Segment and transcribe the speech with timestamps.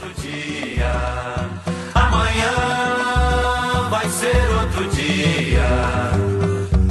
[0.00, 0.92] outro dia.
[1.94, 2.54] Amanhã
[3.90, 6.12] vai ser outro dia.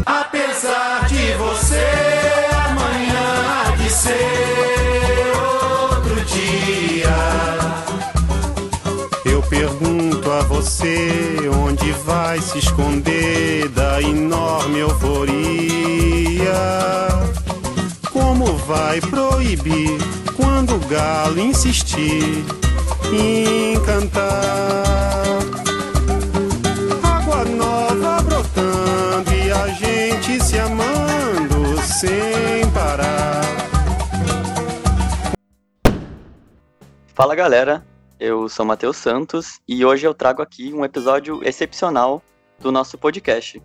[0.05, 1.87] Apesar de você,
[2.67, 5.33] amanhã há de ser
[5.91, 7.09] outro dia.
[9.25, 16.49] Eu pergunto a você onde vai se esconder da enorme euforia.
[18.11, 19.97] Como vai proibir
[20.35, 22.43] quando o galo insistir
[23.13, 25.39] em cantar?
[27.03, 33.41] Água nova brotando e a gente se amando sem parar.
[37.13, 37.85] Fala galera,
[38.19, 42.21] eu sou Matheus Santos e hoje eu trago aqui um episódio excepcional
[42.59, 43.61] do nosso podcast.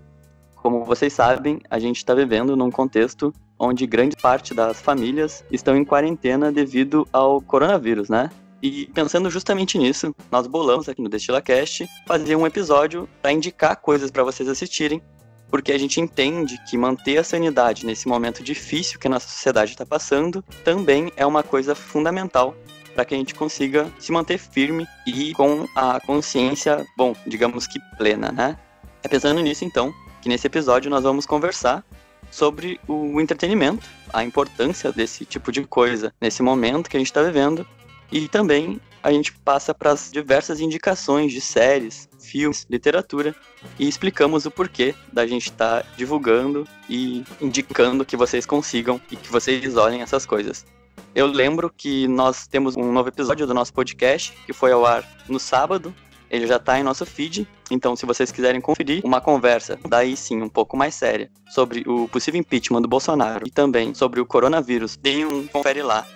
[0.57, 5.77] Como vocês sabem, a gente está vivendo num contexto onde grande parte das famílias estão
[5.77, 8.31] em quarentena devido ao coronavírus, né?
[8.65, 14.11] E pensando justamente nisso, nós bolamos aqui no DestilaCast fazer um episódio para indicar coisas
[14.11, 15.03] para vocês assistirem,
[15.51, 19.73] porque a gente entende que manter a sanidade nesse momento difícil que a nossa sociedade
[19.73, 22.57] está passando também é uma coisa fundamental
[22.95, 27.79] para que a gente consiga se manter firme e com a consciência, bom, digamos que
[27.99, 28.57] plena, né?
[29.03, 31.85] É pensando nisso, então, que nesse episódio nós vamos conversar
[32.31, 37.23] sobre o entretenimento, a importância desse tipo de coisa nesse momento que a gente está
[37.23, 37.67] vivendo
[38.15, 43.35] e também a gente passa para as diversas indicações de séries, filmes, literatura
[43.77, 49.17] e explicamos o porquê da gente estar tá divulgando e indicando que vocês consigam e
[49.17, 50.65] que vocês olhem essas coisas.
[51.13, 55.05] Eu lembro que nós temos um novo episódio do nosso podcast que foi ao ar
[55.29, 55.93] no sábado.
[56.31, 60.41] Ele já está em nosso feed, então se vocês quiserem conferir uma conversa, daí sim
[60.41, 64.97] um pouco mais séria, sobre o possível impeachment do Bolsonaro e também sobre o coronavírus,
[64.97, 66.07] deem um confere lá.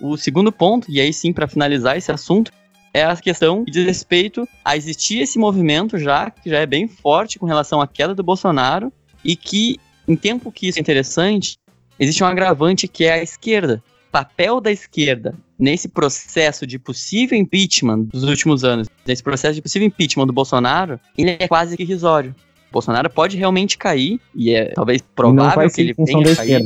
[0.00, 2.52] O segundo ponto, e aí sim para finalizar esse assunto,
[2.92, 6.88] é a questão que diz respeito a existir esse movimento já, que já é bem
[6.88, 8.92] forte com relação à queda do Bolsonaro,
[9.24, 11.56] e que, em tempo que isso é interessante,
[11.98, 13.82] existe um agravante que é a esquerda.
[14.08, 19.62] O papel da esquerda nesse processo de possível impeachment dos últimos anos, nesse processo de
[19.62, 22.34] possível impeachment do Bolsonaro, ele é quase que irrisório.
[22.70, 26.64] O Bolsonaro pode realmente cair, e é talvez provável que ele venha cair.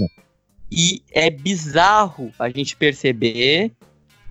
[0.75, 3.72] E é bizarro a gente perceber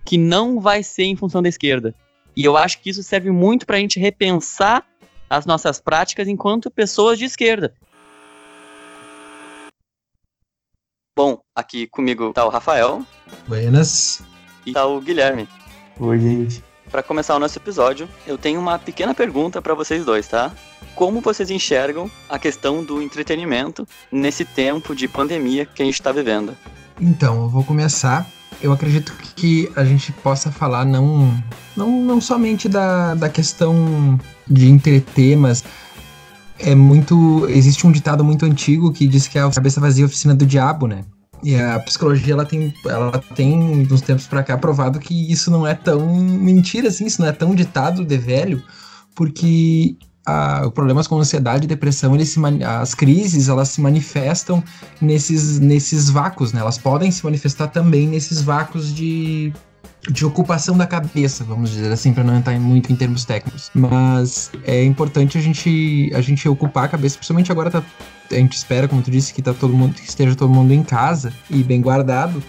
[0.04, 1.94] que não vai ser em função da esquerda.
[2.36, 4.84] E eu acho que isso serve muito para a gente repensar
[5.30, 7.76] as nossas práticas enquanto pessoas de esquerda.
[11.16, 13.06] Bom, aqui comigo tá o Rafael.
[13.48, 14.24] Buenas.
[14.66, 15.48] E tá o Guilherme.
[16.00, 16.71] Oi, gente.
[16.92, 20.52] Para começar o nosso episódio, eu tenho uma pequena pergunta para vocês dois, tá?
[20.94, 26.12] Como vocês enxergam a questão do entretenimento nesse tempo de pandemia que a gente está
[26.12, 26.54] vivendo?
[27.00, 28.28] Então, eu vou começar.
[28.62, 31.34] Eu acredito que a gente possa falar não,
[31.78, 35.64] não, não somente da, da questão de entreter, mas
[36.60, 37.48] é muito.
[37.48, 40.46] Existe um ditado muito antigo que diz que a cabeça vazia é a oficina do
[40.46, 41.06] diabo, né?
[41.44, 45.66] E a psicologia ela tem, ela tem, uns tempos para cá, provado que isso não
[45.66, 48.64] é tão mentira assim, isso não é tão ditado de velho,
[49.16, 54.64] porque a, problemas com ansiedade e depressão, eles se, as crises, elas se manifestam
[55.02, 56.62] nesses, nesses vácuos, né?
[56.62, 59.52] Elas podem se manifestar também nesses vácuos de
[60.10, 63.70] de ocupação da cabeça, vamos dizer assim, para não entrar muito em termos técnicos.
[63.74, 67.84] Mas é importante a gente, a gente ocupar a cabeça, principalmente agora tá,
[68.32, 70.84] a gente espera, como tu disse, que tá todo mundo, que esteja todo mundo em
[70.84, 72.42] casa e bem guardado.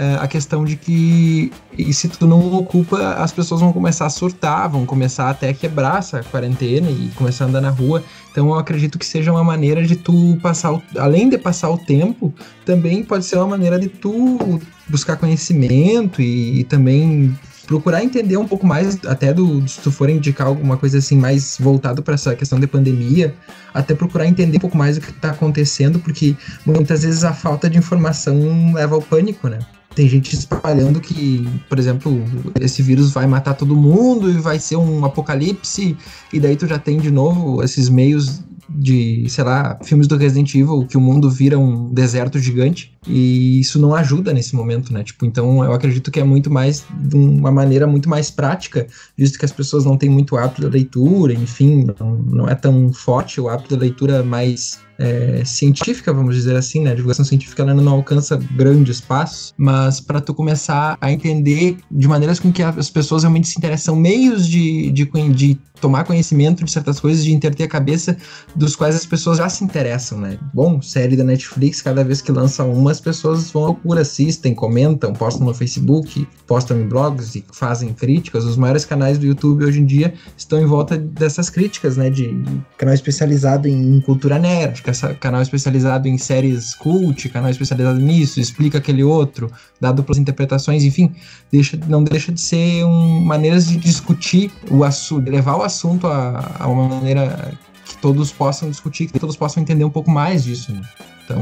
[0.00, 4.08] É, a questão de que e se tu não ocupa, as pessoas vão começar a
[4.08, 8.02] surtar, vão começar até a quebrar essa quarentena e começar a andar na rua.
[8.30, 11.76] Então eu acredito que seja uma maneira de tu passar, o, além de passar o
[11.76, 12.32] tempo,
[12.64, 14.58] também pode ser uma maneira de tu
[14.88, 20.08] buscar conhecimento e, e também procurar entender um pouco mais, até do, se tu for
[20.08, 23.34] indicar alguma coisa assim mais voltado para essa questão de pandemia,
[23.74, 26.34] até procurar entender um pouco mais o que está acontecendo, porque
[26.64, 29.58] muitas vezes a falta de informação leva ao pânico, né?
[30.00, 32.24] Tem gente espalhando que, por exemplo,
[32.58, 35.94] esse vírus vai matar todo mundo e vai ser um apocalipse,
[36.32, 40.54] e daí tu já tem de novo esses meios de, sei lá, filmes do Resident
[40.54, 45.04] Evil, que o mundo vira um deserto gigante, e isso não ajuda nesse momento, né?
[45.04, 48.86] Tipo, então eu acredito que é muito mais de uma maneira muito mais prática,
[49.18, 52.90] visto que as pessoas não têm muito hábito da leitura, enfim, não, não é tão
[52.90, 56.92] forte o hábito da leitura mais é, científica, vamos dizer assim, né?
[56.92, 62.06] A divulgação científica ela não alcança grande espaço, mas para tu começar a entender de
[62.06, 66.70] maneiras com que as pessoas realmente se interessam, meios de, de, de tomar conhecimento de
[66.70, 68.16] certas coisas, de interter a cabeça
[68.54, 70.38] dos quais as pessoas já se interessam, né?
[70.52, 74.54] Bom, série da Netflix, cada vez que lança uma, as pessoas vão à loucura, assistem,
[74.54, 78.44] comentam, postam no Facebook, postam em blogs e fazem críticas.
[78.44, 82.10] Os maiores canais do YouTube hoje em dia estão em volta dessas críticas, né?
[82.10, 82.42] De
[82.76, 84.82] canal especializado em cultura nerd,
[85.20, 89.50] canal especializado em séries cult, canal especializado nisso, explica aquele outro,
[89.80, 91.12] dá duplas interpretações, enfim,
[91.50, 95.62] deixa, não deixa de ser um, maneiras de discutir o assunto, levar o
[96.06, 97.52] a, a, uma maneira
[97.84, 100.72] que todos possam discutir, que todos possam entender um pouco mais disso.
[100.72, 100.82] Né?
[101.24, 101.38] Então,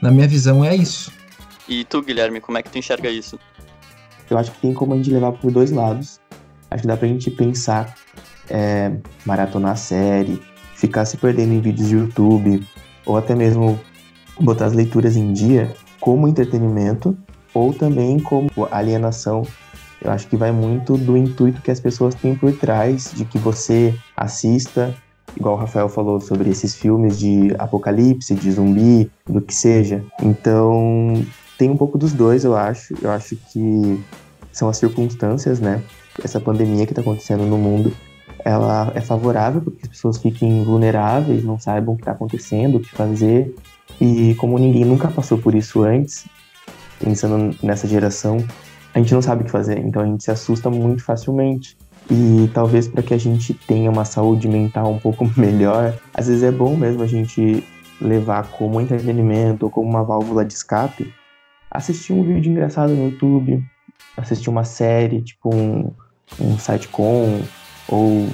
[0.00, 1.12] na minha visão, é isso.
[1.68, 3.38] E tu, Guilherme, como é que tu enxerga isso?
[4.28, 6.20] Eu acho que tem como a gente levar por dois lados.
[6.70, 7.94] Acho que dá pra gente pensar,
[8.48, 8.92] é,
[9.24, 10.42] maratonar a série,
[10.74, 12.66] ficar se perdendo em vídeos de YouTube,
[13.06, 13.78] ou até mesmo
[14.40, 17.16] botar as leituras em dia como entretenimento,
[17.52, 19.42] ou também como alienação
[20.04, 23.38] eu acho que vai muito do intuito que as pessoas têm por trás de que
[23.38, 24.94] você assista,
[25.34, 30.04] igual o Rafael falou sobre esses filmes de apocalipse, de zumbi, do que seja.
[30.22, 31.24] Então,
[31.58, 32.94] tem um pouco dos dois, eu acho.
[33.00, 33.98] Eu acho que
[34.52, 35.82] são as circunstâncias, né?
[36.22, 37.90] Essa pandemia que está acontecendo no mundo,
[38.44, 42.80] ela é favorável porque as pessoas fiquem vulneráveis, não saibam o que está acontecendo, o
[42.80, 43.54] que fazer.
[43.98, 46.26] E como ninguém nunca passou por isso antes,
[47.00, 48.44] pensando nessa geração,
[48.94, 51.76] a gente não sabe o que fazer, então a gente se assusta muito facilmente.
[52.10, 56.44] E talvez para que a gente tenha uma saúde mental um pouco melhor, às vezes
[56.44, 57.64] é bom mesmo a gente
[58.00, 61.12] levar como entretenimento ou como uma válvula de escape,
[61.70, 63.64] assistir um vídeo engraçado no YouTube,
[64.16, 65.90] assistir uma série, tipo um,
[66.40, 67.40] um sitcom
[67.88, 68.28] ou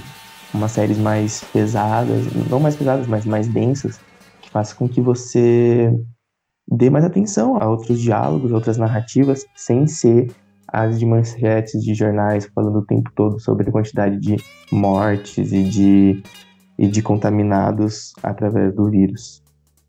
[0.53, 3.99] umas séries mais pesadas, não mais pesadas, mas mais densas,
[4.43, 5.91] que faça com que você
[6.69, 10.31] dê mais atenção a outros diálogos, outras narrativas, sem ser
[10.73, 14.37] as de manchetes de jornais falando o tempo todo sobre a quantidade de
[14.71, 16.23] mortes e de,
[16.79, 19.43] e de contaminados através do vírus.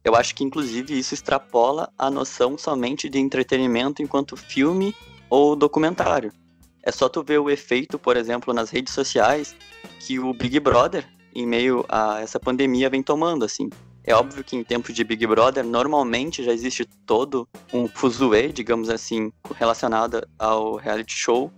[0.03, 4.95] Eu acho que, inclusive, isso extrapola a noção somente de entretenimento enquanto filme
[5.29, 6.31] ou documentário.
[6.83, 9.55] É só tu ver o efeito, por exemplo, nas redes sociais
[9.99, 11.05] que o Big Brother,
[11.35, 13.69] em meio a essa pandemia, vem tomando, assim.
[14.03, 18.89] É óbvio que em tempos de Big Brother, normalmente já existe todo um fuzuê, digamos
[18.89, 21.51] assim, relacionado ao reality show.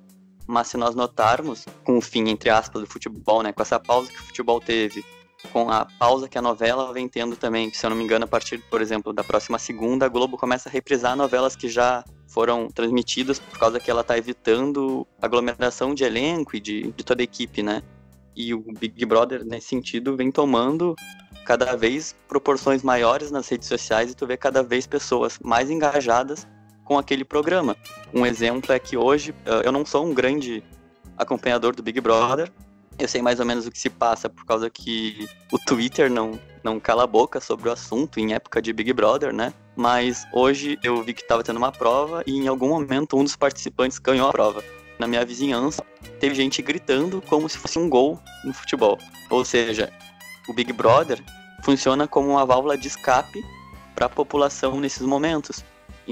[0.45, 4.11] Mas se nós notarmos, com o fim, entre aspas, do futebol, né, com essa pausa
[4.11, 5.05] que o futebol teve,
[5.51, 8.27] com a pausa que a novela vem tendo também, se eu não me engano, a
[8.27, 12.67] partir, por exemplo, da próxima segunda, a Globo começa a reprisar novelas que já foram
[12.67, 17.25] transmitidas por causa que ela está evitando aglomeração de elenco e de, de toda a
[17.25, 17.83] equipe, né?
[18.35, 20.95] E o Big Brother, nesse sentido, vem tomando
[21.45, 26.47] cada vez proporções maiores nas redes sociais e tu vê cada vez pessoas mais engajadas
[26.83, 27.75] com aquele programa.
[28.13, 29.33] Um exemplo é que hoje
[29.63, 30.63] eu não sou um grande
[31.17, 32.51] acompanhador do Big Brother.
[32.97, 36.39] Eu sei mais ou menos o que se passa por causa que o Twitter não,
[36.63, 39.53] não cala a boca sobre o assunto em época de Big Brother, né?
[39.75, 43.35] Mas hoje eu vi que estava tendo uma prova e em algum momento um dos
[43.35, 44.63] participantes ganhou a prova.
[44.99, 45.83] Na minha vizinhança,
[46.19, 48.97] teve gente gritando como se fosse um gol no futebol.
[49.29, 49.91] Ou seja,
[50.47, 51.21] o Big Brother
[51.63, 53.43] funciona como uma válvula de escape
[53.95, 55.63] para a população nesses momentos.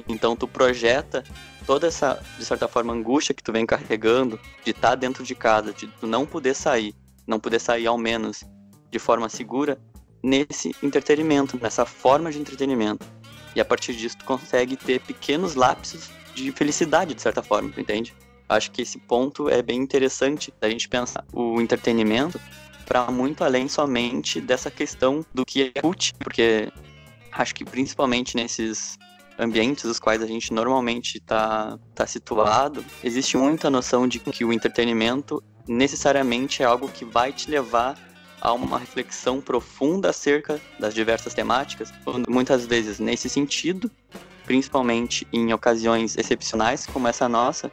[0.07, 1.23] Então tu projeta
[1.65, 5.35] toda essa, de certa forma, angústia que tu vem carregando de estar tá dentro de
[5.35, 6.95] casa, de tu não poder sair,
[7.27, 8.43] não poder sair ao menos
[8.89, 9.79] de forma segura
[10.23, 13.05] nesse entretenimento, nessa forma de entretenimento.
[13.55, 17.81] E a partir disso tu consegue ter pequenos lapsos de felicidade, de certa forma, tu
[17.81, 18.15] entende?
[18.51, 21.23] Acho que esse ponto é bem interessante da gente pensar.
[21.31, 22.37] O entretenimento
[22.85, 26.69] para muito além somente dessa questão do que é cult, porque
[27.31, 28.99] acho que principalmente nesses
[29.39, 34.51] ambientes os quais a gente normalmente está tá situado, existe muita noção de que o
[34.51, 37.97] entretenimento necessariamente é algo que vai te levar
[38.41, 41.93] a uma reflexão profunda acerca das diversas temáticas,
[42.27, 43.89] muitas vezes nesse sentido,
[44.43, 47.71] principalmente em ocasiões excepcionais como essa nossa,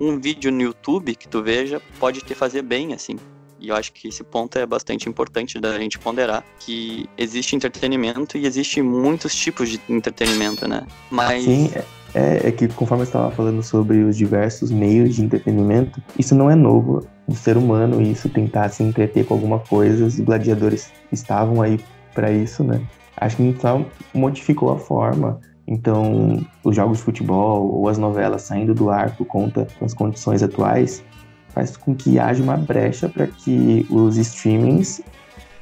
[0.00, 3.16] um vídeo no YouTube que tu veja pode te fazer bem assim.
[3.60, 8.36] E eu acho que esse ponto é bastante importante da gente ponderar, que existe entretenimento
[8.36, 10.86] e existe muitos tipos de entretenimento, né?
[11.10, 11.44] Mas...
[11.44, 11.70] Sim,
[12.14, 16.50] é, é que conforme eu estava falando sobre os diversos meios de entretenimento, isso não
[16.50, 21.62] é novo do ser humano, isso tentar se entreter com alguma coisa, os gladiadores estavam
[21.62, 21.80] aí
[22.12, 22.80] para isso, né?
[23.16, 28.74] Acho que então modificou a forma, então, os jogos de futebol ou as novelas saindo
[28.74, 31.02] do ar por conta das condições atuais
[31.48, 35.00] faz com que haja uma brecha para que os streamings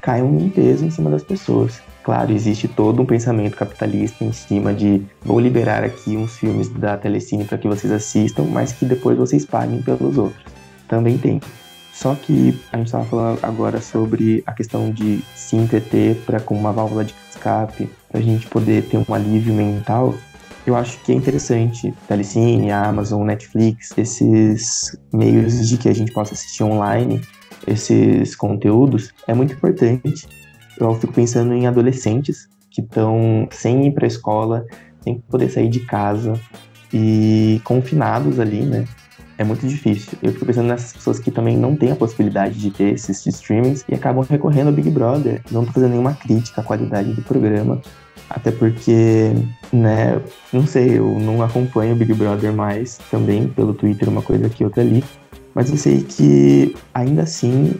[0.01, 1.81] caiam em peso em cima das pessoas.
[2.03, 6.97] Claro, existe todo um pensamento capitalista em cima de vou liberar aqui uns filmes da
[6.97, 10.43] Telecine para que vocês assistam, mas que depois vocês paguem pelos outros.
[10.89, 11.39] Também tem.
[11.93, 16.55] Só que a gente estava falando agora sobre a questão de se entreter para com
[16.55, 20.15] uma válvula de escape, para a gente poder ter um alívio mental.
[20.65, 26.33] Eu acho que é interessante Telecine, Amazon, Netflix, esses meios de que a gente possa
[26.33, 27.19] assistir online
[27.67, 30.27] esses conteúdos é muito importante
[30.77, 34.65] eu fico pensando em adolescentes que estão sem ir para a escola,
[35.01, 36.39] sem poder sair de casa
[36.91, 38.85] e confinados ali, né?
[39.37, 40.17] É muito difícil.
[40.21, 43.83] Eu fico pensando nessas pessoas que também não têm a possibilidade de ter esses streamings
[43.89, 45.41] e acabam recorrendo ao Big Brother.
[45.51, 47.81] Não tô fazendo nenhuma crítica à qualidade do programa,
[48.33, 49.31] até porque,
[49.71, 50.19] né,
[50.51, 54.63] não sei, eu não acompanho o Big Brother mais também pelo Twitter, uma coisa aqui,
[54.63, 55.03] outra ali.
[55.53, 57.75] Mas eu sei que ainda assim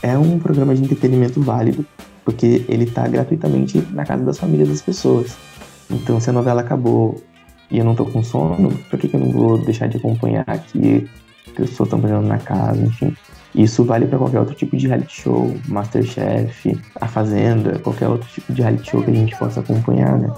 [0.00, 1.84] é um programa de entretenimento válido
[2.24, 5.36] porque ele está gratuitamente na casa das famílias das pessoas.
[5.90, 7.20] Então, se a novela acabou
[7.70, 10.44] e eu não tô com sono, por que, que eu não vou deixar de acompanhar
[10.46, 11.08] aqui?
[11.54, 13.16] Pessoas estão fazendo na casa, enfim.
[13.56, 18.52] Isso vale para qualquer outro tipo de reality show, Masterchef, A Fazenda, qualquer outro tipo
[18.52, 20.30] de reality show que a gente possa acompanhar, né?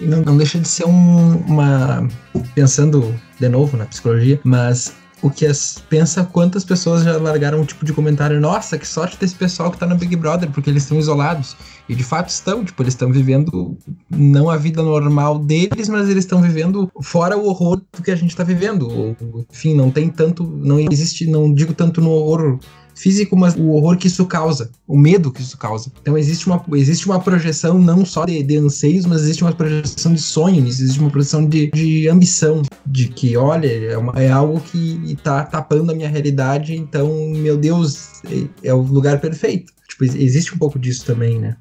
[0.00, 2.08] Não, não deixa de ser um, uma.
[2.54, 7.64] Pensando de novo na psicologia, mas o que as, pensa quantas pessoas já largaram um
[7.64, 10.84] tipo de comentário, nossa, que sorte desse pessoal que tá no Big Brother, porque eles
[10.84, 11.56] estão isolados.
[11.88, 13.76] E de fato estão, tipo, eles estão vivendo
[14.10, 18.16] não a vida normal deles, mas eles estão vivendo fora o horror do que a
[18.16, 19.16] gente tá vivendo.
[19.50, 22.58] Enfim, não tem tanto, não existe, não digo tanto no horror
[22.98, 25.90] físico, mas o horror que isso causa, o medo que isso causa.
[26.02, 30.12] Então existe uma, existe uma projeção não só de, de anseios, mas existe uma projeção
[30.12, 34.60] de sonhos, existe uma projeção de, de ambição, de que, olha, é, uma, é algo
[34.60, 39.72] que está tapando a minha realidade, então, meu Deus, é, é o lugar perfeito.
[39.88, 41.56] Tipo, existe um pouco disso também, né?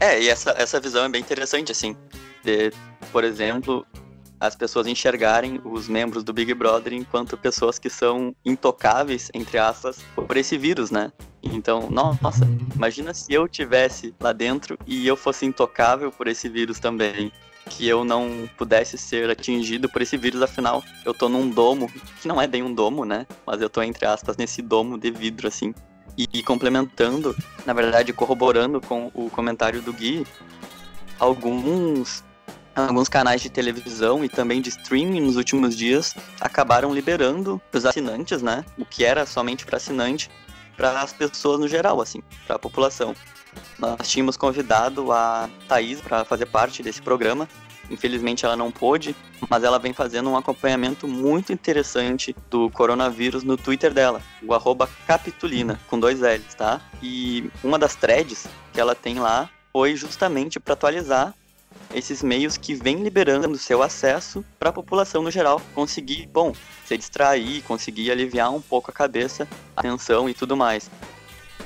[0.00, 1.96] É, e essa, essa visão é bem interessante, assim.
[2.44, 2.72] De,
[3.10, 3.86] por exemplo,
[4.38, 9.98] as pessoas enxergarem os membros do Big Brother enquanto pessoas que são intocáveis, entre aspas,
[10.14, 11.10] por esse vírus, né?
[11.42, 16.78] Então, nossa, imagina se eu tivesse lá dentro e eu fosse intocável por esse vírus
[16.78, 17.32] também.
[17.68, 22.28] Que eu não pudesse ser atingido por esse vírus, afinal, eu tô num domo, que
[22.28, 23.26] não é bem um domo, né?
[23.44, 25.74] Mas eu tô, entre aspas, nesse domo de vidro, assim.
[26.16, 30.26] E, e complementando, na verdade, corroborando com o comentário do Gui,
[31.18, 32.24] alguns
[32.74, 38.42] alguns canais de televisão e também de streaming nos últimos dias acabaram liberando os assinantes,
[38.42, 38.64] né?
[38.76, 40.30] O que era somente para assinante,
[40.76, 43.14] para as pessoas no geral, assim, para a população.
[43.78, 47.48] Nós tínhamos convidado a Thaís para fazer parte desse programa.
[47.90, 49.14] Infelizmente ela não pôde,
[49.48, 54.88] mas ela vem fazendo um acompanhamento muito interessante do coronavírus no Twitter dela, o arroba
[55.06, 56.80] Capitulina, com dois L's, tá?
[57.02, 61.34] E uma das threads que ela tem lá foi justamente para atualizar
[61.94, 66.52] esses meios que vêm liberando seu acesso para a população no geral conseguir, bom,
[66.84, 70.90] se distrair, conseguir aliviar um pouco a cabeça, a tensão e tudo mais.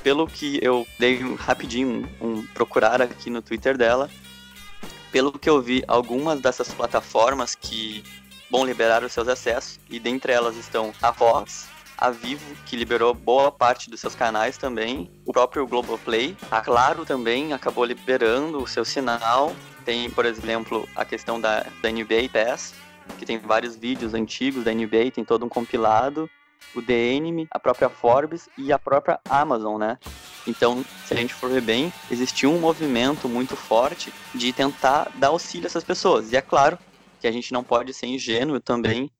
[0.03, 4.09] Pelo que eu dei rapidinho um, um procurar aqui no Twitter dela,
[5.11, 8.03] pelo que eu vi, algumas dessas plataformas que
[8.49, 13.13] vão liberar os seus acessos, e dentre elas estão a Vox, a Vivo, que liberou
[13.13, 18.67] boa parte dos seus canais também, o próprio Globoplay, a Claro também acabou liberando o
[18.67, 19.53] seu sinal,
[19.85, 22.73] tem, por exemplo, a questão da, da NBA Pass,
[23.17, 26.29] que tem vários vídeos antigos da NBA, tem todo um compilado.
[26.75, 29.97] O The Anime, a própria Forbes e a própria Amazon, né?
[30.47, 35.27] Então, se a gente for ver bem, existiu um movimento muito forte de tentar dar
[35.27, 36.31] auxílio a essas pessoas.
[36.31, 36.77] E é claro
[37.19, 39.11] que a gente não pode ser ingênuo também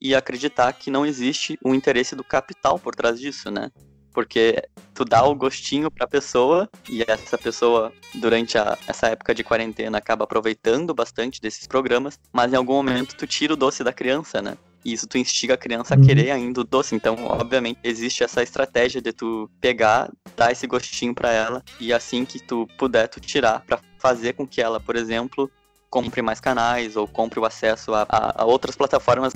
[0.00, 3.70] e acreditar que não existe um interesse do capital por trás disso, né?
[4.12, 4.62] porque
[4.94, 9.98] tu dá o gostinho pra pessoa e essa pessoa, durante a, essa época de quarentena,
[9.98, 14.42] acaba aproveitando bastante desses programas, mas em algum momento tu tira o doce da criança,
[14.42, 14.56] né?
[14.84, 16.04] E isso tu instiga a criança a uhum.
[16.04, 16.94] querer ainda o doce.
[16.94, 22.24] Então, obviamente, existe essa estratégia de tu pegar, dar esse gostinho para ela e assim
[22.24, 25.50] que tu puder, tu tirar para fazer com que ela, por exemplo,
[25.90, 29.32] compre mais canais ou compre o acesso a, a, a outras plataformas.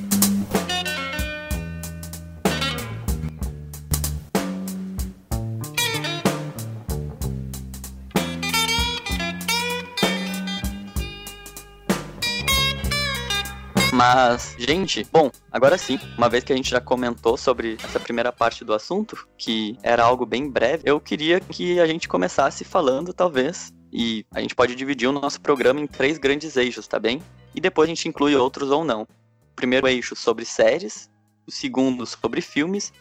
[13.94, 18.32] Mas, gente, bom, agora sim, uma vez que a gente já comentou sobre essa primeira
[18.32, 23.14] parte do assunto, que era algo bem breve, eu queria que a gente começasse falando,
[23.14, 27.22] talvez, e a gente pode dividir o nosso programa em três grandes eixos, tá bem?
[27.54, 29.02] E depois a gente inclui outros ou não.
[29.02, 31.08] O primeiro eixo sobre séries,
[31.46, 32.92] o segundo sobre filmes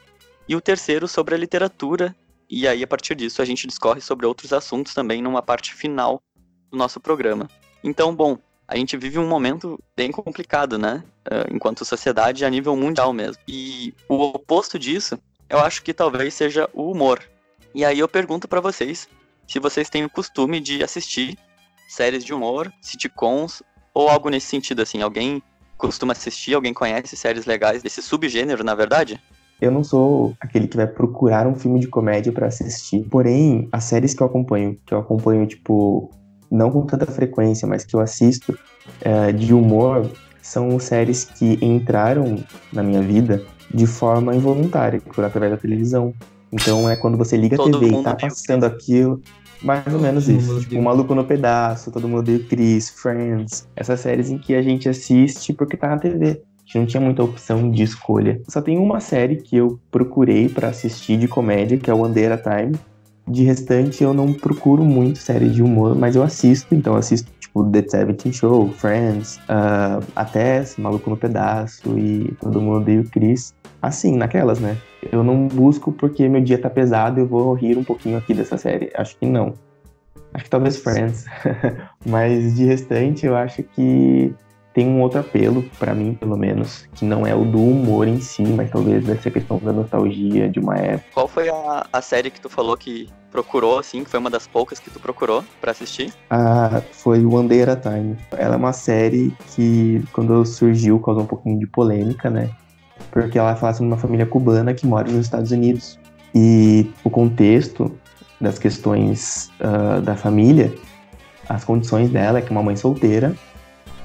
[0.48, 2.16] e o terceiro sobre a literatura
[2.48, 6.22] e aí a partir disso a gente discorre sobre outros assuntos também numa parte final
[6.70, 7.50] do nosso programa.
[7.84, 11.04] Então, bom, a gente vive um momento bem complicado, né?
[11.28, 13.42] Uh, enquanto sociedade a nível mundial mesmo.
[13.48, 15.18] E o oposto disso,
[15.50, 17.22] eu acho que talvez seja o humor.
[17.74, 19.08] E aí eu pergunto para vocês
[19.48, 21.38] se vocês têm o costume de assistir
[21.88, 23.62] séries de humor, sitcoms
[23.94, 25.02] ou algo nesse sentido assim.
[25.02, 25.42] Alguém
[25.78, 29.22] costuma assistir, alguém conhece séries legais desse subgênero, na verdade?
[29.62, 33.04] Eu não sou aquele que vai procurar um filme de comédia para assistir.
[33.10, 36.10] Porém, as séries que eu acompanho, que eu acompanho, tipo,
[36.54, 38.58] não com tanta frequência, mas que eu assisto
[39.02, 40.10] é, de humor,
[40.42, 42.38] são séries que entraram
[42.72, 43.44] na minha vida
[43.74, 46.14] de forma involuntária, por através da televisão.
[46.52, 49.20] Então é quando você liga a TV e tá passando aquilo,
[49.64, 50.60] mais ou menos isso.
[50.60, 53.68] Tipo, um Maluco no Pedaço, Todo Mundo Odeia Chris, Friends.
[53.76, 56.28] Essas séries em que a gente assiste porque tá na TV.
[56.28, 58.40] A gente não tinha muita opção de escolha.
[58.48, 62.14] Só tem uma série que eu procurei para assistir de comédia, que é o One
[62.14, 62.78] Time.
[63.28, 66.76] De restante, eu não procuro muito séries de humor, mas eu assisto.
[66.76, 72.82] Então, assisto, tipo, The Seventeen Show, Friends, uh, até Maluco no Pedaço e Todo Mundo
[72.82, 73.54] Odeia o Chris.
[73.82, 74.78] Assim, naquelas, né?
[75.12, 78.58] Eu não busco porque meu dia tá pesado eu vou rir um pouquinho aqui dessa
[78.58, 78.92] série.
[78.96, 79.54] Acho que não.
[80.34, 81.26] Acho que talvez Friends.
[82.06, 84.34] mas de restante, eu acho que
[84.74, 88.20] tem um outro apelo, para mim, pelo menos, que não é o do humor em
[88.20, 91.10] si, mas talvez dessa questão da nostalgia de uma época.
[91.14, 94.48] Qual foi a, a série que tu falou que procurou, assim, que foi uma das
[94.48, 96.12] poucas que tu procurou para assistir?
[96.30, 98.18] Ah, foi One Day at a Time.
[98.32, 102.50] Ela é uma série que, quando surgiu, causou um pouquinho de polêmica, né?
[103.12, 106.00] Porque ela fala sobre uma família cubana que mora nos Estados Unidos.
[106.34, 107.92] E o contexto
[108.42, 110.74] das questões uh, da família,
[111.48, 113.36] as condições dela é que é uma mãe solteira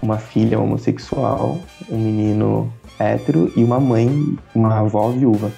[0.02, 1.58] uma filha homossexual,
[1.90, 5.50] um menino hétero e uma mãe, uma avó viúva.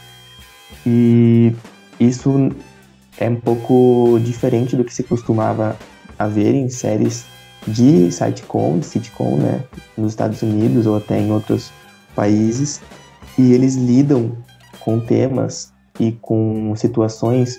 [0.87, 1.52] E
[1.99, 2.50] isso
[3.18, 5.76] é um pouco diferente do que se costumava
[6.18, 7.25] a ver em séries
[7.66, 9.62] de sitcom, de sitcom, né,
[9.97, 11.70] nos Estados Unidos ou até em outros
[12.14, 12.80] países,
[13.38, 14.37] e eles lidam
[14.80, 17.59] com temas e com situações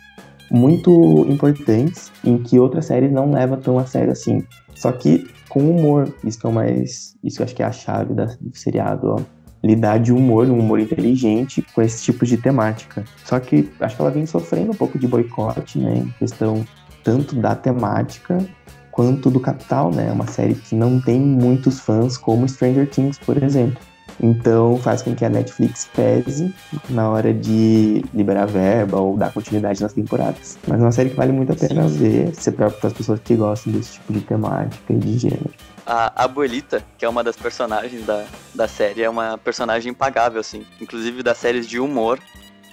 [0.52, 4.44] muito importantes em que outras séries não levam tão a sério assim.
[4.76, 6.14] Só que com humor.
[6.24, 7.16] Isso que é o mais.
[7.24, 9.20] Isso eu acho que é a chave da, do seriado, ó.
[9.64, 13.04] Lidar de humor, um humor inteligente com esse tipo de temática.
[13.24, 15.98] Só que acho que ela vem sofrendo um pouco de boicote, né?
[15.98, 16.66] Em questão
[17.04, 18.44] tanto da temática
[18.92, 20.12] quanto do capital, né?
[20.12, 23.80] Uma série que não tem muitos fãs como Stranger Things, por exemplo.
[24.22, 26.54] Então faz com que a Netflix pese
[26.90, 30.60] na hora de liberar verba ou dar continuidade nas temporadas.
[30.68, 31.98] Mas é uma série que vale muito a pena Sim.
[31.98, 35.50] ver, ser próprio para as pessoas que gostam desse tipo de temática e de gênero.
[35.86, 40.64] A Abuelita, que é uma das personagens da, da série, é uma personagem impagável, assim.
[40.80, 42.20] Inclusive das séries de humor,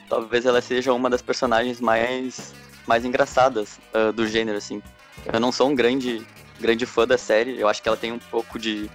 [0.08, 2.52] talvez ela seja uma das personagens mais,
[2.86, 4.82] mais engraçadas uh, do gênero, assim.
[5.32, 6.24] Eu não sou um grande,
[6.60, 8.90] grande fã da série, eu acho que ela tem um pouco de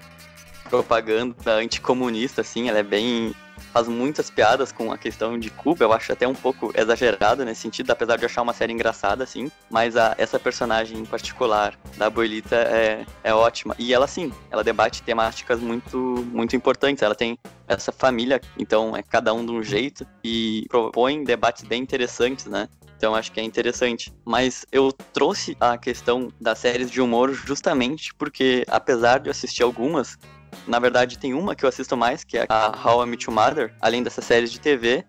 [0.74, 3.36] propaganda anticomunista, assim, ela é bem.
[3.72, 7.62] faz muitas piadas com a questão de Cuba, eu acho até um pouco exagerado nesse
[7.62, 12.08] sentido, apesar de achar uma série engraçada, assim, mas a, essa personagem em particular da
[12.08, 13.76] Abuelita é, é ótima.
[13.78, 15.98] E ela, sim, ela debate temáticas muito,
[16.32, 17.04] muito importantes.
[17.04, 21.84] Ela tem essa família, então é cada um de um jeito, e propõe debates bem
[21.84, 22.68] interessantes, né?
[23.04, 24.14] Então acho que é interessante.
[24.24, 29.62] Mas eu trouxe a questão das séries de humor justamente porque, apesar de eu assistir
[29.62, 30.18] algumas,
[30.68, 33.36] na verdade, tem uma que eu assisto mais, que é a How I Met Your
[33.36, 35.04] Mother, além dessas séries de TV.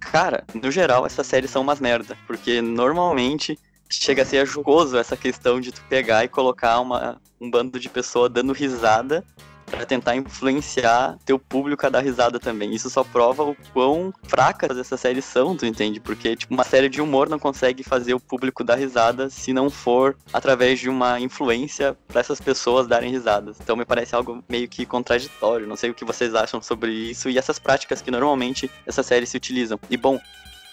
[0.00, 3.58] Cara, no geral, essas séries são umas merda, porque normalmente
[3.90, 7.88] chega a ser jocoso essa questão de tu pegar e colocar uma, um bando de
[7.88, 9.24] pessoas dando risada
[9.68, 12.74] para tentar influenciar teu público a dar risada também.
[12.74, 16.00] Isso só prova o quão fracas essas séries são, tu entende?
[16.00, 19.70] Porque, tipo, uma série de humor não consegue fazer o público dar risada se não
[19.70, 23.56] for através de uma influência para essas pessoas darem risadas.
[23.60, 25.66] Então me parece algo meio que contraditório.
[25.66, 29.28] Não sei o que vocês acham sobre isso e essas práticas que normalmente essas séries
[29.28, 29.78] se utilizam.
[29.90, 30.18] E bom,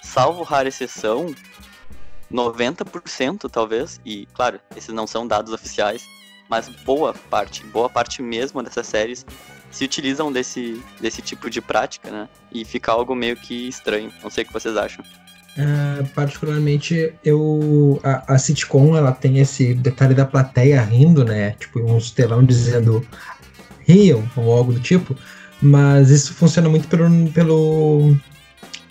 [0.02, 1.34] salvo rara exceção,
[2.32, 6.08] 90% talvez, e claro, esses não são dados oficiais,
[6.50, 9.26] mas boa parte, boa parte mesmo dessas séries
[9.72, 12.30] se utilizam desse, desse tipo de prática, né?
[12.52, 14.12] E fica algo meio que estranho.
[14.24, 15.04] Não sei o que vocês acham.
[15.58, 21.52] Uh, particularmente, eu a, a, sitcom ela tem esse detalhe da plateia rindo, né?
[21.60, 23.06] Tipo, um telão dizendo
[23.86, 25.16] riam ou algo do tipo.
[25.62, 28.18] Mas isso funciona muito pelo, pelo,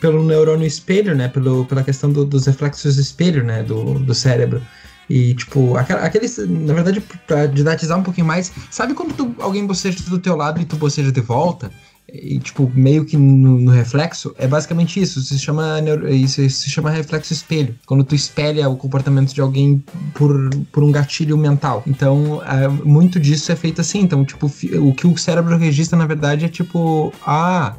[0.01, 1.29] pelo neurônio espelho, né?
[1.29, 3.63] Pelo, pela questão do, dos reflexos espelho, né?
[3.63, 4.63] Do, do cérebro.
[5.09, 6.39] E, tipo, aqueles.
[6.39, 10.61] Na verdade, pra didatizar um pouquinho mais, sabe quando tu, alguém boceja do teu lado
[10.61, 11.71] e tu boceja de volta?
[12.15, 15.19] e, tipo, meio que no, no, reflexo, é basicamente isso.
[15.19, 17.75] Isso se, chama, isso se chama reflexo espelho.
[17.87, 19.83] Quando tu espelha o comportamento de alguém
[20.15, 21.83] por, por um gatilho mental.
[21.87, 24.01] Então, é, muito disso é feito assim.
[24.01, 27.75] Então, tipo, o que o cérebro registra, na verdade, é tipo, ah,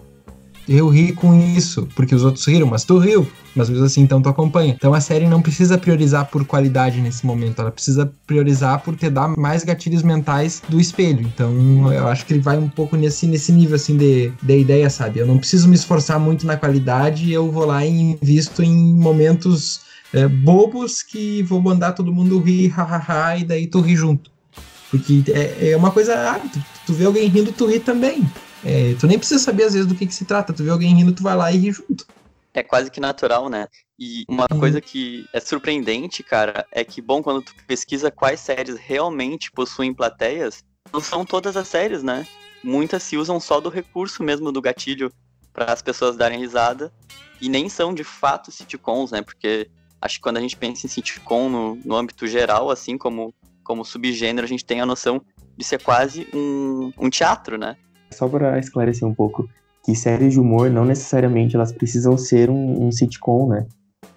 [0.67, 4.21] eu ri com isso, porque os outros riram, mas tu riu, mas mesmo assim, então
[4.21, 4.73] tu acompanha.
[4.75, 9.09] Então a série não precisa priorizar por qualidade nesse momento, ela precisa priorizar por te
[9.09, 11.21] dar mais gatilhos mentais do espelho.
[11.21, 14.89] Então eu acho que ele vai um pouco nesse, nesse nível assim de, de ideia,
[14.89, 15.19] sabe?
[15.19, 19.81] Eu não preciso me esforçar muito na qualidade, eu vou lá e invisto em momentos
[20.13, 24.31] é, bobos que vou mandar todo mundo rir, hahaha, e daí tu ri junto.
[24.89, 28.23] Porque é, é uma coisa, ah, tu, tu vê alguém rindo, tu ri também.
[28.65, 30.51] É, tu nem precisa saber às vezes do que, que se trata.
[30.51, 32.07] Tu vê alguém rindo, tu vai lá e ri junto.
[32.51, 33.67] É quase que natural, né?
[33.99, 34.59] E uma hum.
[34.59, 39.93] coisa que é surpreendente, cara, é que, bom, quando tu pesquisa quais séries realmente possuem
[39.93, 42.25] plateias, não são todas as séries, né?
[42.63, 45.11] Muitas se usam só do recurso mesmo do gatilho
[45.53, 46.91] para as pessoas darem risada.
[47.39, 49.21] E nem são de fato sitcoms, né?
[49.21, 49.69] Porque
[50.01, 53.85] acho que quando a gente pensa em sitcom no, no âmbito geral, assim como, como
[53.85, 55.21] subgênero, a gente tem a noção
[55.55, 57.77] de ser quase um, um teatro, né?
[58.15, 59.47] Só para esclarecer um pouco,
[59.83, 63.67] que séries de humor não necessariamente elas precisam ser um, um sitcom, né?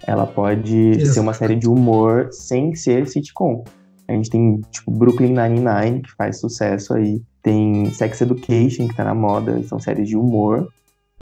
[0.06, 1.14] Ela pode Exato.
[1.14, 3.64] ser uma série de humor sem ser sitcom.
[4.06, 7.20] A gente tem, tipo, Brooklyn Nine-Nine, que faz sucesso aí.
[7.42, 10.68] Tem Sex Education, que tá na moda, são séries de humor.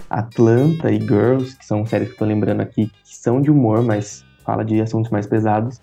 [0.09, 3.83] Atlanta e Girls, que são séries que eu tô lembrando aqui, que são de humor,
[3.83, 5.81] mas fala de assuntos mais pesados,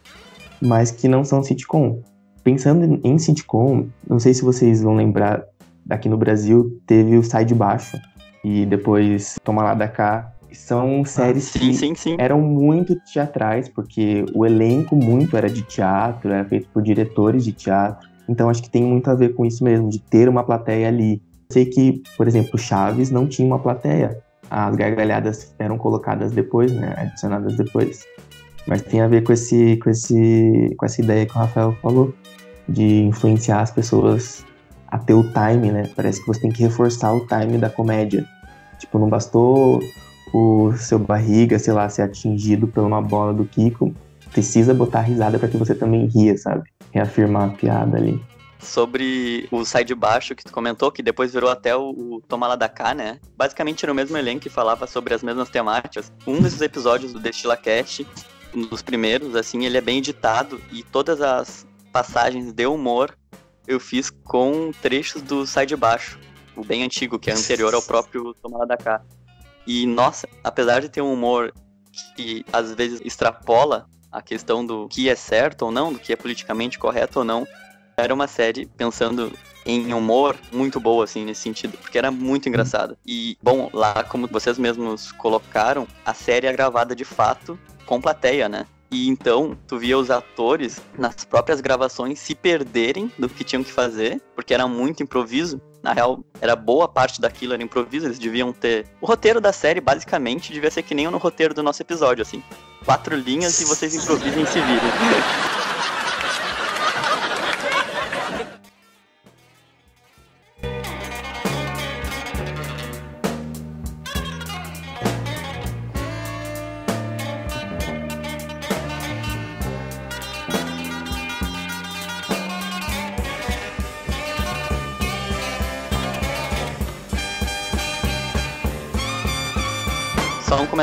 [0.62, 2.02] mas que não são sitcom.
[2.44, 5.44] Pensando em sitcom, não sei se vocês vão lembrar
[5.90, 8.00] Aqui no Brasil teve o Sai de Baixo
[8.44, 10.34] e depois Toma Lá da Cá.
[10.52, 12.16] São séries ah, sim, que sim, sim.
[12.20, 17.52] eram muito teatrais, porque o elenco muito era de teatro, era feito por diretores de
[17.52, 18.08] teatro.
[18.30, 21.22] Então acho que tem muito a ver com isso mesmo, de ter uma plateia ali.
[21.50, 24.18] Sei que, por exemplo, Chaves não tinha uma plateia.
[24.50, 26.94] As gargalhadas eram colocadas depois, né?
[26.98, 28.06] Adicionadas depois.
[28.68, 32.14] Mas tem a ver com, esse, com, esse, com essa ideia que o Rafael falou,
[32.70, 34.46] de influenciar as pessoas
[34.94, 35.90] a ter o time, né?
[35.96, 38.24] Parece que você tem que reforçar o time da comédia.
[38.78, 39.82] Tipo, não bastou
[40.32, 43.92] o seu barriga, sei lá, ser atingido por uma bola do Kiko.
[44.32, 46.70] Precisa botar risada para que você também ria, sabe?
[46.92, 48.22] Reafirmar a piada ali.
[48.60, 52.48] Sobre o Sai de Baixo que tu comentou, que depois virou até o, o Toma
[52.48, 53.20] Lá da Cá, né?
[53.36, 56.14] Basicamente era o mesmo elenco que falava sobre as mesmas temáticas.
[56.28, 58.06] Um desses episódios do Destila Cast,
[58.54, 63.16] um dos primeiros, assim, ele é bem editado e todas as passagens de humor
[63.68, 66.20] eu fiz com trechos do Sai de Baixo,
[66.56, 69.02] o bem antigo, que é anterior ao próprio Tomada da Cá.
[69.66, 71.54] E, nossa, apesar de ter um humor
[72.16, 76.16] que às vezes extrapola a questão do que é certo ou não, do que é
[76.16, 77.48] politicamente correto ou não,
[77.96, 79.32] era uma série pensando
[79.66, 82.98] em humor muito boa, assim, nesse sentido, porque era muito engraçada.
[83.06, 88.50] E, bom, lá, como vocês mesmos colocaram, a série é gravada de fato com plateia,
[88.50, 88.66] né?
[88.94, 93.72] E então, tu via os atores nas próprias gravações se perderem do que tinham que
[93.72, 95.60] fazer, porque era muito improviso.
[95.82, 98.86] Na real, era boa parte daquilo era improviso, eles deviam ter.
[99.02, 102.44] O roteiro da série, basicamente, devia ser que nem no roteiro do nosso episódio, assim.
[102.86, 104.80] Quatro linhas e vocês improvisem e se virem.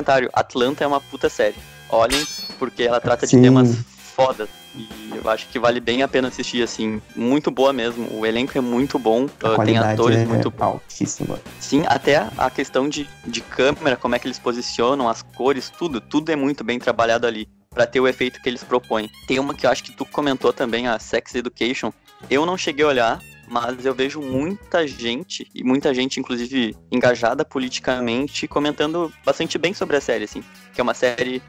[0.00, 1.56] comentário: Atlanta é uma puta série.
[1.88, 2.26] Olhem,
[2.58, 3.36] porque ela trata Sim.
[3.36, 3.76] de temas
[4.14, 4.48] fodas.
[4.74, 7.02] E eu acho que vale bem a pena assistir, assim.
[7.16, 8.08] Muito boa mesmo.
[8.12, 9.24] O elenco é muito bom.
[9.24, 11.38] Uh, tem atores é muito altíssima.
[11.58, 16.00] Sim, até a questão de, de câmera, como é que eles posicionam, as cores, tudo.
[16.00, 17.48] Tudo é muito bem trabalhado ali.
[17.70, 19.10] para ter o efeito que eles propõem.
[19.26, 21.92] Tem uma que eu acho que tu comentou também, a Sex Education.
[22.28, 27.44] Eu não cheguei a olhar, mas eu vejo muita gente, e muita gente, inclusive, engajada
[27.44, 30.44] politicamente, comentando bastante bem sobre a série, assim.
[30.72, 31.42] Que é uma série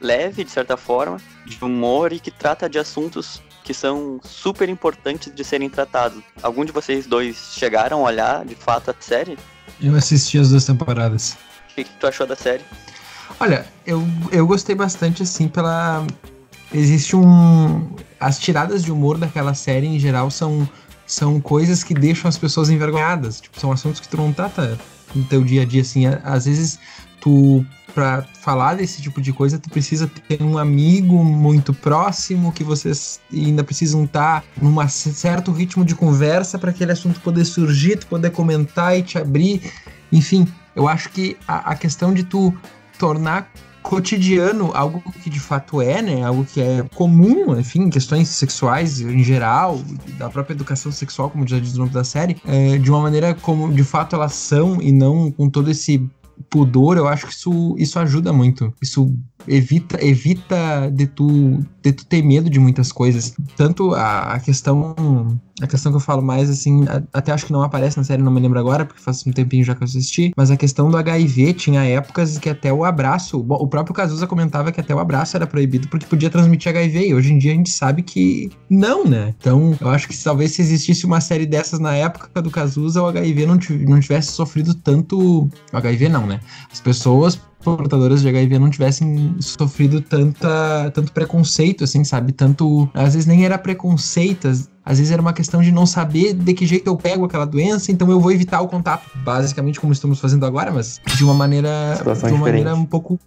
[0.00, 5.32] leve, de certa forma, de humor e que trata de assuntos que são super importantes
[5.32, 6.22] de serem tratados.
[6.42, 9.38] Algum de vocês dois chegaram a olhar, de fato, a série?
[9.78, 11.36] Eu assisti as duas temporadas.
[11.70, 12.64] O que, que tu achou da série?
[13.38, 16.06] Olha, eu, eu gostei bastante, assim, pela...
[16.72, 17.94] Existe um...
[18.18, 20.66] As tiradas de humor daquela série, em geral, são
[21.12, 23.40] são coisas que deixam as pessoas envergonhadas.
[23.40, 24.78] Tipo, são assuntos que tu não trata
[25.14, 26.06] no teu dia a dia, assim.
[26.06, 26.78] Às vezes,
[27.20, 32.64] tu, pra falar desse tipo de coisa, tu precisa ter um amigo muito próximo, que
[32.64, 37.98] vocês ainda precisam estar tá num certo ritmo de conversa para aquele assunto poder surgir,
[37.98, 39.70] tu poder comentar e te abrir.
[40.10, 42.56] Enfim, eu acho que a, a questão de tu
[42.98, 46.22] tornar cotidiano algo que de fato é, né?
[46.22, 49.80] Algo que é comum, enfim, questões sexuais em geral,
[50.18, 53.34] da própria educação sexual, como já diz o nome da série, é, de uma maneira
[53.34, 56.02] como de fato elas são e não com todo esse
[56.48, 58.72] pudor, eu acho que isso, isso ajuda muito.
[58.82, 59.14] Isso
[59.46, 63.34] evita evita de tu, de tu ter medo de muitas coisas.
[63.56, 64.94] Tanto a, a questão
[65.60, 68.32] a questão que eu falo mais, assim, até acho que não aparece na série, não
[68.32, 70.96] me lembro agora, porque faz um tempinho já que eu assisti, mas a questão do
[70.96, 75.36] HIV tinha épocas que até o abraço, o próprio Cazuza comentava que até o abraço
[75.36, 79.04] era proibido porque podia transmitir HIV, e hoje em dia a gente sabe que não,
[79.04, 79.34] né?
[79.38, 83.06] Então, eu acho que talvez se existisse uma série dessas na época do Cazuza, o
[83.06, 85.48] HIV não, não tivesse sofrido tanto...
[85.72, 86.40] O HIV não, né?
[86.70, 92.32] As pessoas portadoras de HIV não tivessem sofrido tanta, tanto preconceito, assim, sabe?
[92.32, 92.88] Tanto.
[92.92, 96.66] Às vezes nem era preconceito, às vezes era uma questão de não saber de que
[96.66, 99.08] jeito eu pego aquela doença, então eu vou evitar o contato.
[99.24, 101.94] Basicamente, como estamos fazendo agora, mas de uma maneira.
[101.96, 102.64] Situação de uma diferente.
[102.64, 103.18] maneira um pouco.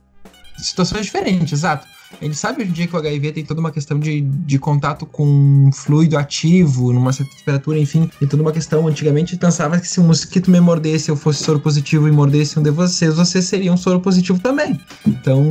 [0.58, 1.95] Situações diferentes, exato.
[2.22, 5.06] Gente sabe hoje em dia que o HIV tem toda uma questão de, de contato
[5.06, 8.88] com fluido ativo, numa certa temperatura, enfim, e toda uma questão.
[8.88, 12.64] Antigamente pensava que se um mosquito me mordesse, eu fosse soro positivo e mordesse um
[12.64, 14.80] de vocês, vocês seriam soro positivo também.
[15.06, 15.44] Então,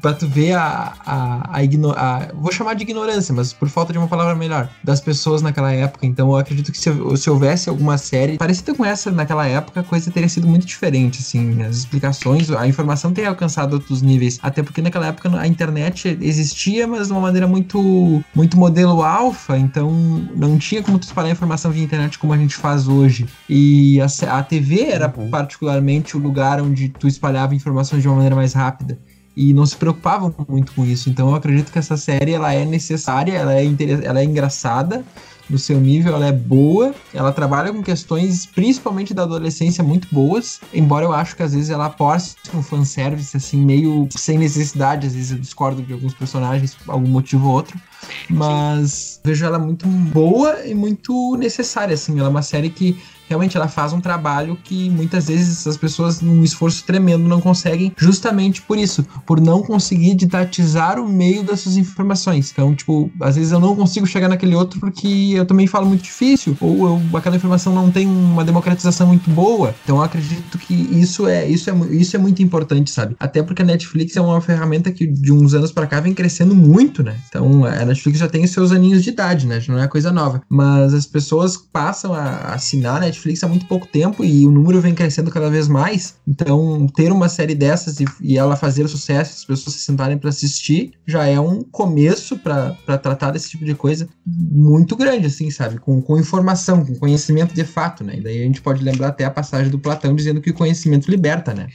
[0.00, 3.92] pra tu ver a, a, a, igno a, Vou chamar de ignorância, mas por falta
[3.92, 6.06] de uma palavra melhor, das pessoas naquela época.
[6.06, 9.82] Então eu acredito que se, se houvesse alguma série parecida com essa naquela época, a
[9.82, 11.62] coisa teria sido muito diferente, assim.
[11.62, 14.38] As explicações, a informação teria alcançado outros níveis.
[14.42, 19.58] Até porque naquela época a internet existia, mas de uma maneira muito, muito modelo alfa,
[19.58, 19.90] então
[20.34, 23.26] não tinha como tu espalhar informação via internet como a gente faz hoje.
[23.48, 25.30] E a, a TV era Uhum.
[25.30, 28.98] particularmente o lugar onde tu espalhava informações de uma maneira mais rápida
[29.38, 31.08] e não se preocupavam muito com isso.
[31.08, 33.64] Então eu acredito que essa série ela é necessária, ela é,
[34.02, 35.04] ela é engraçada
[35.48, 40.60] no seu nível, ela é boa, ela trabalha com questões, principalmente da adolescência, muito boas,
[40.74, 45.14] embora eu acho que às vezes ela possa um fanservice, assim, meio sem necessidade, às
[45.14, 47.80] vezes eu discordo de alguns personagens, por algum motivo ou outro,
[48.28, 53.56] mas vejo ela muito boa e muito necessária, assim, ela é uma série que realmente
[53.56, 58.62] ela faz um trabalho que muitas vezes as pessoas, num esforço tremendo, não conseguem, justamente
[58.62, 62.50] por isso, por não conseguir didatizar o meio dessas informações.
[62.52, 66.02] Então, tipo, às vezes eu não consigo chegar naquele outro porque eu também falo muito
[66.02, 69.74] difícil, ou eu, aquela informação não tem uma democratização muito boa.
[69.84, 73.16] Então, eu acredito que isso é, isso é, isso é muito importante, sabe?
[73.18, 76.54] Até porque a Netflix é uma ferramenta que de uns anos pra cá vem crescendo
[76.54, 77.16] muito, né?
[77.28, 79.60] Então, a Netflix já tem os seus aninhos de idade, né?
[79.60, 80.42] Já não é coisa nova.
[80.48, 84.80] Mas as pessoas passam a assinar a Netflix há muito pouco tempo e o número
[84.80, 86.16] vem crescendo cada vez mais.
[86.26, 90.30] Então, ter uma série dessas e, e ela fazer sucesso, as pessoas se sentarem pra
[90.30, 95.78] assistir, já é um começo pra tratar desse tipo de coisa muito grande, assim, sabe?
[95.78, 98.16] Com, com informação, com conhecimento de fato, né?
[98.16, 101.10] E daí a gente pode lembrar até a passagem do Platão dizendo que o conhecimento
[101.10, 101.68] liberta, né?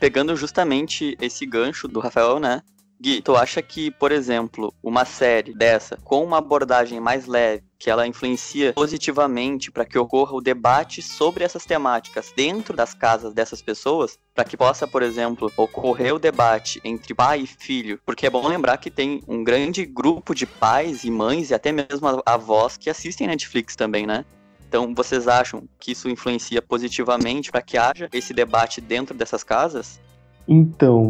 [0.00, 2.62] Pegando justamente esse gancho do Rafael, né?
[3.00, 7.88] Gui, tu acha que, por exemplo, uma série dessa, com uma abordagem mais leve, que
[7.88, 13.62] ela influencia positivamente para que ocorra o debate sobre essas temáticas dentro das casas dessas
[13.62, 18.30] pessoas, para que possa, por exemplo, ocorrer o debate entre pai e filho, porque é
[18.30, 22.76] bom lembrar que tem um grande grupo de pais e mães e até mesmo avós
[22.76, 24.24] que assistem Netflix também, né?
[24.68, 30.00] Então, vocês acham que isso influencia positivamente para que haja esse debate dentro dessas casas?
[30.48, 31.06] Então,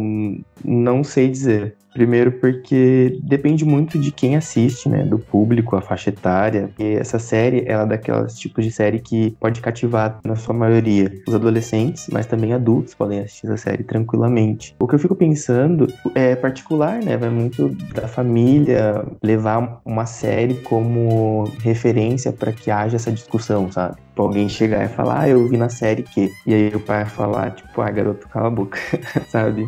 [0.63, 1.77] não sei dizer.
[1.93, 5.03] Primeiro porque depende muito de quem assiste, né?
[5.03, 6.69] Do público, a faixa etária.
[6.77, 11.11] E essa série, ela é daquelas tipos de série que pode cativar, na sua maioria,
[11.27, 14.75] os adolescentes, mas também adultos podem assistir essa série tranquilamente.
[14.79, 17.17] O que eu fico pensando é particular, né?
[17.17, 23.97] Vai muito da família levar uma série como referência para que haja essa discussão, sabe?
[24.19, 26.29] Tipo, alguém chegar e falar, ah, eu vi na série que.
[26.45, 28.77] E aí o pai falar, tipo, ah, garoto, cala a boca,
[29.31, 29.65] sabe?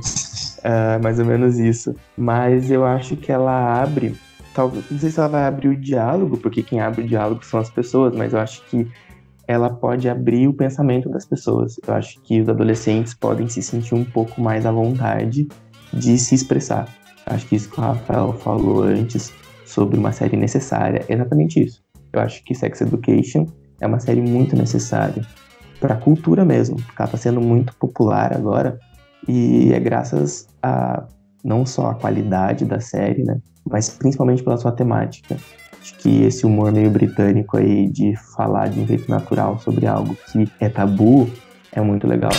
[0.63, 1.95] Ah, mais ou menos isso.
[2.17, 4.15] Mas eu acho que ela abre.
[4.54, 7.60] Talvez, não sei se ela vai abrir o diálogo, porque quem abre o diálogo são
[7.60, 8.88] as pessoas, mas eu acho que
[9.47, 11.80] ela pode abrir o pensamento das pessoas.
[11.86, 15.47] Eu acho que os adolescentes podem se sentir um pouco mais à vontade
[15.93, 16.88] de se expressar.
[17.26, 19.34] Acho que isso que o Rafael falou antes
[19.65, 21.82] sobre uma série necessária é exatamente isso.
[22.12, 23.45] Eu acho que Sex Education
[23.80, 25.26] é uma série muito necessária
[25.80, 28.78] para a cultura mesmo, porque ela está sendo muito popular agora
[29.28, 31.04] e é graças a
[31.43, 35.38] não só a qualidade da série, né, mas principalmente pela sua temática.
[35.82, 40.15] Acho que esse humor meio britânico aí de falar de um jeito natural sobre algo
[40.32, 41.28] que é tabu
[41.71, 42.32] é muito legal.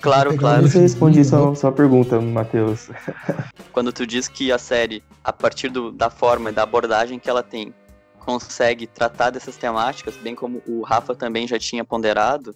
[0.00, 0.66] Claro, Pegar claro.
[0.66, 2.90] Eu respondi sua, sua pergunta, Matheus.
[3.72, 7.30] Quando tu diz que a série, a partir do- da forma e da abordagem que
[7.30, 7.72] ela tem,
[8.18, 12.54] consegue tratar dessas temáticas, bem como o Rafa também já tinha ponderado,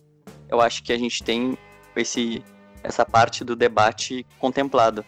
[0.48, 1.56] eu acho que a gente tem
[1.96, 2.42] esse,
[2.82, 5.04] essa parte do debate contemplado.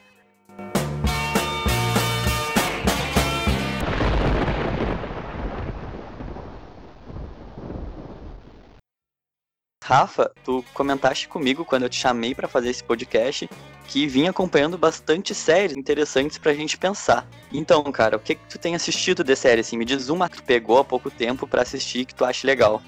[9.93, 13.51] Rafa, tu comentaste comigo quando eu te chamei para fazer esse podcast
[13.89, 17.27] que vinha acompanhando bastante séries interessantes pra gente pensar.
[17.53, 19.77] Então, cara, o que que tu tem assistido de série assim?
[19.77, 22.81] Me diz uma que tu pegou há pouco tempo para assistir que tu acha legal.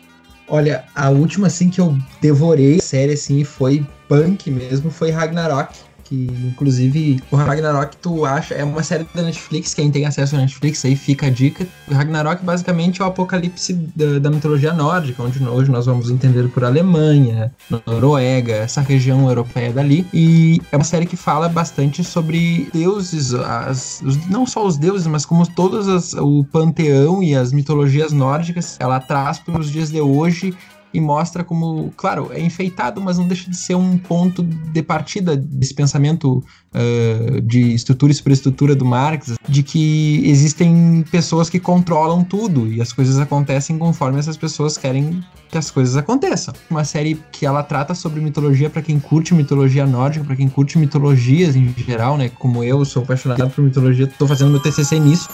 [0.49, 5.75] Olha, a última assim que eu devorei série assim foi punk mesmo, foi Ragnarok
[6.15, 10.39] que inclusive o Ragnarok tu acha, é uma série da Netflix, quem tem acesso à
[10.39, 11.67] Netflix aí fica a dica.
[11.89, 16.49] O Ragnarok basicamente é o apocalipse da, da mitologia nórdica, onde hoje nós vamos entender
[16.49, 17.53] por Alemanha,
[17.87, 20.07] Noruega, essa região europeia dali.
[20.13, 25.07] E é uma série que fala bastante sobre deuses, as, os, não só os deuses,
[25.07, 29.91] mas como todas as, o panteão e as mitologias nórdicas, ela traz para os dias
[29.91, 30.55] de hoje
[30.95, 35.37] e mostra como, claro, é enfeitado, mas não deixa de ser um ponto de partida
[35.37, 42.23] desse pensamento uh, de estrutura e superestrutura do Marx, de que existem pessoas que controlam
[42.23, 46.55] tudo e as coisas acontecem conforme essas pessoas querem que as coisas aconteçam.
[46.71, 50.79] Uma série que ela trata sobre mitologia para quem curte mitologia nórdica, para quem curte
[50.79, 52.29] mitologias em geral, né?
[52.29, 55.29] Como eu sou apaixonado por mitologia, tô fazendo meu TCC nisso.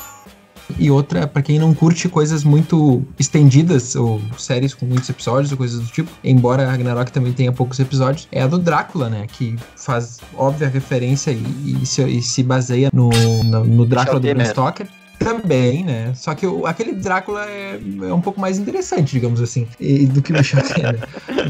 [0.79, 5.59] E outra, para quem não curte coisas muito estendidas, ou séries com muitos episódios, ou
[5.59, 9.27] coisas do tipo, embora a Ragnarok também tenha poucos episódios, é a do Drácula, né?
[9.27, 13.11] Que faz óbvia referência e, e, se, e se, baseia no,
[13.45, 14.87] no, no Drácula do Bram Stoker.
[15.21, 16.15] Também, né?
[16.15, 20.23] Só que o, aquele Drácula é, é, um pouco mais interessante, digamos assim, e, do
[20.23, 21.07] que o Michel Temer.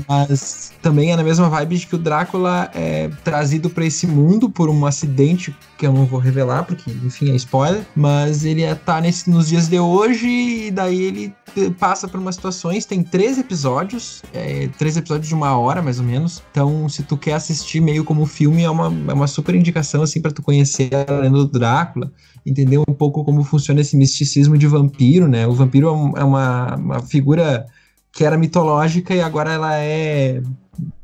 [0.08, 4.50] Mas também é na mesma vibe de que o Drácula é trazido para esse mundo
[4.50, 7.86] por um acidente que eu não vou revelar, porque, enfim, é spoiler.
[7.94, 11.34] Mas ele é, tá nesse, nos dias de hoje e daí ele
[11.78, 12.84] passa por umas situações.
[12.84, 16.42] Tem três episódios, é, três episódios de uma hora mais ou menos.
[16.50, 20.20] Então, se tu quer assistir meio como filme, é uma, é uma super indicação, assim,
[20.20, 22.12] para tu conhecer a lenda do Drácula
[22.44, 25.46] entender um pouco como funciona esse misticismo de vampiro, né?
[25.46, 27.66] O vampiro é, é uma, uma figura
[28.12, 30.42] que era mitológica e agora ela é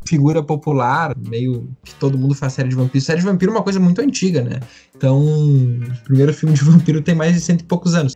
[0.06, 3.04] figura popular, meio que todo mundo faz série de vampiro.
[3.04, 4.60] Série de vampiro é uma coisa muito antiga, né?
[4.96, 8.14] Então, o primeiro filme de vampiro tem mais de cento e poucos anos.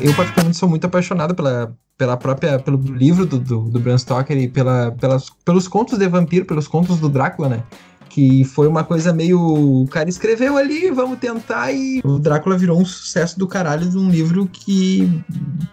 [0.00, 4.36] Eu, particularmente, sou muito apaixonado pela, pela própria, pelo livro do, do, do Bram Stoker
[4.36, 7.62] e pela, pelas, pelos contos de vampiro, pelos contos do Drácula, né?
[8.10, 9.40] Que foi uma coisa meio.
[9.40, 13.96] O cara escreveu ali, vamos tentar, e o Drácula virou um sucesso do caralho de
[13.96, 15.08] um livro que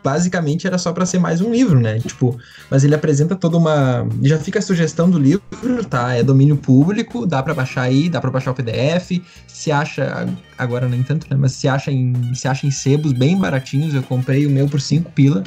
[0.04, 2.00] basicamente era só para ser mais um livro, né?
[2.00, 2.38] Tipo,
[2.70, 4.08] mas ele apresenta toda uma.
[4.22, 6.14] Já fica a sugestão do livro, tá?
[6.14, 9.20] É domínio público, dá para baixar aí, dá para baixar o PDF.
[9.48, 11.36] Se acha, agora nem tanto, né?
[11.38, 13.96] Mas se acha em, se acha em sebos bem baratinhos.
[13.96, 15.44] Eu comprei o meu por 5 pila,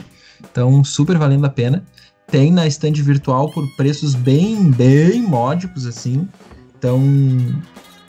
[0.50, 1.85] então super valendo a pena.
[2.26, 6.29] Tem na estande virtual por preços bem, bem módicos, assim.
[6.81, 6.99] Então,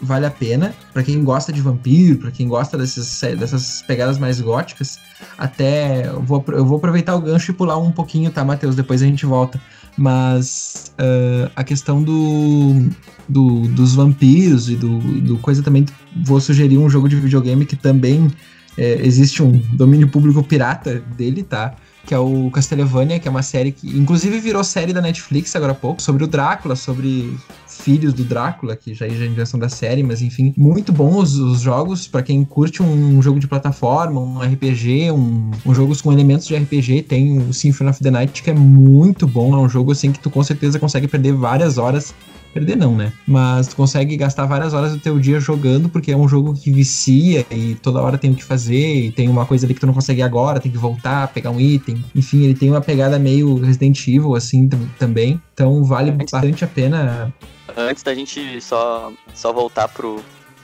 [0.02, 0.74] vale a pena.
[0.94, 4.98] para quem gosta de vampiro, para quem gosta dessas, dessas pegadas mais góticas,
[5.38, 6.08] até.
[6.08, 8.76] Eu vou, eu vou aproveitar o gancho e pular um pouquinho, tá, Matheus?
[8.76, 9.62] Depois a gente volta.
[9.98, 12.88] Mas uh, a questão do,
[13.28, 15.86] do, dos vampiros e do, do coisa também.
[16.24, 18.32] Vou sugerir um jogo de videogame que também
[18.78, 21.76] é, existe um domínio público pirata dele, tá?
[22.06, 25.72] que é o Castlevania, que é uma série que inclusive virou série da Netflix agora
[25.72, 27.38] há pouco, sobre o Drácula, sobre
[27.80, 31.62] filhos do Drácula, que já é a invenção da série, mas enfim, muito bons os
[31.62, 32.08] jogos.
[32.08, 36.56] Para quem curte um jogo de plataforma, um RPG, um, um jogos com elementos de
[36.56, 40.12] RPG, tem o Symphony of the Night que é muito bom, é um jogo assim
[40.12, 42.14] que tu com certeza consegue perder várias horas
[42.54, 43.14] Perder não, né?
[43.26, 46.72] Mas tu consegue gastar várias horas do teu dia jogando, porque é um jogo que
[46.72, 49.88] vicia e toda hora tem o que fazer, e tem uma coisa ali que tu
[49.88, 52.04] não consegue agora, tem que voltar, pegar um item.
[52.14, 55.42] Enfim, ele tem uma pegada meio Resident Evil, assim, também.
[55.54, 57.34] Então vale bastante a pena.
[57.78, 60.22] Antes da gente só, só voltar pro,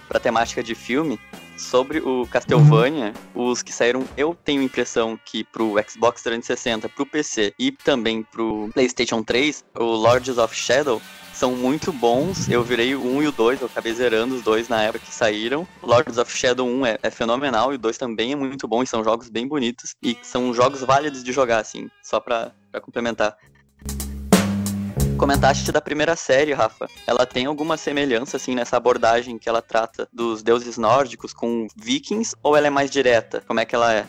[0.10, 1.18] pra temática de filme,
[1.58, 3.50] sobre o Castlevania, uhum.
[3.50, 8.24] os que saíram, eu tenho a impressão que pro Xbox 360, pro PC e também
[8.24, 11.02] pro PlayStation 3, o Lords of Shadow
[11.38, 12.50] são muito bons.
[12.50, 15.14] Eu virei o 1 e o 2, eu acabei zerando os dois na época que
[15.14, 15.68] saíram.
[15.84, 18.88] Lords of Shadow 1 é, é, fenomenal e o 2 também é muito bom e
[18.88, 23.38] são jogos bem bonitos e são jogos válidos de jogar, assim, só pra, pra complementar.
[25.18, 26.88] Comentaste da primeira série, Rafa.
[27.06, 32.36] Ela tem alguma semelhança, assim, nessa abordagem que ela trata dos deuses nórdicos com vikings
[32.42, 33.44] ou ela é mais direta?
[33.48, 34.08] Como é que ela é?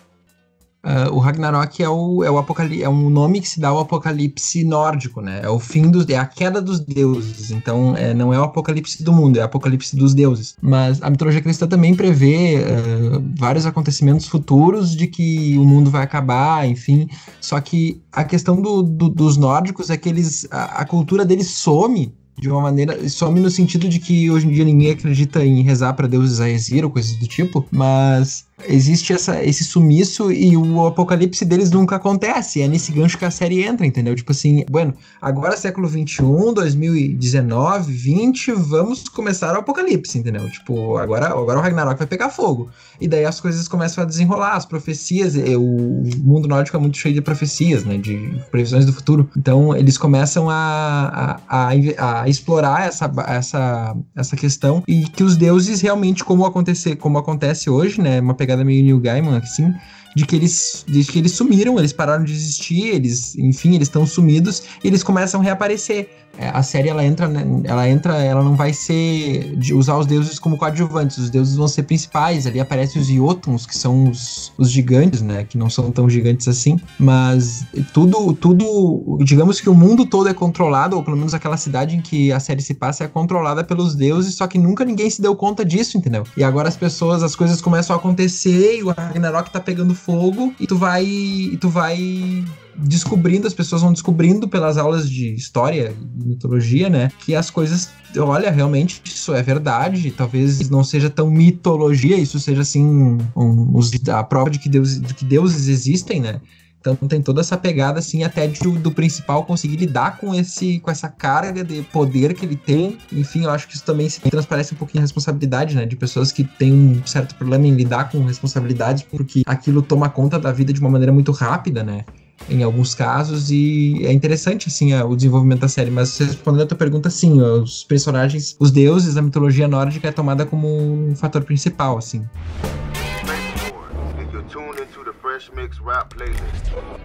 [0.88, 3.80] Uh, o Ragnarok é o, é o apocalipse, é um nome que se dá ao
[3.80, 5.40] apocalipse nórdico, né?
[5.42, 7.50] É o fim dos, é a queda dos deuses.
[7.50, 10.56] Então, é, não é o apocalipse do mundo, é o apocalipse dos deuses.
[10.62, 16.02] Mas a mitologia cristã também prevê uh, vários acontecimentos futuros de que o mundo vai
[16.02, 17.06] acabar, enfim.
[17.38, 21.50] Só que a questão do, do, dos nórdicos é que eles, a, a cultura deles
[21.50, 23.06] some de uma maneira.
[23.10, 26.82] Some no sentido de que hoje em dia ninguém acredita em rezar para deuses Aesir
[26.82, 32.60] ou coisas do tipo, mas existe essa, esse sumiço e o apocalipse deles nunca acontece.
[32.60, 34.14] É nesse gancho que a série entra, entendeu?
[34.14, 40.48] Tipo assim, bueno, agora século 21, 2019, 20, vamos começar o apocalipse, entendeu?
[40.50, 42.68] Tipo, agora, agora o Ragnarok vai pegar fogo.
[43.00, 47.14] E daí as coisas começam a desenrolar, as profecias, o mundo nórdico é muito cheio
[47.14, 47.96] de profecias, né?
[47.96, 49.28] De previsões do futuro.
[49.36, 55.36] Então eles começam a, a, a, a explorar essa, essa, essa questão e que os
[55.36, 58.20] deuses realmente, como acontecer, como acontece hoje, né?
[58.20, 59.72] Uma pegada meio Neil Gaiman, assim,
[60.16, 64.06] de que eles, de que eles sumiram, eles pararam de existir, eles, enfim, eles estão
[64.06, 66.10] sumidos e eles começam a reaparecer.
[66.38, 70.06] É, a série ela entra, né, ela entra, ela não vai ser de usar os
[70.06, 72.46] deuses como coadjuvantes, os deuses vão ser principais.
[72.46, 76.46] Ali aparecem os Iotuns, que são os, os gigantes, né, que não são tão gigantes
[76.46, 81.56] assim, mas tudo, tudo, digamos que o mundo todo é controlado, ou pelo menos aquela
[81.56, 85.10] cidade em que a série se passa é controlada pelos deuses, só que nunca ninguém
[85.10, 86.22] se deu conta disso, entendeu?
[86.36, 90.54] E agora as pessoas, as coisas começam a acontecer e o Ragnarok tá pegando fogo
[90.60, 92.44] e tu vai, e tu vai
[92.78, 97.10] descobrindo, as pessoas vão descobrindo pelas aulas de história e mitologia, né?
[97.24, 100.10] Que as coisas, olha, realmente isso é verdade.
[100.10, 103.80] Talvez não seja tão mitologia, isso seja assim um, um,
[104.12, 106.40] a prova de que, Deus, de que deuses existem, né?
[106.80, 110.90] Então tem toda essa pegada assim até do, do, principal conseguir lidar com esse com
[110.90, 112.96] essa carga de poder que ele tem.
[113.12, 116.44] Enfim, eu acho que isso também transparece um pouquinho a responsabilidade, né, de pessoas que
[116.44, 120.80] têm um certo problema em lidar com responsabilidades porque aquilo toma conta da vida de
[120.80, 122.04] uma maneira muito rápida, né?
[122.48, 126.78] Em alguns casos, e é interessante, assim, o desenvolvimento da série, mas respondendo a tua
[126.78, 131.98] pergunta, sim, os personagens, os deuses da mitologia nórdica é tomada como um fator principal,
[131.98, 132.28] assim.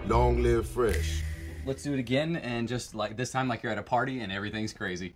[0.08, 1.22] Long live fresh.
[1.66, 4.30] Let's do it again and just like this time like you're at a party and
[4.30, 5.14] everything's crazy.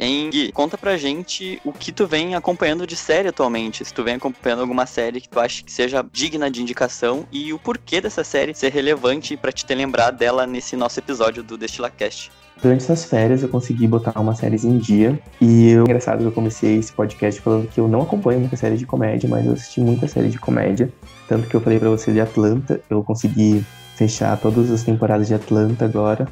[0.00, 3.84] Gui, conta pra gente o que tu vem acompanhando de série atualmente.
[3.84, 7.52] Se tu vem acompanhando alguma série que tu acha que seja digna de indicação e
[7.52, 11.58] o porquê dessa série ser relevante para te ter lembrado dela nesse nosso episódio do
[11.58, 12.30] DestilaCast.
[12.62, 16.32] Durante essas férias eu consegui botar uma série em dia e eu, engraçado que eu
[16.32, 19.80] comecei esse podcast falando que eu não acompanho muita série de comédia, mas eu assisti
[19.80, 20.92] muita série de comédia,
[21.28, 25.34] tanto que eu falei para você de Atlanta, eu consegui fechar todas as temporadas de
[25.34, 26.26] Atlanta agora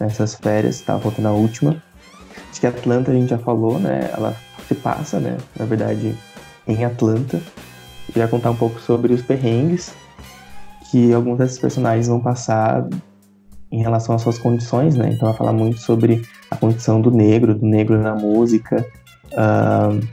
[0.00, 1.82] nessas férias, tava faltando a última.
[2.58, 4.10] Que Atlanta a gente já falou, né?
[4.12, 4.36] Ela
[4.66, 5.36] se passa, né?
[5.58, 6.14] Na verdade,
[6.66, 7.40] em Atlanta.
[8.14, 9.94] Vai contar um pouco sobre os perrengues
[10.90, 12.88] que alguns desses personagens vão passar
[13.70, 15.10] em relação às suas condições, né?
[15.12, 18.84] Então vai falar muito sobre a condição do negro, do negro na música,
[19.32, 20.06] uh,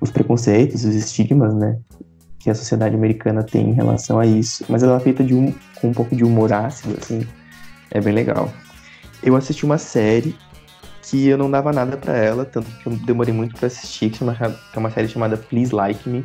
[0.00, 1.78] os preconceitos, os estigmas, né?
[2.38, 4.64] Que a sociedade americana tem em relação a isso.
[4.68, 7.26] Mas ela é feita de um, com um pouco de humor ácido, assim.
[7.90, 8.50] É bem legal.
[9.22, 10.36] Eu assisti uma série
[11.08, 14.24] que eu não dava nada para ela, tanto que eu demorei muito para assistir, que
[14.24, 16.24] é uma série chamada Please Like Me.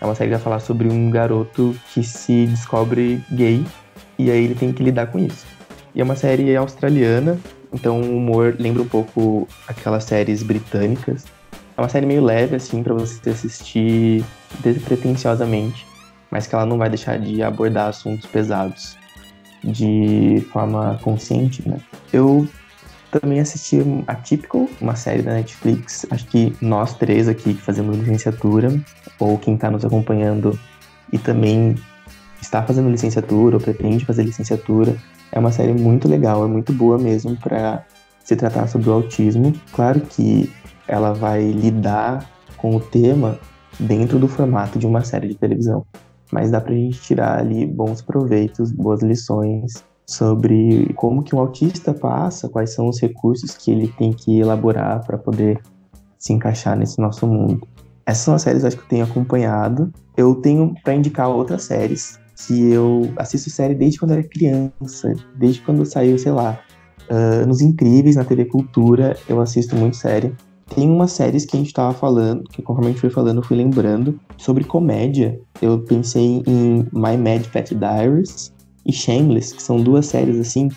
[0.00, 3.64] É uma série que vai falar sobre um garoto que se descobre gay
[4.18, 5.46] e aí ele tem que lidar com isso.
[5.94, 7.38] E é uma série australiana,
[7.72, 11.24] então o humor lembra um pouco aquelas séries britânicas.
[11.76, 14.24] É uma série meio leve, assim, para você assistir
[14.60, 15.86] despretensiosamente,
[16.30, 18.96] mas que ela não vai deixar de abordar assuntos pesados
[19.62, 21.78] de forma consciente, né?
[22.12, 22.48] Eu
[23.20, 26.04] também assisti a Typical, uma série da Netflix.
[26.10, 28.68] Acho que nós três aqui que fazemos licenciatura,
[29.20, 30.58] ou quem está nos acompanhando
[31.12, 31.76] e também
[32.40, 34.96] está fazendo licenciatura ou pretende fazer licenciatura,
[35.30, 37.84] é uma série muito legal, é muito boa mesmo para
[38.24, 39.52] se tratar sobre o autismo.
[39.72, 40.52] Claro que
[40.88, 43.38] ela vai lidar com o tema
[43.78, 45.86] dentro do formato de uma série de televisão,
[46.32, 51.94] mas dá pra gente tirar ali bons proveitos, boas lições sobre como que um autista
[51.94, 55.60] passa, quais são os recursos que ele tem que elaborar para poder
[56.18, 57.66] se encaixar nesse nosso mundo.
[58.06, 59.92] Essas são as séries acho que eu tenho acompanhado.
[60.16, 65.60] Eu tenho para indicar outras séries que eu assisto série desde quando era criança, desde
[65.62, 66.58] quando saiu, sei lá,
[67.10, 70.34] uh, nos Incríveis, na TV Cultura, eu assisto muito série.
[70.74, 73.42] Tem umas séries que a gente tava falando, que conforme a gente foi falando, eu
[73.42, 75.38] fui lembrando, sobre comédia.
[75.60, 78.52] Eu pensei em My Mad Fat Diaries,
[78.84, 80.68] e Shameless, que são duas séries assim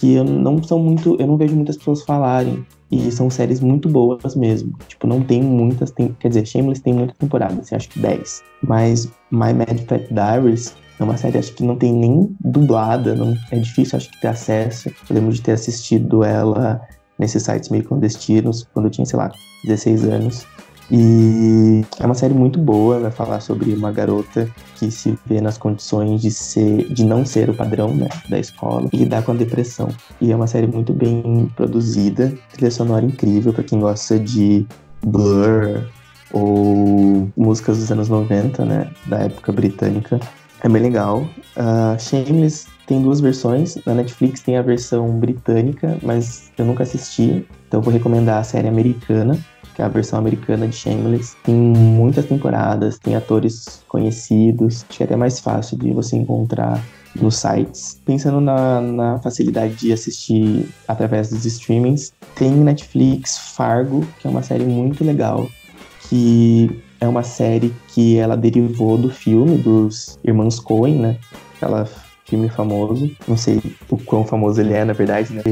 [0.00, 3.86] que eu não são muito, eu não vejo muitas pessoas falarem e são séries muito
[3.88, 4.72] boas mesmo.
[4.88, 8.42] Tipo, não tem muitas, tem, quer dizer, Shameless tem muitas temporadas, assim, acho que 10.
[8.62, 13.36] Mas My Mad Fat Diaries É uma série, acho que não tem nem dublada, não,
[13.50, 14.88] é difícil, acho que ter acesso.
[14.88, 16.80] Eu lembro de ter assistido ela
[17.18, 19.30] nesses sites meio clandestinos, quando eu tinha, sei lá,
[19.64, 20.46] 16 anos.
[20.90, 25.56] E é uma série muito boa, vai falar sobre uma garota que se vê nas
[25.56, 29.36] condições de ser, de não ser o padrão né, da escola e lidar com a
[29.36, 29.88] depressão.
[30.20, 34.66] E é uma série muito bem produzida, trilha sonora incrível para quem gosta de
[35.04, 35.84] Blur
[36.32, 40.18] ou músicas dos anos 90, né, da época britânica.
[40.62, 41.20] É bem legal.
[41.56, 43.76] Uh, Shameless tem duas versões.
[43.86, 47.46] Na Netflix tem a versão britânica, mas eu nunca assisti.
[47.66, 49.38] Então vou recomendar a série americana,
[49.80, 51.34] que é a versão americana de Shameless.
[51.42, 54.84] Tem muitas temporadas, tem atores conhecidos.
[54.88, 56.82] Acho que é até mais fácil de você encontrar
[57.16, 57.98] nos sites.
[58.04, 64.42] Pensando na, na facilidade de assistir através dos streamings, tem Netflix Fargo, que é uma
[64.42, 65.48] série muito legal,
[66.08, 71.16] que é uma série que ela derivou do filme dos irmãos Coen, né?
[71.56, 71.88] Aquela
[72.26, 73.10] filme famoso.
[73.26, 75.42] Não sei o quão famoso ele é, na verdade, né?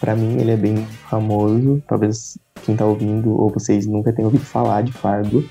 [0.00, 1.82] Pra mim ele é bem famoso.
[1.88, 5.42] Talvez quem tá ouvindo ou vocês nunca tenham ouvido falar de Fargo.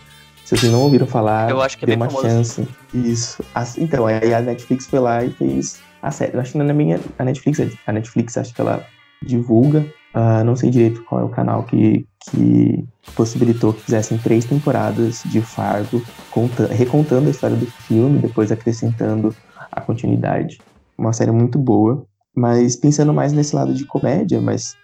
[0.46, 2.28] Se vocês não ouviram falar, Eu acho que é dê bem uma famoso.
[2.30, 2.68] chance.
[2.94, 3.44] Isso.
[3.78, 6.34] Então, aí a Netflix foi lá e fez a série.
[6.36, 7.00] Eu acho que não é minha.
[7.20, 8.86] A Netflix, a Netflix acho que ela
[9.22, 9.86] divulga.
[10.14, 15.22] Ah, não sei direito qual é o canal que, que possibilitou que fizessem três temporadas
[15.26, 19.36] de Fargo, conta- recontando a história do filme, depois acrescentando
[19.72, 20.60] a continuidade.
[20.98, 22.06] Uma série muito boa.
[22.38, 24.78] Mas pensando mais nesse lado de comédia, mas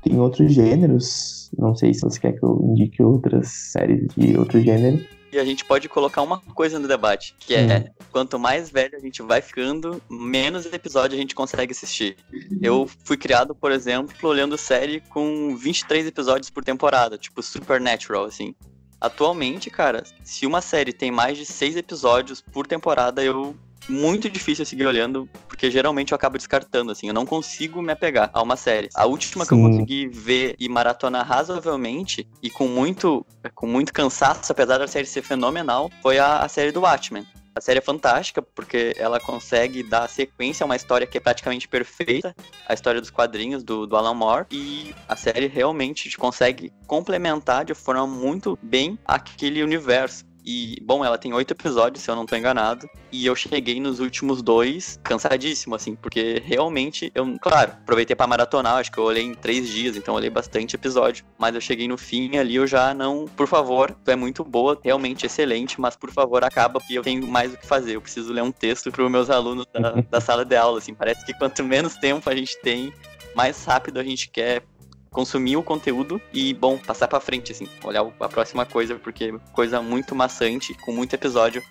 [0.00, 1.50] tem outros gêneros.
[1.58, 5.04] Não sei se você quer que eu indique outras séries de outro gênero.
[5.32, 9.00] E a gente pode colocar uma coisa no debate, que é quanto mais velho a
[9.00, 12.16] gente vai ficando, menos episódio a gente consegue assistir.
[12.62, 18.54] Eu fui criado, por exemplo, olhando série com 23 episódios por temporada, tipo Supernatural, assim.
[19.00, 23.54] Atualmente, cara, se uma série tem mais de 6 episódios por temporada, eu
[23.88, 28.30] muito difícil seguir olhando, porque geralmente eu acabo descartando, assim, eu não consigo me apegar
[28.32, 28.88] a uma série.
[28.94, 29.64] A última que eu Sim.
[29.64, 33.24] consegui ver e maratonar razoavelmente, e com muito,
[33.54, 37.26] com muito cansaço, apesar da série ser fenomenal, foi a, a série do Watchmen.
[37.54, 41.66] A série é fantástica porque ela consegue dar sequência a uma história que é praticamente
[41.66, 42.34] perfeita,
[42.66, 47.74] a história dos quadrinhos do, do Alan Moore, e a série realmente consegue complementar de
[47.74, 50.24] forma muito bem aquele universo.
[50.44, 52.88] E, bom, ela tem oito episódios, se eu não tô enganado.
[53.12, 58.76] E eu cheguei nos últimos dois cansadíssimo, assim, porque realmente eu, claro, aproveitei pra maratonar,
[58.76, 61.24] acho que eu olhei em três dias, então eu olhei bastante episódio.
[61.38, 63.26] Mas eu cheguei no fim ali, eu já não.
[63.26, 67.26] Por favor, tu é muito boa, realmente excelente, mas por favor, acaba, porque eu tenho
[67.26, 67.96] mais o que fazer.
[67.96, 70.94] Eu preciso ler um texto pros meus alunos da, da sala de aula, assim.
[70.94, 72.92] Parece que quanto menos tempo a gente tem,
[73.34, 74.62] mais rápido a gente quer
[75.10, 79.82] consumir o conteúdo e, bom, passar pra frente, assim, olhar a próxima coisa, porque coisa
[79.82, 81.62] muito maçante, com muito episódio,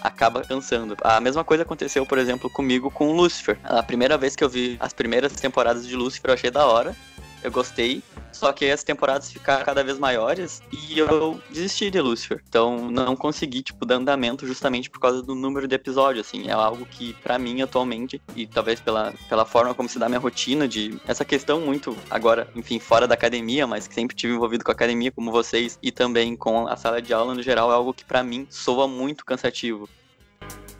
[0.00, 0.96] acaba cansando.
[1.02, 3.58] A mesma coisa aconteceu, por exemplo, comigo com Lucifer.
[3.62, 6.96] A primeira vez que eu vi as primeiras temporadas de Lucifer, eu achei da hora,
[7.42, 12.42] eu gostei, só que as temporadas ficaram cada vez maiores e eu desisti de Lucifer.
[12.48, 16.48] Então não consegui, tipo, dar andamento justamente por causa do número de episódios, assim.
[16.48, 20.20] É algo que, pra mim, atualmente, e talvez pela, pela forma como se dá minha
[20.20, 21.00] rotina de...
[21.06, 24.74] Essa questão muito, agora, enfim, fora da academia, mas que sempre tive envolvido com a
[24.74, 28.04] academia, como vocês, e também com a sala de aula no geral, é algo que
[28.04, 29.88] pra mim soa muito cansativo.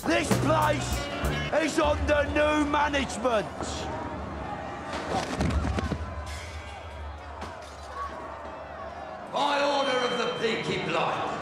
[0.06, 0.86] This place
[1.64, 3.46] is under new management.
[9.36, 11.36] By order of the Peaky Blinders.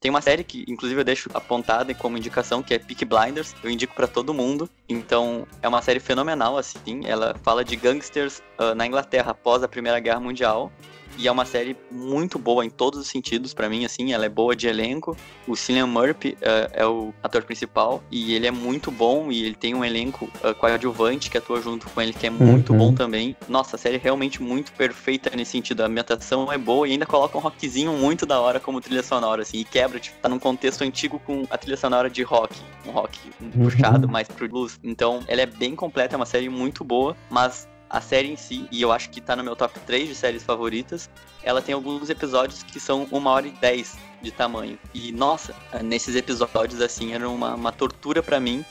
[0.00, 3.54] Tem uma série que, inclusive, eu deixo apontada como indicação, que é Peaky Blinders.
[3.62, 4.70] Eu indico pra todo mundo.
[4.88, 7.02] Então, é uma série fenomenal, assim.
[7.04, 10.72] Ela fala de gangsters ah, na Inglaterra após a Primeira Guerra Mundial.
[11.18, 14.12] E é uma série muito boa em todos os sentidos pra mim, assim.
[14.12, 15.16] Ela é boa de elenco.
[15.48, 18.00] O Cillian Murphy ah, é o ator principal.
[18.10, 19.30] E ele é muito bom.
[19.32, 22.72] E ele tem um elenco ah, coadjuvante que atua junto com ele, que é muito
[22.72, 22.78] Uhum.
[22.78, 23.36] bom também.
[23.48, 25.82] Nossa, a série é realmente muito perfeita nesse sentido.
[25.82, 29.42] A ambientação é boa e ainda coloca um rockzinho muito da hora como trilha sonora,
[29.42, 29.58] assim.
[29.58, 32.54] E quebra, tipo, tá num contexto antigo com a trilha sonora de rock.
[32.86, 33.50] Um rock Uhum.
[33.64, 34.78] puxado mais pro blues.
[34.84, 38.68] Então, ela é bem completa, é uma série muito boa, mas a série em si,
[38.70, 41.08] e eu acho que tá no meu top 3 de séries favoritas,
[41.42, 44.78] ela tem alguns episódios que são uma hora e 10 de tamanho.
[44.92, 48.64] E, nossa, nesses episódios, assim, era uma, uma tortura pra mim,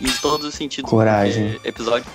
[0.00, 0.90] em todos os sentidos.
[0.90, 1.60] Coragem.
[1.64, 2.10] Episódio.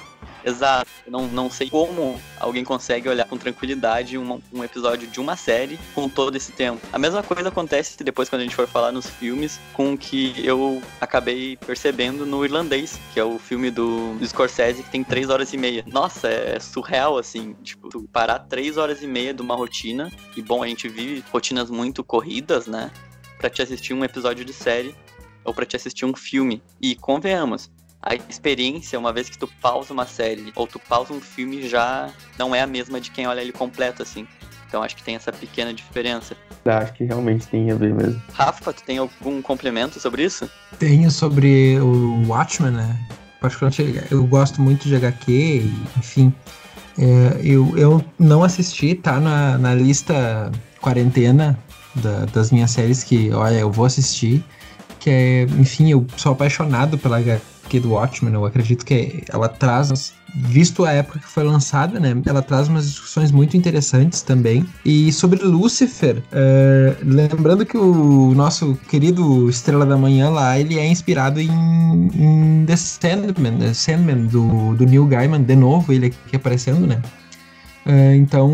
[0.48, 0.90] Exato.
[1.06, 5.78] Não, não sei como alguém consegue olhar com tranquilidade um, um episódio de uma série
[5.94, 6.82] com todo esse tempo.
[6.94, 10.34] A mesma coisa acontece depois quando a gente for falar nos filmes, com o que
[10.46, 15.52] eu acabei percebendo no Irlandês, que é o filme do, Scorsese, que tem três horas
[15.52, 15.84] e meia.
[15.88, 20.42] Nossa, é surreal, assim, tipo, tu parar três horas e meia de uma rotina, e
[20.42, 22.92] bom, a gente vive rotinas muito corridas, né?
[23.38, 24.96] Pra te assistir um episódio de série.
[25.44, 26.62] ou pra te assistir um filme.
[26.82, 27.72] E convenhamos,
[28.10, 32.10] a experiência, uma vez que tu pausa uma série ou tu pausa um filme, já
[32.40, 34.26] não é a mesma de quem olha ele completo, assim.
[34.68, 36.36] Então acho que tem essa pequena diferença.
[36.66, 38.22] Acho que realmente tem a ver mesmo.
[38.34, 40.50] Rafa, tu tem algum complemento sobre isso?
[40.80, 42.98] Tenho sobre o Watchmen, né?
[43.42, 46.34] Particularmente, eu gosto muito de HQ, enfim.
[46.98, 50.52] É, eu, eu não assisti, tá na, na lista
[50.82, 51.58] quarentena
[51.96, 54.44] da- das minhas séries que, olha, eu vou assistir.
[55.00, 57.42] Que é, enfim, eu sou apaixonado pela HQ
[57.80, 58.34] do Watchmen.
[58.34, 62.16] Eu acredito que ela traz, visto a época que foi lançada, né?
[62.26, 64.66] Ela traz umas discussões muito interessantes também.
[64.86, 70.88] E sobre Lucifer, é, lembrando que o nosso querido Estrela da Manhã lá, ele é
[70.88, 73.74] inspirado em, em The Sandman, né?
[73.74, 77.02] Sandman do, do Neil Gaiman, de novo, ele aqui aparecendo, né?
[77.90, 78.52] É, então,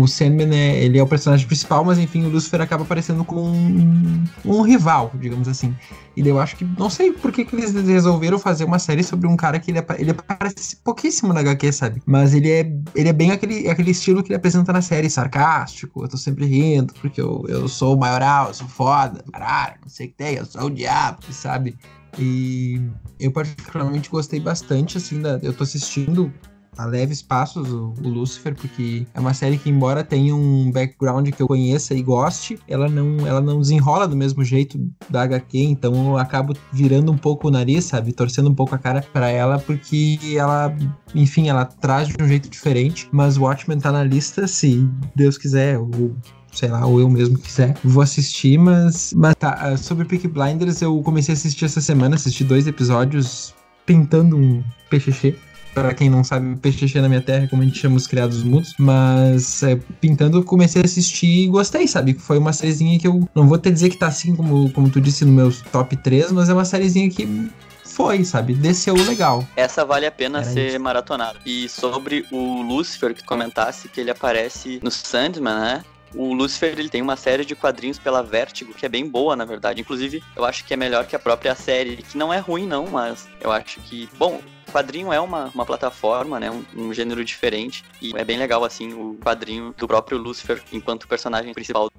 [0.00, 3.42] o Sandman é, ele é o personagem principal, mas enfim, o Lucifer acaba aparecendo como
[3.42, 5.74] um, um rival, digamos assim.
[6.16, 9.26] E eu acho que, não sei por que, que eles resolveram fazer uma série sobre
[9.26, 12.02] um cara que ele, ele aparece pouquíssimo na HQ, sabe?
[12.06, 16.04] Mas ele é, ele é bem aquele, aquele estilo que ele apresenta na série, sarcástico,
[16.04, 19.88] eu tô sempre rindo, porque eu, eu sou o maioral, eu sou foda, caralho, não
[19.88, 21.76] sei o que tem, eu sou o diabo, sabe?
[22.16, 22.80] E
[23.18, 26.32] eu particularmente gostei bastante, assim, da, eu tô assistindo
[26.78, 31.28] a leves passos o, o Lucifer, porque é uma série que, embora tenha um background
[31.30, 34.78] que eu conheça e goste, ela não, ela não desenrola do mesmo jeito
[35.10, 38.12] da HQ, então eu acabo virando um pouco o nariz, sabe?
[38.12, 40.74] Torcendo um pouco a cara pra ela, porque ela,
[41.14, 45.36] enfim, ela traz de um jeito diferente, mas o Watchmen tá na lista, se Deus
[45.36, 46.14] quiser, ou
[46.52, 50.80] sei lá, ou eu mesmo quiser, vou assistir, mas, mas tá, ah, sobre Peaky Blinders
[50.80, 53.54] eu comecei a assistir essa semana, assisti dois episódios
[53.84, 55.34] pintando um PXX,
[55.74, 58.74] Pra quem não sabe, PXX na minha terra, como a gente chama os criados mudos.
[58.78, 62.14] Mas é, pintando, eu comecei a assistir e gostei, sabe?
[62.14, 65.00] Foi uma sériezinha que eu não vou te dizer que tá assim, como, como tu
[65.00, 67.50] disse, no meu top 3, mas é uma sériezinha que
[67.84, 68.54] foi, sabe?
[68.54, 69.46] Desceu legal.
[69.56, 70.80] Essa vale a pena Era ser isso.
[70.80, 71.38] maratonada.
[71.44, 75.84] E sobre o Lucifer, que tu comentasse que ele aparece no Sandman, né?
[76.14, 79.44] O Lucifer ele tem uma série de quadrinhos pela Vertigo que é bem boa, na
[79.44, 79.80] verdade.
[79.80, 82.86] Inclusive, eu acho que é melhor que a própria série, que não é ruim, não,
[82.86, 84.08] mas eu acho que.
[84.18, 86.50] Bom, quadrinho é uma, uma plataforma, né?
[86.50, 87.84] Um, um gênero diferente.
[88.00, 91.90] E é bem legal, assim, o quadrinho do próprio Lucifer enquanto personagem principal.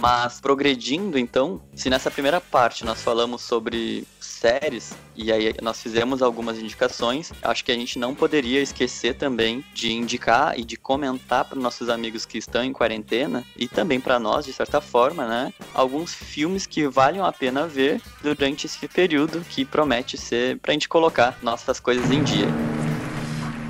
[0.00, 4.06] Mas progredindo, então, se nessa primeira parte nós falamos sobre
[4.40, 9.62] séries e aí nós fizemos algumas indicações, acho que a gente não poderia esquecer também
[9.74, 14.18] de indicar e de comentar para nossos amigos que estão em quarentena e também para
[14.18, 19.42] nós, de certa forma, né, alguns filmes que valham a pena ver durante esse período
[19.42, 22.48] que promete ser pra gente colocar nossas coisas em dia.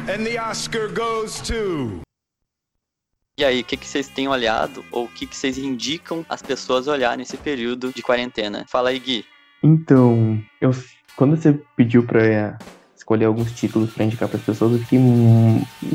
[0.08, 2.00] And the Oscar goes to.
[3.38, 6.42] E aí, o que, que vocês têm olhado ou o que, que vocês indicam as
[6.42, 8.66] pessoas olhar nesse período de quarentena?
[8.68, 9.24] Fala aí, Gui.
[9.62, 10.70] Então, eu,
[11.16, 12.56] quando você pediu eh,
[12.96, 14.98] escolher alguns títulos pra indicar pras pessoas, eu fiquei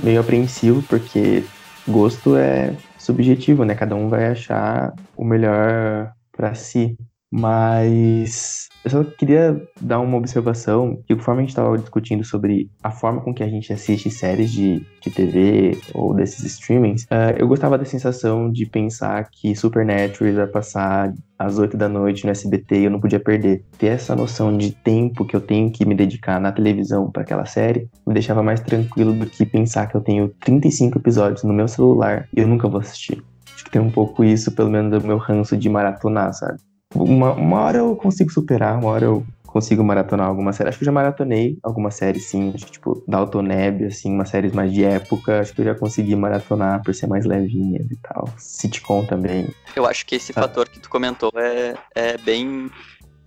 [0.04, 1.44] meio apreensivo, porque
[1.88, 3.76] gosto é subjetivo, né?
[3.76, 6.98] Cada um vai achar o melhor pra si.
[7.38, 12.90] Mas eu só queria dar uma observação que conforme a gente estava discutindo sobre a
[12.90, 17.46] forma com que a gente assiste séries de, de TV ou desses streamings, eh, eu
[17.46, 22.80] gostava da sensação de pensar que Supernatural vai passar às 8 da noite no SBT
[22.80, 23.66] e eu não podia perder.
[23.78, 27.46] Ter essa noção de tempo que eu tenho que me dedicar na televisão para aquela
[27.46, 31.68] série me deixava mais tranquilo do que pensar que eu tenho 35 episódios no meu
[31.68, 33.22] celular e eu nunca vou assistir.
[33.54, 36.60] Acho que tem um pouco isso, pelo menos, do meu ranço de maratonar, sabe?
[36.96, 40.70] Uma, uma hora eu consigo superar, uma hora eu consigo maratonar alguma série.
[40.70, 42.52] Acho que eu já maratonei alguma série, sim.
[42.54, 45.40] Acho que, tipo, Dalton Neb, assim, umas séries mais de época.
[45.40, 48.28] Acho que eu já consegui maratonar por ser mais levinhas e tal.
[48.38, 49.48] Sitcom também.
[49.76, 50.42] Eu acho que esse Ah.
[50.42, 52.70] fator que tu comentou é, é bem.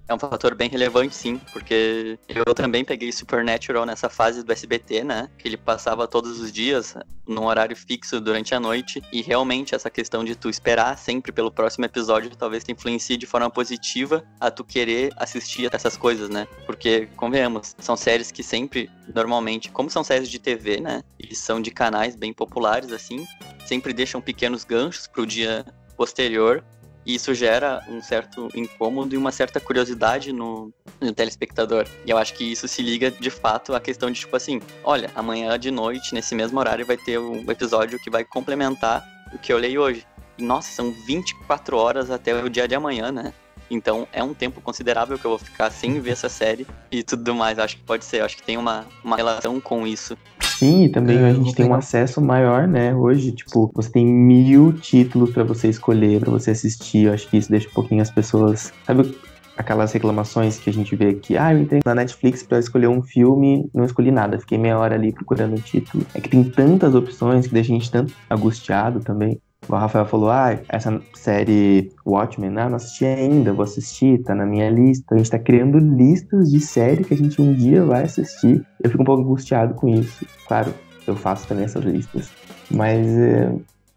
[0.09, 5.05] É um fator bem relevante, sim, porque eu também peguei Supernatural nessa fase do SBT,
[5.05, 5.29] né?
[5.37, 6.95] Que ele passava todos os dias,
[7.27, 11.51] num horário fixo durante a noite, e realmente essa questão de tu esperar sempre pelo
[11.51, 16.49] próximo episódio talvez te influencie de forma positiva a tu querer assistir essas coisas, né?
[16.65, 21.03] Porque, convenhamos, são séries que sempre, normalmente, como são séries de TV, né?
[21.19, 23.27] E são de canais bem populares, assim,
[23.67, 25.67] sempre deixam pequenos ganchos pro dia
[25.99, 26.65] posterior
[27.09, 31.87] e isso gera um certo incômodo e uma certa curiosidade no, no telespectador.
[32.05, 35.11] E eu acho que isso se liga de fato à questão de tipo assim, olha,
[35.15, 39.03] amanhã de noite, nesse mesmo horário, vai ter um episódio que vai complementar
[39.33, 40.07] o que eu leio hoje.
[40.37, 43.33] E nossa, são 24 horas até o dia de amanhã, né?
[43.71, 47.35] Então é um tempo considerável que eu vou ficar sem ver essa série e tudo
[47.35, 47.59] mais.
[47.59, 50.17] Acho que pode ser, acho que tem uma, uma relação com isso.
[50.59, 52.93] Sim, e também É, a gente tem um acesso maior, né?
[52.93, 57.05] Hoje, tipo, você tem mil títulos pra você escolher, pra você assistir.
[57.05, 58.73] Eu acho que isso deixa um pouquinho as pessoas.
[58.85, 59.15] Sabe
[59.57, 61.37] aquelas reclamações que a gente vê aqui?
[61.37, 64.97] Ah, eu entrei na Netflix pra escolher um filme, não escolhi nada, fiquei meia hora
[64.97, 66.05] ali procurando o título.
[66.13, 69.41] É que tem tantas opções que deixa a gente tanto angustiado também.
[69.69, 74.47] O Rafael falou, ah, essa série Watchmen, ah, não assisti ainda, vou assistir, tá na
[74.47, 75.14] minha lista.
[75.14, 78.64] A gente tá criando listas de série que a gente um dia vai assistir.
[78.83, 80.25] Eu fico um pouco angustiado com isso.
[80.47, 80.73] Claro,
[81.07, 82.31] eu faço também essas listas.
[82.71, 83.53] Mas é,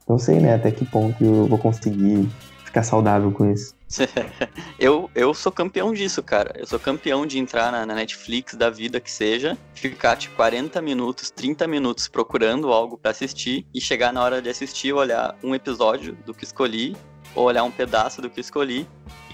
[0.07, 2.27] não sei, né, até que ponto eu vou conseguir
[2.65, 3.73] ficar saudável com isso.
[4.79, 6.53] eu, eu sou campeão disso, cara.
[6.57, 10.81] Eu sou campeão de entrar na, na Netflix da vida que seja, ficar tipo 40
[10.81, 15.53] minutos, 30 minutos procurando algo pra assistir e chegar na hora de assistir, olhar um
[15.53, 16.95] episódio do que escolhi,
[17.35, 18.87] ou olhar um pedaço do que escolhi.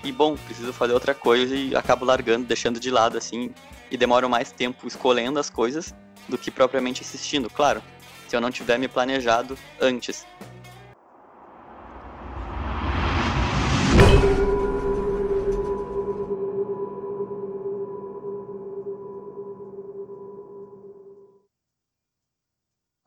[0.03, 3.51] E bom, preciso fazer outra coisa e acabo largando, deixando de lado assim,
[3.89, 5.93] e demoro mais tempo escolhendo as coisas
[6.27, 7.81] do que propriamente assistindo, claro.
[8.27, 10.25] Se eu não tiver me planejado antes.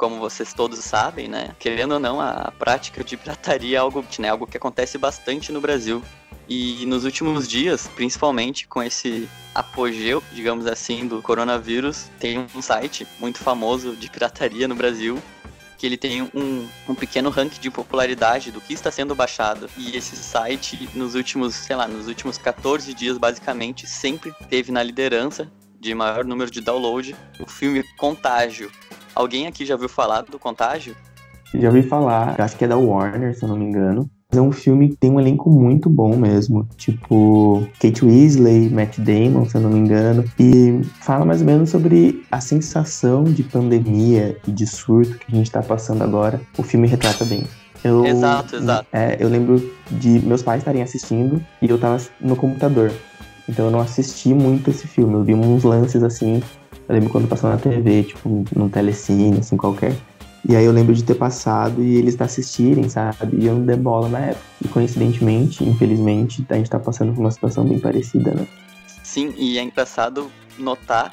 [0.01, 1.55] Como vocês todos sabem, né?
[1.59, 5.61] Querendo ou não, a prática de pirataria é algo, né, algo que acontece bastante no
[5.61, 6.03] Brasil.
[6.49, 13.07] E nos últimos dias, principalmente com esse apogeu, digamos assim, do coronavírus, tem um site
[13.19, 15.23] muito famoso de pirataria no Brasil
[15.77, 19.69] que ele tem um, um pequeno ranking de popularidade do que está sendo baixado.
[19.79, 24.83] E esse site, nos últimos, sei lá, nos últimos 14 dias, basicamente, sempre teve na
[24.83, 28.71] liderança de maior número de download o filme Contágio.
[29.15, 30.97] Alguém aqui já ouviu falar do Contágio?
[31.55, 34.09] Já ouvi falar, acho que é da Warner, se eu não me engano.
[34.33, 36.69] É um filme que tem um elenco muito bom mesmo.
[36.77, 40.25] Tipo, Kate Weasley, Matt Damon, se eu não me engano.
[40.39, 45.35] E fala mais ou menos sobre a sensação de pandemia e de surto que a
[45.35, 46.41] gente tá passando agora.
[46.57, 47.45] O filme retrata bem.
[47.83, 48.87] Eu, Exato, exato.
[48.93, 52.93] É, eu lembro de meus pais estarem assistindo e eu tava no computador.
[53.49, 55.15] Então eu não assisti muito esse filme.
[55.15, 56.41] Eu vi uns lances assim.
[56.91, 59.97] Eu lembro quando passou na TV, tipo, num telecine, assim, qualquer.
[60.49, 63.37] E aí eu lembro de ter passado e eles assistirem, sabe?
[63.39, 64.45] E eu não dei bola na época.
[64.65, 68.45] E coincidentemente, infelizmente, a gente tá passando por uma situação bem parecida, né?
[69.05, 71.13] Sim, e é engraçado notar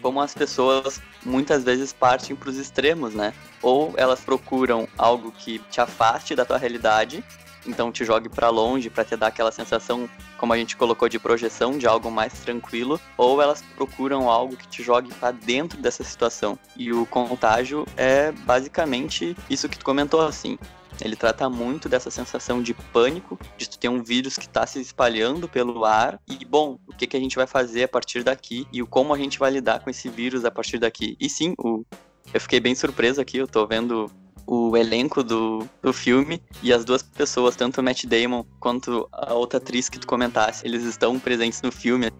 [0.00, 3.34] como as pessoas muitas vezes partem para os extremos, né?
[3.60, 7.22] Ou elas procuram algo que te afaste da tua realidade,
[7.66, 10.08] então te jogue para longe para te dar aquela sensação,
[10.38, 14.68] como a gente colocou de projeção, de algo mais tranquilo, ou elas procuram algo que
[14.68, 16.58] te jogue para dentro dessa situação.
[16.76, 20.58] E o contágio é basicamente isso que tu comentou assim.
[21.00, 24.80] Ele trata muito dessa sensação de pânico, de tu ter um vírus que está se
[24.80, 26.20] espalhando pelo ar.
[26.28, 29.18] E, bom, o que, que a gente vai fazer a partir daqui e como a
[29.18, 31.16] gente vai lidar com esse vírus a partir daqui.
[31.18, 31.84] E sim, o...
[32.32, 34.10] eu fiquei bem surpreso aqui, eu tô vendo
[34.52, 39.32] o elenco do, do filme e as duas pessoas, tanto o Matt Damon quanto a
[39.32, 42.10] outra atriz que tu comentasse, eles estão presentes no filme.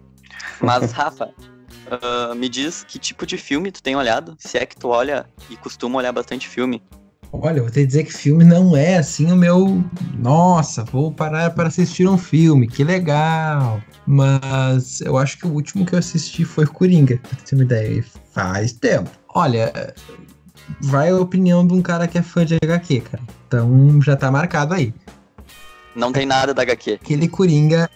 [0.61, 4.37] Mas, Rafa, uh, me diz que tipo de filme tu tem olhado?
[4.39, 6.81] Se é que tu olha e costuma olhar bastante filme.
[7.33, 9.83] Olha, eu vou te dizer que filme não é assim o meu.
[10.17, 13.81] Nossa, vou parar para assistir um filme, que legal.
[14.07, 18.05] Mas eu acho que o último que eu assisti foi Coringa, pra ter uma ideia.
[18.31, 19.09] Faz tempo.
[19.33, 19.93] Olha,
[20.79, 23.23] vai a opinião de um cara que é fã de HQ, cara.
[23.47, 24.93] Então já tá marcado aí.
[25.95, 26.93] Não tem nada da HQ.
[26.93, 27.89] Aquele Coringa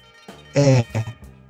[0.54, 0.84] é.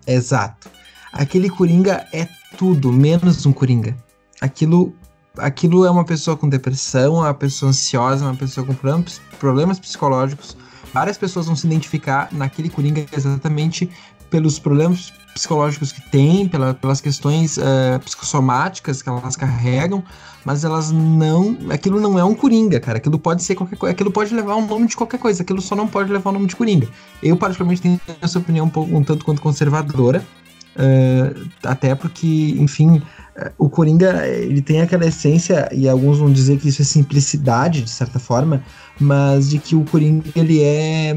[0.06, 0.70] Exato.
[1.12, 3.96] Aquele Coringa é tudo, menos um Coringa.
[4.40, 4.94] Aquilo
[5.38, 10.56] aquilo é uma pessoa com depressão, uma pessoa ansiosa, uma pessoa com problemas, problemas psicológicos.
[10.94, 13.90] Várias pessoas vão se identificar naquele Coringa exatamente
[14.30, 20.02] pelos problemas psicológicos que tem, pela, pelas questões uh, psicossomáticas que elas carregam,
[20.46, 21.58] mas elas não.
[21.70, 22.98] Aquilo não é um Coringa, cara.
[23.00, 23.92] Aquilo pode ser qualquer coisa.
[23.92, 25.44] Aquilo pode levar o nome de qualquer coisa.
[25.44, 26.88] Aquilo só não pode levar o nome de Coringa.
[27.22, 30.26] Eu, particularmente, tenho essa opinião um, pouco, um tanto quanto conservadora.
[30.76, 36.60] Uh, até porque, enfim, uh, o Coringa ele tem aquela essência, e alguns vão dizer
[36.60, 38.64] que isso é simplicidade, de certa forma,
[39.00, 41.16] mas de que o Coringa ele é.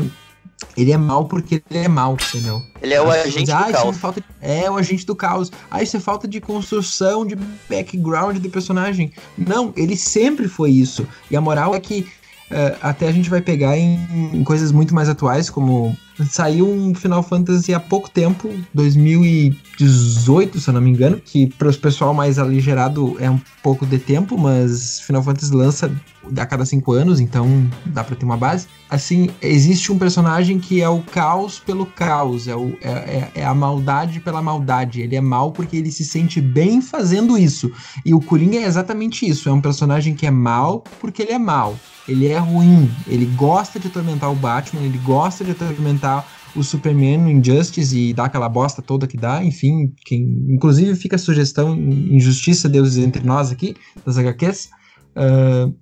[0.77, 2.63] Ele é mal porque ele é mal, entendeu?
[2.83, 3.97] Ele é o As agente do "Ah, caos.
[3.97, 5.53] é falta de- É o agente do caos.
[5.71, 7.37] Ah, isso é falta de construção, de
[7.69, 9.13] background do personagem.
[9.37, 11.07] Não, ele sempre foi isso.
[11.31, 12.07] E a moral é que
[12.51, 13.99] eh, até a gente vai pegar em,
[14.33, 15.95] em coisas muito mais atuais, como
[16.29, 21.69] Saiu um Final Fantasy há pouco tempo, 2018, se eu não me engano, que para
[21.69, 25.91] os pessoal mais aligerado é um pouco de tempo, mas Final Fantasy lança
[26.37, 27.47] a cada cinco anos, então
[27.87, 28.67] dá para ter uma base.
[28.91, 33.45] Assim, existe um personagem que é o caos pelo caos, é, o, é, é, é
[33.45, 35.01] a maldade pela maldade.
[35.01, 37.71] Ele é mal porque ele se sente bem fazendo isso.
[38.05, 41.39] E o Coringa é exatamente isso, é um personagem que é mal porque ele é
[41.39, 41.77] mal.
[42.07, 46.08] Ele é ruim, ele gosta de atormentar o Batman, ele gosta de atormentar
[46.55, 51.17] o Superman no Injustice e dá aquela bosta toda que dá, enfim, quem, inclusive fica
[51.17, 54.71] a sugestão Injustiça Deuses Entre Nós aqui, das HQs,
[55.17, 55.75] uh,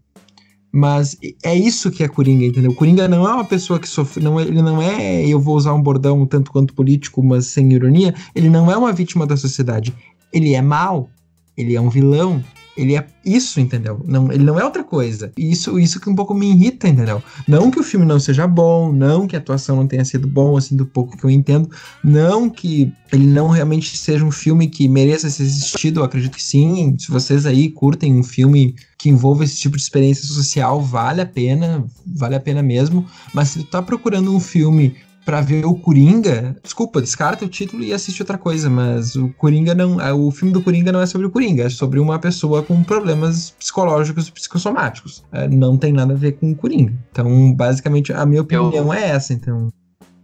[0.72, 2.74] mas é isso que é Coringa, entendeu?
[2.74, 5.72] Coringa não é uma pessoa que sofre, não, é, ele não é, eu vou usar
[5.72, 9.94] um bordão tanto quanto político, mas sem ironia, ele não é uma vítima da sociedade,
[10.32, 11.08] ele é mal,
[11.56, 12.44] ele é um vilão,
[12.76, 14.00] ele é isso, entendeu?
[14.06, 15.32] Não, ele não é outra coisa.
[15.36, 17.22] Isso, isso que um pouco me irrita, entendeu?
[17.48, 20.56] Não que o filme não seja bom, não que a atuação não tenha sido bom,
[20.56, 21.70] assim, do pouco que eu entendo,
[22.04, 26.42] não que ele não realmente seja um filme que mereça ser assistido, eu acredito que
[26.42, 26.96] sim.
[26.98, 31.26] Se vocês aí curtem um filme que envolva esse tipo de experiência social, vale a
[31.26, 33.06] pena, vale a pena mesmo.
[33.32, 34.96] Mas se tu tá procurando um filme
[35.26, 39.74] para ver o Coringa, desculpa, descarta o título e assiste outra coisa, mas o Coringa
[39.74, 42.62] não, é, o filme do Coringa não é sobre o Coringa, é sobre uma pessoa
[42.62, 45.24] com problemas psicológicos e psicossomáticos.
[45.32, 46.92] É, não tem nada a ver com o Coringa.
[47.10, 48.92] Então, basicamente, a minha opinião eu...
[48.92, 49.68] é essa, então.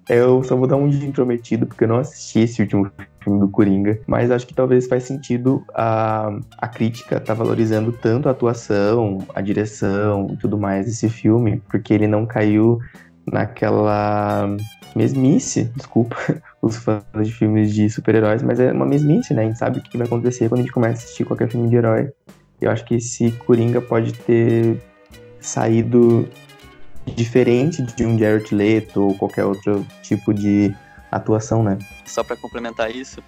[0.09, 2.89] Eu só vou dar um de intrometido, porque eu não assisti esse último
[3.25, 8.29] filme do Coringa, mas acho que talvez faz sentido a, a crítica tá valorizando tanto
[8.29, 12.79] a atuação, a direção e tudo mais desse filme, porque ele não caiu
[13.27, 14.49] naquela
[14.95, 16.17] mesmice, desculpa,
[16.61, 19.43] os fãs de filmes de super-heróis, mas é uma mesmice, né?
[19.43, 21.69] A gente sabe o que vai acontecer quando a gente começa a assistir qualquer filme
[21.69, 22.13] de herói.
[22.61, 24.81] Eu acho que esse Coringa pode ter
[25.41, 26.29] saído
[27.07, 30.75] diferente de um Jared Leto ou qualquer outro tipo de
[31.11, 31.79] atuação, né?
[32.07, 33.23] Só para complementar isso,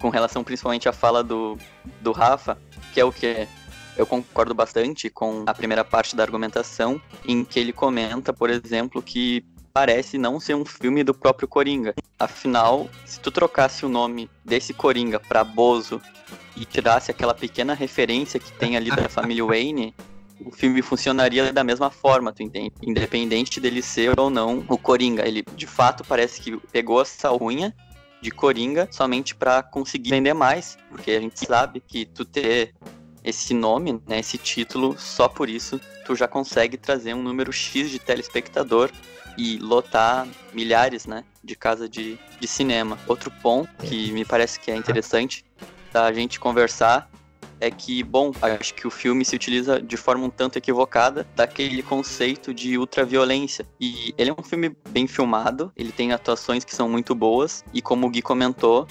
[0.00, 1.58] com relação principalmente à fala do,
[2.00, 2.56] do Rafa,
[2.92, 3.46] que é o que
[3.98, 9.02] eu concordo bastante com a primeira parte da argumentação, em que ele comenta, por exemplo,
[9.02, 9.44] que
[9.74, 11.94] parece não ser um filme do próprio Coringa.
[12.18, 16.00] Afinal, se tu trocasse o nome desse Coringa para Bozo
[16.56, 19.94] e tirasse aquela pequena referência que tem ali da família Wayne,
[20.44, 22.72] o filme funcionaria da mesma forma, tu entende?
[22.80, 25.26] Independente dele ser ou não o Coringa.
[25.26, 27.74] Ele, de fato, parece que pegou essa unha
[28.20, 32.74] de Coringa somente para conseguir vender mais, porque a gente sabe que tu ter
[33.24, 37.90] esse nome, né, esse título, só por isso tu já consegue trazer um número X
[37.90, 38.90] de telespectador
[39.36, 42.98] e lotar milhares, né, de casa de, de cinema.
[43.06, 45.44] Outro ponto que me parece que é interessante
[45.92, 47.10] da gente conversar
[47.60, 51.82] é que, bom, acho que o filme se utiliza de forma um tanto equivocada daquele
[51.82, 53.66] conceito de ultraviolência.
[53.80, 57.82] E ele é um filme bem filmado, ele tem atuações que são muito boas, e
[57.82, 58.86] como o Gui comentou,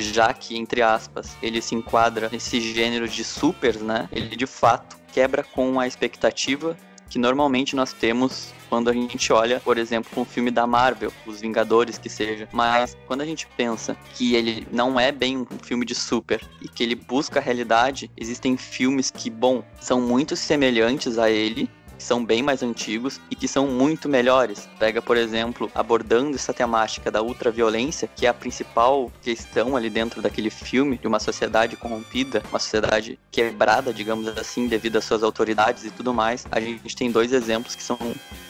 [0.00, 4.08] já que, entre aspas, ele se enquadra nesse gênero de supers, né?
[4.12, 6.76] Ele de fato quebra com a expectativa
[7.08, 11.42] que normalmente nós temos quando a gente olha, por exemplo, um filme da Marvel, Os
[11.42, 12.48] Vingadores que seja.
[12.50, 16.66] Mas quando a gente pensa que ele não é bem um filme de super e
[16.66, 21.68] que ele busca a realidade, existem filmes que, bom, são muito semelhantes a ele,
[22.02, 24.68] que são bem mais antigos e que são muito melhores.
[24.76, 30.20] Pega, por exemplo, abordando essa temática da ultraviolência, que é a principal questão ali dentro
[30.20, 35.84] daquele filme, de uma sociedade corrompida, uma sociedade quebrada, digamos assim, devido às suas autoridades
[35.84, 36.44] e tudo mais.
[36.50, 37.96] A gente tem dois exemplos que são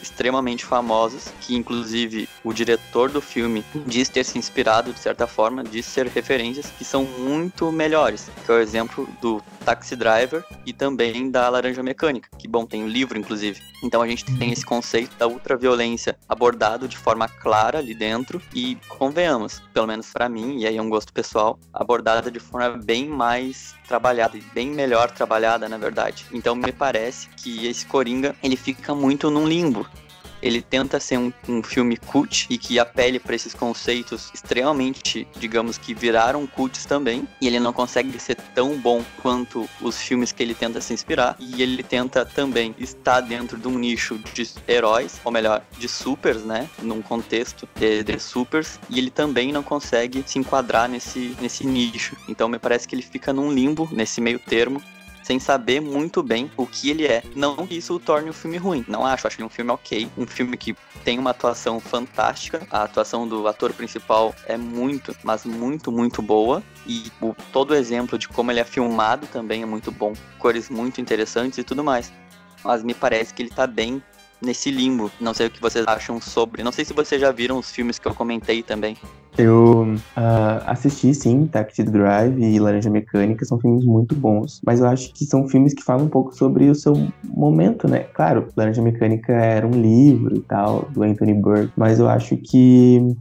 [0.01, 5.63] extremamente famosos, que inclusive o diretor do filme diz ter se inspirado de certa forma,
[5.63, 10.73] diz ser referências que são muito melhores, que é o exemplo do Taxi Driver e
[10.73, 13.61] também da Laranja Mecânica, que bom, tem um livro inclusive.
[13.83, 18.77] Então a gente tem esse conceito da ultraviolência abordado de forma clara ali dentro e
[18.87, 23.07] convenhamos, pelo menos para mim, e aí é um gosto pessoal, abordada de forma bem
[23.07, 26.25] mais trabalhada e bem melhor trabalhada, na verdade.
[26.31, 29.87] Então me parece que esse Coringa, ele fica muito num limbo
[30.43, 35.77] ele tenta ser um, um filme cult e que apele para esses conceitos extremamente, digamos
[35.77, 37.25] que viraram cults também.
[37.39, 41.37] E ele não consegue ser tão bom quanto os filmes que ele tenta se inspirar.
[41.39, 46.43] E ele tenta também estar dentro de um nicho de heróis, ou melhor, de supers,
[46.43, 46.69] né?
[46.81, 48.79] Num contexto de, de supers.
[48.89, 52.17] E ele também não consegue se enquadrar nesse, nesse nicho.
[52.27, 54.83] Então me parece que ele fica num limbo, nesse meio termo,
[55.23, 57.23] sem saber muito bem o que ele é.
[57.35, 58.85] Não que isso o torne um filme ruim.
[58.87, 60.09] Não acho, acho ele um filme ok.
[60.17, 62.67] Um filme que tem uma atuação fantástica.
[62.69, 66.61] A atuação do ator principal é muito, mas muito, muito boa.
[66.85, 70.13] E o, todo o exemplo de como ele é filmado também é muito bom.
[70.37, 72.11] Cores muito interessantes e tudo mais.
[72.63, 74.01] Mas me parece que ele tá bem
[74.43, 75.11] nesse limbo.
[75.19, 76.63] Não sei o que vocês acham sobre.
[76.63, 78.97] Não sei se vocês já viram os filmes que eu comentei também.
[79.37, 84.85] Eu ah, assisti sim, Taxi Drive e Laranja Mecânica, são filmes muito bons, mas eu
[84.85, 88.01] acho que são filmes que falam um pouco sobre o seu momento, né?
[88.13, 93.15] Claro, Laranja Mecânica era um livro e tal, do Anthony Burke, mas eu acho que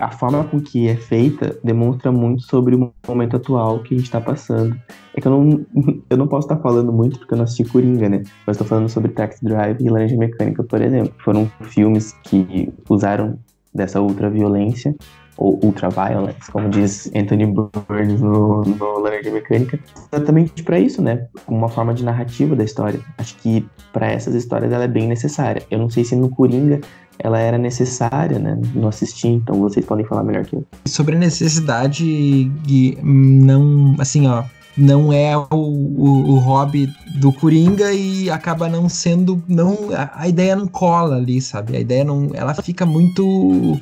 [0.00, 4.10] a forma com que é feita demonstra muito sobre o momento atual que a gente
[4.10, 4.76] tá passando.
[5.14, 5.66] É que eu não,
[6.10, 8.22] eu não posso estar falando muito porque eu não assisti Coringa, né?
[8.46, 11.12] Mas tô falando sobre Taxi Drive e Laranja Mecânica, por exemplo.
[11.24, 13.38] Foram filmes que usaram
[13.74, 14.94] dessa ultraviolência,
[15.38, 19.78] ou ultraviolence, como diz Anthony Burns no, no Laranja Mecânica,
[20.12, 21.28] exatamente para isso, né?
[21.46, 23.00] Uma forma de narrativa da história.
[23.16, 25.62] Acho que para essas histórias ela é bem necessária.
[25.70, 26.80] Eu não sei se no Coringa
[27.18, 28.58] ela era necessária, né?
[28.74, 30.64] Não assisti, então vocês podem falar melhor que eu.
[30.86, 34.44] Sobre a necessidade de não, assim, ó,
[34.78, 40.28] não é o, o, o hobby do Coringa e acaba não sendo, não, a, a
[40.28, 41.76] ideia não cola ali, sabe?
[41.76, 43.80] A ideia não, ela fica muito,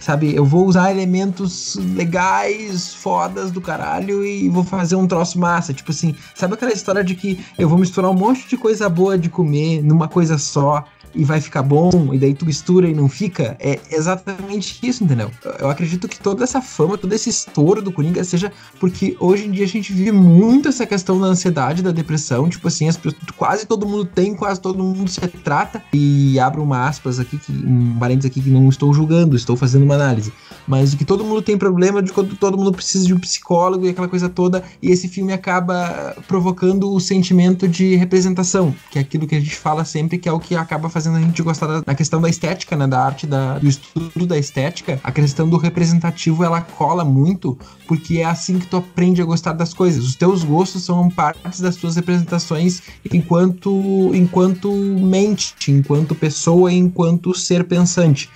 [0.00, 0.34] sabe?
[0.34, 5.90] Eu vou usar elementos legais, fodas do caralho e vou fazer um troço massa, tipo
[5.90, 9.28] assim, sabe aquela história de que eu vou misturar um monte de coisa boa de
[9.28, 10.82] comer numa coisa só
[11.14, 15.30] e vai ficar bom, e daí tu mistura e não fica, é exatamente isso, entendeu?
[15.58, 19.50] Eu acredito que toda essa fama, todo esse estouro do Coringa seja porque hoje em
[19.50, 22.98] dia a gente vive muito essa questão da ansiedade, da depressão, tipo assim, as
[23.36, 27.52] quase todo mundo tem, quase todo mundo se trata, e abro uma aspas aqui, que,
[27.52, 30.32] um parênteses aqui que não estou julgando, estou fazendo uma análise,
[30.66, 33.90] mas que todo mundo tem problema, de que todo mundo precisa de um psicólogo e
[33.90, 39.26] aquela coisa toda, e esse filme acaba provocando o sentimento de representação, que é aquilo
[39.26, 41.80] que a gente fala sempre, que é o que acaba fazendo a gente gostar da,
[41.80, 45.56] da questão da estética, né, da arte, da, do estudo da estética, a questão do
[45.56, 50.04] representativo, ela cola muito, porque é assim que tu aprende a gostar das coisas.
[50.04, 52.82] Os teus gostos são partes das tuas representações
[53.12, 58.30] enquanto, enquanto mente, enquanto pessoa, enquanto ser pensante.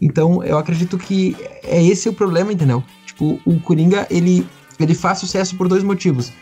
[0.00, 2.82] Então, eu acredito que é esse o problema, entendeu?
[3.06, 4.46] Tipo, o Coringa, ele,
[4.80, 6.32] ele faz sucesso por dois motivos.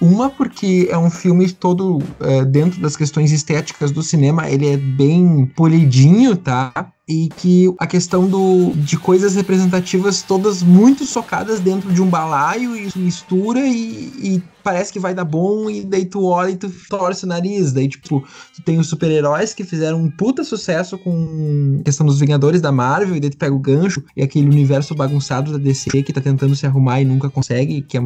[0.00, 4.76] Uma, porque é um filme todo é, dentro das questões estéticas do cinema, ele é
[4.76, 6.92] bem polidinho, tá?
[7.08, 12.74] E que a questão do, de coisas representativas todas muito socadas dentro de um balaio
[12.74, 16.68] e mistura e, e parece que vai dar bom e daí tu olha e tu
[16.88, 17.72] torce o nariz.
[17.72, 18.24] Daí, tipo,
[18.56, 22.72] tu tem os super-heróis que fizeram um puta sucesso com a questão dos Vingadores da
[22.72, 26.20] Marvel e daí tu pega o gancho e aquele universo bagunçado da DC que tá
[26.20, 28.00] tentando se arrumar e nunca consegue, que é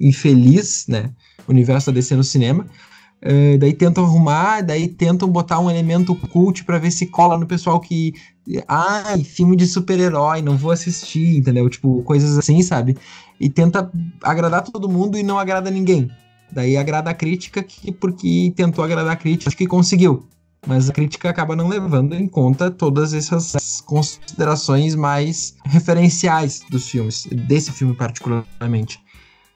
[0.00, 1.10] infeliz, né?
[1.46, 2.66] O universo da DC no cinema.
[3.24, 7.46] Uh, daí tentam arrumar, daí tentam botar um elemento cult para ver se cola no
[7.46, 8.12] pessoal que.
[8.66, 11.68] Ai, filme de super-herói, não vou assistir, entendeu?
[11.68, 12.96] Tipo, coisas assim, sabe?
[13.38, 13.88] E tenta
[14.22, 16.10] agradar todo mundo e não agrada ninguém.
[16.50, 20.26] Daí agrada a crítica que, porque tentou agradar a crítica, acho que conseguiu.
[20.66, 27.26] Mas a crítica acaba não levando em conta todas essas considerações mais referenciais dos filmes,
[27.48, 29.00] desse filme particularmente.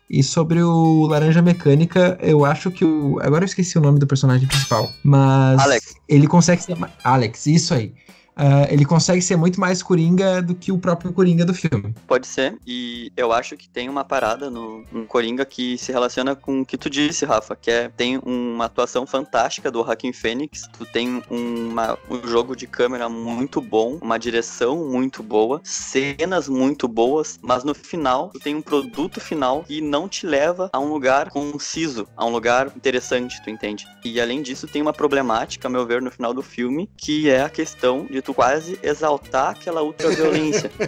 [0.08, 3.18] E sobre o Laranja Mecânica, eu acho que o.
[3.20, 4.90] Agora eu esqueci o nome do personagem principal.
[5.02, 5.60] Mas.
[5.60, 5.94] Alex.
[6.08, 6.76] Ele consegue ser.
[7.02, 7.92] Alex, isso aí.
[8.36, 11.94] Uh, ele consegue ser muito mais Coringa do que o próprio Coringa do filme.
[12.06, 16.36] Pode ser, e eu acho que tem uma parada no, no Coringa que se relaciona
[16.36, 20.68] com o que tu disse, Rafa, que é tem uma atuação fantástica do Joaquin Phoenix,
[20.76, 26.86] tu tem uma, um jogo de câmera muito bom, uma direção muito boa, cenas muito
[26.86, 30.92] boas, mas no final tu tem um produto final que não te leva a um
[30.92, 33.88] lugar conciso, a um lugar interessante, tu entende?
[34.04, 37.42] E além disso tem uma problemática, a meu ver, no final do filme, que é
[37.42, 40.70] a questão de tu quase exaltar aquela ultraviolência.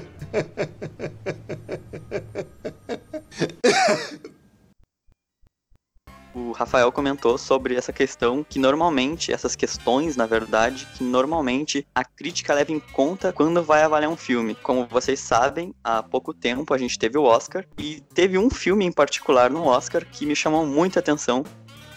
[6.34, 12.04] o Rafael comentou sobre essa questão que normalmente, essas questões, na verdade, que normalmente a
[12.04, 14.56] crítica leva em conta quando vai avaliar um filme.
[14.56, 18.84] Como vocês sabem, há pouco tempo a gente teve o Oscar e teve um filme
[18.84, 21.44] em particular no Oscar que me chamou muita atenção,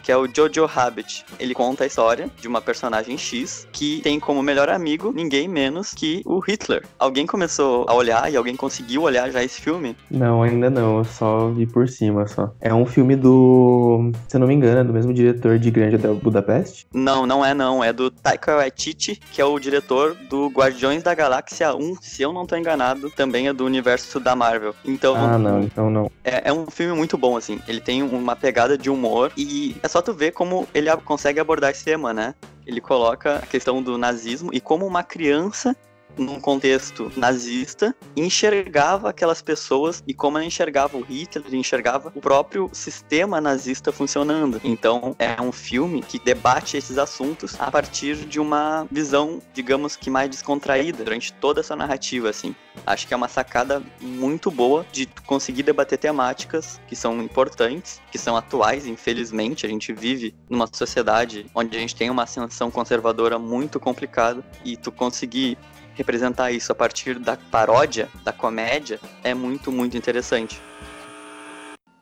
[0.04, 1.26] que é o Jojo Rabbit.
[1.40, 5.94] Ele conta a história de uma personagem X que tem como melhor amigo ninguém menos
[5.94, 6.84] que o Hitler.
[6.98, 9.96] Alguém começou a olhar e alguém conseguiu olhar já esse filme?
[10.10, 11.00] Não, ainda não.
[11.00, 12.52] Eu só vi por cima só.
[12.60, 15.96] É um filme do, se eu não me engano, é do mesmo diretor de Grande
[15.96, 16.88] Hotel Budapeste?
[16.94, 17.84] Não, não é não.
[17.84, 21.96] É do Taika Waititi, que é o diretor do Guardiões da Galáxia 1.
[22.02, 24.76] Se eu não tô enganado, também é do universo da Marvel.
[24.86, 26.12] Então, ah, não, então não.
[26.24, 27.60] É, é um filme muito bom assim.
[27.68, 31.84] Ele tem uma pegada de humor e só tu ver como ele consegue abordar esse
[31.84, 32.34] tema, né?
[32.66, 35.76] Ele coloca a questão do nazismo e como uma criança
[36.18, 42.70] num contexto nazista, enxergava aquelas pessoas e como ela enxergava o Hitler, enxergava o próprio
[42.74, 44.60] sistema nazista funcionando.
[44.64, 50.10] Então, é um filme que debate esses assuntos a partir de uma visão, digamos que
[50.10, 52.56] mais descontraída durante toda essa narrativa, assim.
[52.86, 58.18] Acho que é uma sacada muito boa de conseguir debater temáticas que são importantes, que
[58.18, 59.66] são atuais, infelizmente.
[59.66, 64.78] A gente vive numa sociedade onde a gente tem uma ascensão conservadora muito complicada e
[64.78, 65.58] tu conseguir
[65.96, 70.62] representar isso a partir da paródia, da comédia, é muito, muito interessante.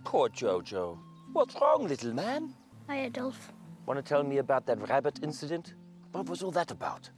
[0.04, 0.98] Poor Jojo.
[1.34, 2.50] What's wrong, little man?
[2.88, 3.38] Hi, Adolf.
[3.86, 5.76] Want to tell me about that rabbit incident?
[6.12, 7.10] What was all that about?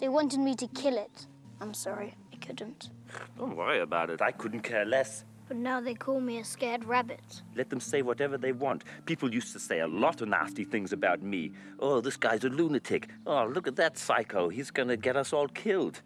[0.00, 1.26] They wanted me to kill it.
[1.60, 2.90] I'm sorry, I couldn't.
[3.38, 4.20] Don't worry about it.
[4.20, 5.24] I couldn't care less.
[5.48, 7.42] But now they call me a scared rabbit.
[7.54, 8.82] Let them say whatever they want.
[9.04, 11.52] People used to say a lot of nasty things about me.
[11.78, 13.08] Oh, this guy's a lunatic.
[13.26, 14.48] Oh, look at that psycho.
[14.48, 16.02] He's gonna get us all killed.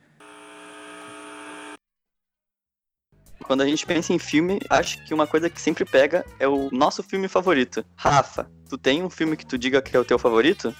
[3.43, 6.68] Quando a gente pensa em filme, acho que uma coisa que sempre pega é o
[6.70, 7.84] nosso filme favorito.
[7.97, 10.74] Rafa, tu tem um filme que tu diga que é o teu favorito?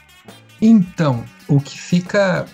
[0.61, 2.47] Então, o que fica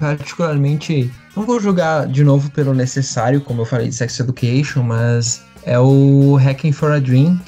[0.00, 1.12] particularmente.
[1.36, 5.78] Não vou julgar de novo pelo necessário, como eu falei de Sex Education, mas é
[5.78, 7.38] o Hacking for a Dream,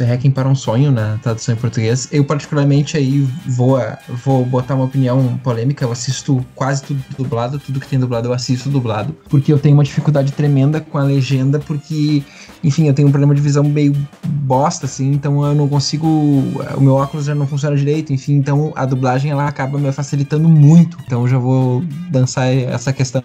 [0.00, 2.08] Hacking para um Sonho na tradução em português.
[2.10, 5.84] Eu, particularmente, aí vou, vou botar uma opinião polêmica.
[5.84, 9.74] Eu assisto quase tudo dublado, tudo que tem dublado eu assisto dublado, porque eu tenho
[9.74, 12.24] uma dificuldade tremenda com a legenda, porque,
[12.66, 13.94] enfim, eu tenho um problema de visão meio
[14.26, 16.08] bosta, assim, então eu não consigo.
[16.76, 20.48] O meu óculos já não funciona direito, enfim, então a dublagem ela acaba me facilitando
[20.48, 20.98] muito.
[21.06, 23.22] Então eu já vou dançar essa questão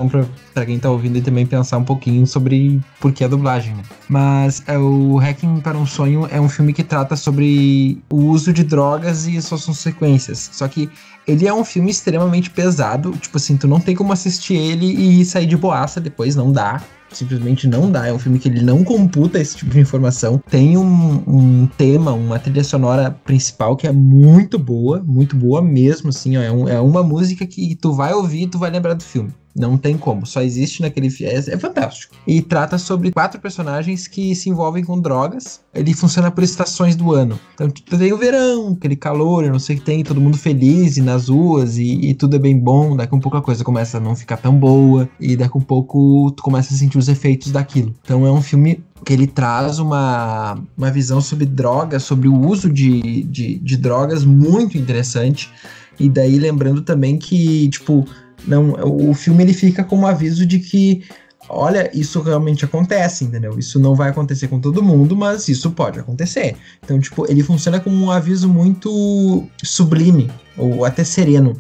[0.54, 3.82] para quem tá ouvindo e também pensar um pouquinho sobre por que a dublagem, né?
[4.08, 8.54] Mas é, o Hacking para um Sonho é um filme que trata sobre o uso
[8.54, 10.52] de drogas e suas consequências.
[10.54, 10.88] Só que
[11.28, 15.26] ele é um filme extremamente pesado, tipo assim, tu não tem como assistir ele e
[15.26, 16.80] sair de boaça depois, não dá.
[17.12, 18.08] Simplesmente não dá.
[18.08, 20.42] É um filme que ele não computa esse tipo de informação.
[20.50, 26.10] Tem um, um tema, uma trilha sonora principal que é muito boa, muito boa mesmo,
[26.10, 26.42] assim, ó.
[26.42, 29.32] É, um, é uma música que tu vai ouvir e tu vai lembrar do filme.
[29.56, 31.34] Não tem como, só existe naquele filme.
[31.34, 32.16] É, fantástico.
[32.26, 35.62] E trata sobre quatro personagens que se envolvem com drogas.
[35.74, 37.40] Ele funciona por estações do ano.
[37.54, 40.98] Então tu tem o verão, aquele calor, não sei o que tem, todo mundo feliz
[40.98, 42.96] e nas ruas e, e, tudo é bem bom.
[42.96, 46.32] Daqui um pouco a coisa começa a não ficar tão boa e daqui um pouco
[46.32, 47.94] tu começa a sentir os efeitos daquilo.
[48.04, 52.72] Então é um filme que ele traz uma, uma visão sobre drogas, sobre o uso
[52.72, 55.52] de, de, de drogas muito interessante.
[56.00, 58.06] E daí lembrando também que, tipo,
[58.48, 61.04] não, o filme ele fica com um aviso de que
[61.50, 63.58] olha, isso realmente acontece, entendeu?
[63.60, 66.56] Isso não vai acontecer com todo mundo, mas isso pode acontecer.
[66.84, 71.58] Então, tipo, ele funciona como um aviso muito sublime ou até sereno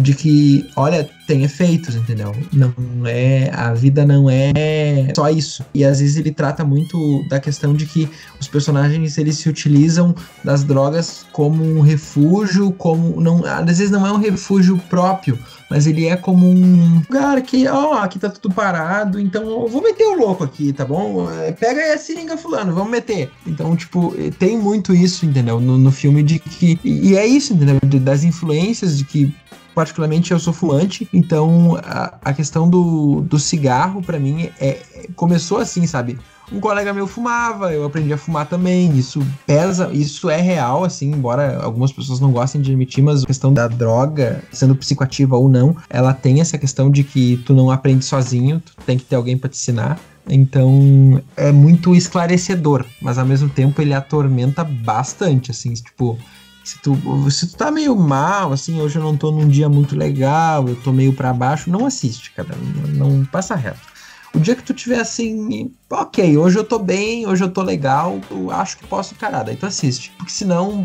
[0.00, 2.34] de que, olha, tem efeitos, entendeu?
[2.52, 2.72] Não
[3.06, 5.64] é a vida não é só isso.
[5.74, 8.08] E às vezes ele trata muito da questão de que
[8.40, 14.06] os personagens eles se utilizam das drogas como um refúgio, como não, às vezes não
[14.06, 15.38] é um refúgio próprio,
[15.70, 19.82] mas ele é como um lugar que, ó, aqui tá tudo parado, então eu vou
[19.82, 21.30] meter o louco aqui, tá bom?
[21.30, 23.30] É, pega aí a seringa fulano, vamos meter.
[23.46, 25.58] Então, tipo, tem muito isso, entendeu?
[25.60, 27.78] No, no filme de que e é isso, entendeu?
[28.00, 29.34] Das influências de que
[29.74, 34.78] particularmente eu sou fumante, então a, a questão do, do cigarro para mim é,
[35.14, 36.18] começou assim, sabe?
[36.52, 38.96] Um colega meu fumava, eu aprendi a fumar também.
[38.96, 43.26] Isso pesa, isso é real, assim, embora algumas pessoas não gostem de admitir, mas a
[43.26, 47.70] questão da droga, sendo psicoativa ou não, ela tem essa questão de que tu não
[47.70, 49.98] aprende sozinho, tu tem que ter alguém para te ensinar.
[50.28, 56.18] Então é muito esclarecedor, mas ao mesmo tempo ele atormenta bastante, assim, tipo,
[56.64, 56.96] se tu,
[57.30, 60.74] se tu tá meio mal, assim, hoje eu não tô num dia muito legal, eu
[60.76, 62.56] tô meio para baixo, não assiste, cara.
[62.94, 63.94] Não, passa reto.
[64.34, 68.18] O dia que tu tiver assim, ok, hoje eu tô bem, hoje eu tô legal,
[68.30, 70.10] eu acho que posso encarar, daí tu assiste.
[70.16, 70.82] Porque senão,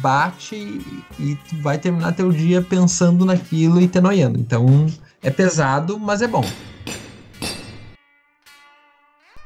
[0.00, 0.80] bate
[1.18, 4.38] e tu vai terminar teu dia pensando naquilo e te noiando.
[4.38, 4.86] Então,
[5.22, 6.44] é pesado, mas é bom.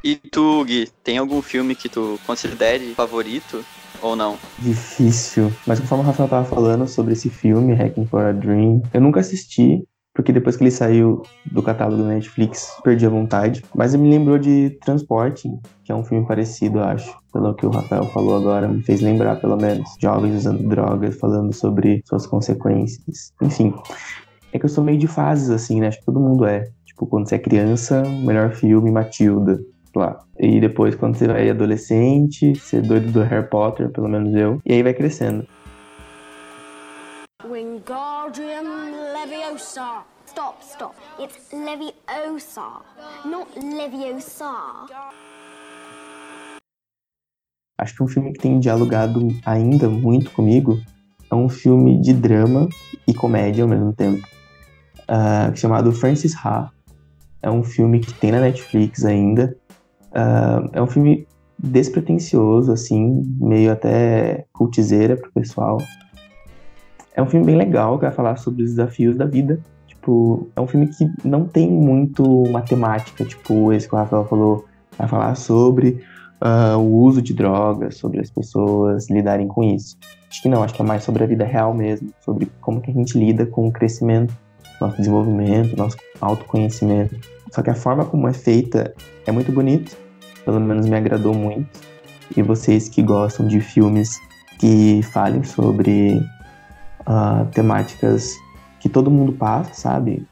[0.05, 3.64] E tu, Gui, tem algum filme que tu considere favorito
[4.03, 4.37] ou não?
[4.59, 5.53] Difícil.
[5.67, 9.21] Mas conforme o Rafael tava falando sobre esse filme, Hacking for a Dream, eu nunca
[9.21, 9.85] assisti,
[10.15, 13.65] porque depois que ele saiu do catálogo da Netflix, perdi a vontade.
[13.75, 17.17] Mas ele me lembrou de Transporting, que é um filme parecido, acho.
[17.33, 19.89] Pelo que o Rafael falou agora, me fez lembrar, pelo menos.
[20.01, 23.33] Jovens usando drogas, falando sobre suas consequências.
[23.41, 23.73] Enfim,
[24.53, 25.89] é que eu sou meio de fases, assim, né?
[25.89, 26.65] Acho que todo mundo é.
[26.85, 29.61] Tipo, quando você é criança, o melhor filme, Matilda
[29.99, 30.25] lá.
[30.38, 34.61] E depois, quando você vai adolescente, você é doido do Harry Potter, pelo menos eu,
[34.64, 35.46] e aí vai crescendo.
[37.45, 40.04] Wingardium Leviosa.
[40.26, 40.95] Stop, stop.
[41.18, 42.83] It's Leviosa,
[43.25, 44.54] not Leviosa.
[47.80, 50.79] Acho que um filme que tem dialogado ainda muito comigo
[51.30, 52.68] é um filme de drama
[53.08, 54.26] e comédia ao mesmo tempo,
[55.08, 56.71] uh, chamado Francis Ha.
[57.42, 59.57] É um filme que tem na Netflix ainda.
[60.12, 61.26] Uh, é um filme
[61.58, 65.78] despretensioso, assim, meio até cultizeira pro pessoal.
[67.14, 69.61] É um filme bem legal que vai falar sobre os desafios da vida.
[69.87, 74.64] Tipo, é um filme que não tem muito matemática, tipo esse que o Rafael falou,
[74.96, 76.03] vai falar sobre
[76.41, 79.99] uh, o uso de drogas, sobre as pessoas lidarem com isso.
[80.30, 82.91] Acho que não, acho que é mais sobre a vida real mesmo, sobre como que
[82.91, 84.34] a gente lida com o crescimento,
[84.80, 87.16] nosso desenvolvimento, nosso autoconhecimento.
[87.51, 88.95] Só que a forma como é feita
[89.27, 89.97] é muito bonito,
[90.45, 91.81] pelo menos me agradou muito.
[92.37, 94.18] E vocês que gostam de filmes
[94.59, 96.17] que falem sobre
[97.01, 98.35] uh, temáticas
[98.79, 100.27] que todo mundo passa, sabe?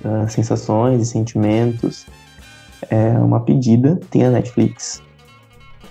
[0.00, 2.06] Uh, sensações e sentimentos.
[2.90, 5.02] É uma pedida, tem a Netflix.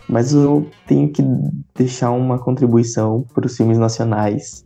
[0.08, 1.24] Mas eu tenho que
[1.74, 4.66] deixar uma contribuição para os filmes nacionais,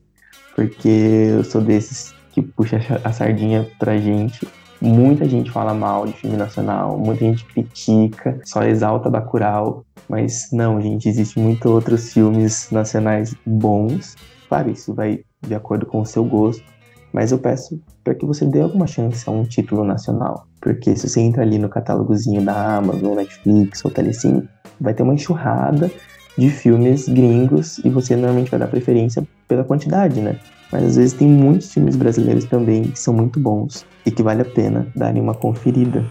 [0.56, 0.90] porque
[1.38, 4.48] eu sou desses que puxa a sardinha pra gente.
[4.80, 10.80] Muita gente fala mal de filme nacional, muita gente critica, só exalta Bacurau, mas não,
[10.80, 14.16] gente, existe muitos outros filmes nacionais bons.
[14.48, 16.64] Claro, isso vai de acordo com o seu gosto,
[17.12, 21.10] mas eu peço para que você dê alguma chance a um título nacional, porque se
[21.10, 24.48] você entra ali no catálogozinho da Amazon, Netflix ou Telecine,
[24.80, 25.92] vai ter uma enxurrada
[26.38, 30.40] de filmes gringos e você normalmente vai dar preferência pela quantidade, né?
[30.72, 34.42] Mas às vezes tem muitos filmes brasileiros também que são muito bons e que vale
[34.42, 36.06] a pena darem uma conferida.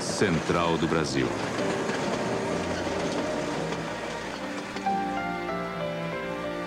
[0.00, 1.26] Central do Brasil.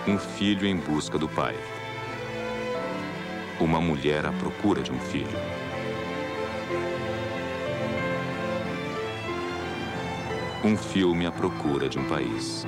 [0.07, 1.56] Um filho em busca do pai.
[3.60, 5.59] Uma mulher à procura de um filho.
[10.61, 12.65] Um filme à procura de um país.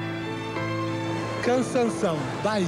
[1.43, 2.67] Cansanção, Bahia.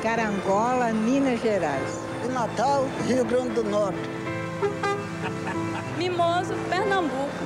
[0.00, 2.00] Carangola, Minas Gerais.
[2.22, 3.98] De Natal, Rio Grande do Norte.
[5.98, 7.44] Mimoso, Pernambuco.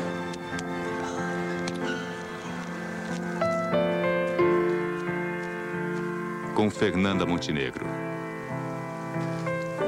[6.55, 7.87] Com Fernanda Montenegro.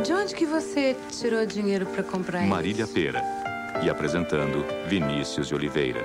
[0.02, 2.94] De onde que você tirou dinheiro para comprar Marília isso?
[2.94, 3.37] Pera.
[3.82, 6.02] E apresentando Vinícius de Oliveira.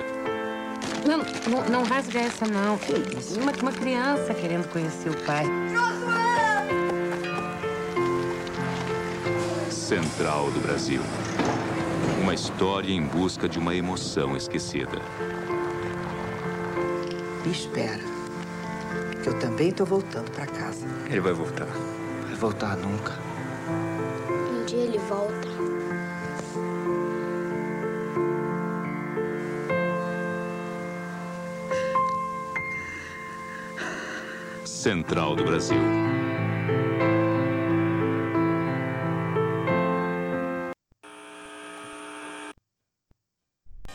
[1.06, 1.18] Não,
[1.50, 2.78] não, não rasga essa, não.
[3.40, 5.44] Uma, uma criança querendo conhecer o pai.
[9.70, 11.02] Central do Brasil.
[12.22, 14.98] Uma história em busca de uma emoção esquecida.
[17.44, 18.00] Me espera.
[19.22, 20.86] Que eu também tô voltando para casa.
[21.06, 21.66] Ele vai voltar.
[21.66, 23.12] Vai voltar nunca.
[24.50, 25.73] Um dia ele volta.
[34.84, 35.78] Central do Brasil.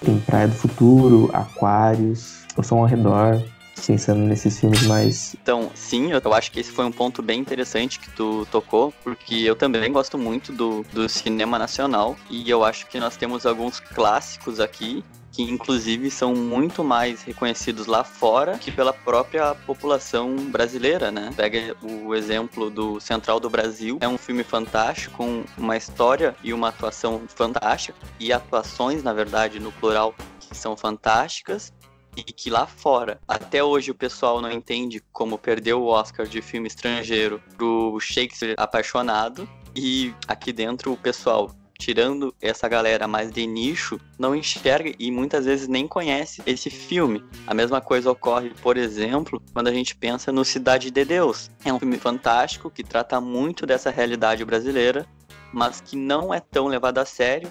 [0.04, 3.40] Tem Praia do Futuro, Aquários, O Som ao Redor,
[3.86, 5.36] pensando nesses filmes mais.
[5.40, 9.36] Então, sim, eu acho que esse foi um ponto bem interessante que tu tocou, porque
[9.36, 13.80] eu também gosto muito do, do cinema nacional e eu acho que nós temos alguns
[13.80, 15.04] clássicos aqui
[15.40, 21.32] que inclusive são muito mais reconhecidos lá fora que pela própria população brasileira, né?
[21.34, 26.52] Pega o exemplo do Central do Brasil, é um filme fantástico com uma história e
[26.52, 27.98] uma atuação fantástica.
[28.20, 31.72] E atuações, na verdade, no plural, que são fantásticas
[32.18, 36.42] e que lá fora, até hoje o pessoal não entende como perdeu o Oscar de
[36.42, 39.48] filme estrangeiro pro Shakespeare apaixonado.
[39.74, 41.50] E aqui dentro o pessoal
[41.80, 47.24] tirando essa galera mais de nicho, não enxerga e muitas vezes nem conhece esse filme.
[47.48, 51.50] A mesma coisa ocorre, por exemplo, quando a gente pensa no Cidade de Deus.
[51.64, 55.08] É um filme fantástico que trata muito dessa realidade brasileira,
[55.54, 57.50] mas que não é tão levado a sério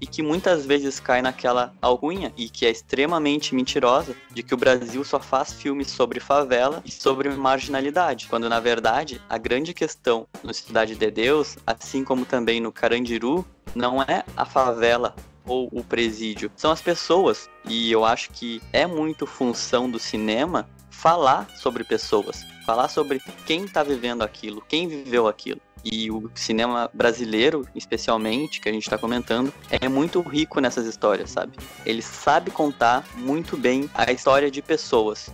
[0.00, 4.56] e que muitas vezes cai naquela alcunha e que é extremamente mentirosa de que o
[4.56, 10.26] Brasil só faz filmes sobre favela e sobre marginalidade, quando na verdade a grande questão
[10.42, 13.44] no Cidade de Deus, assim como também no Carandiru,
[13.78, 15.14] não é a favela
[15.46, 17.48] ou o presídio, são as pessoas.
[17.66, 23.64] E eu acho que é muito função do cinema falar sobre pessoas, falar sobre quem
[23.64, 25.60] está vivendo aquilo, quem viveu aquilo.
[25.84, 31.30] e o cinema brasileiro, especialmente, que a gente está comentando, é muito rico nessas histórias,
[31.30, 31.56] sabe?
[31.86, 35.30] Ele sabe contar muito bem a história de pessoas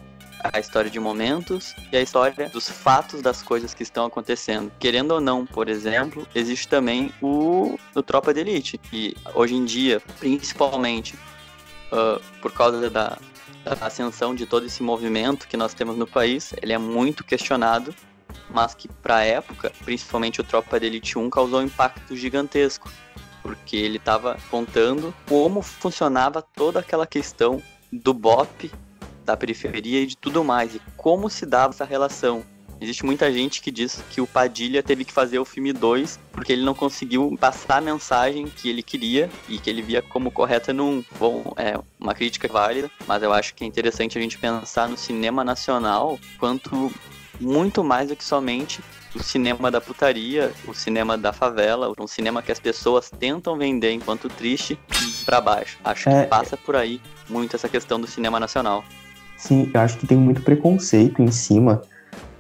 [0.53, 4.71] a história de momentos e a história dos fatos das coisas que estão acontecendo.
[4.79, 9.65] Querendo ou não, por exemplo, existe também o, o Tropa de Elite, que hoje em
[9.65, 11.15] dia, principalmente
[11.91, 13.19] uh, por causa da,
[13.65, 17.95] da ascensão de todo esse movimento que nós temos no país, ele é muito questionado,
[18.51, 22.91] mas que para a época, principalmente o Tropa de Elite 1, causou um impacto gigantesco,
[23.43, 28.71] porque ele estava contando como funcionava toda aquela questão do BOP
[29.25, 32.45] da periferia e de tudo mais, e como se dava essa relação.
[32.81, 36.53] Existe muita gente que diz que o Padilha teve que fazer o filme 2 porque
[36.53, 40.73] ele não conseguiu passar a mensagem que ele queria e que ele via como correta
[40.73, 41.03] num.
[41.19, 44.97] Bom, é uma crítica válida, mas eu acho que é interessante a gente pensar no
[44.97, 46.93] cinema nacional quanto
[47.41, 48.83] muito mais do que somente
[49.15, 53.93] o cinema da putaria, o cinema da favela, um cinema que as pessoas tentam vender
[53.93, 54.79] enquanto triste
[55.25, 55.79] para baixo.
[55.85, 58.85] Acho É, que passa por aí muito essa questão do cinema nacional.
[59.37, 61.83] Sim, eu acho que tem muito preconceito em cima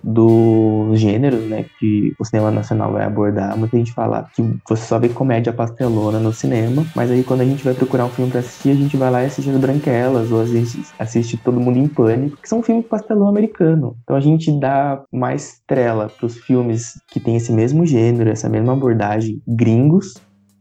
[0.04, 3.56] dos gêneros, né, que o cinema nacional vai abordar.
[3.56, 7.44] Muita gente fala que você só vê comédia pastelona no cinema, mas aí quando a
[7.44, 10.30] gente vai procurar um filme pra assistir, a gente vai lá e assiste as Branquelas,
[10.30, 13.96] ou assiste, assiste Todo Mundo em Pânico, que são filmes pastelão americano.
[14.02, 18.74] Então a gente dá mais trela pros filmes que tem esse mesmo gênero, essa mesma
[18.74, 20.14] abordagem, gringos,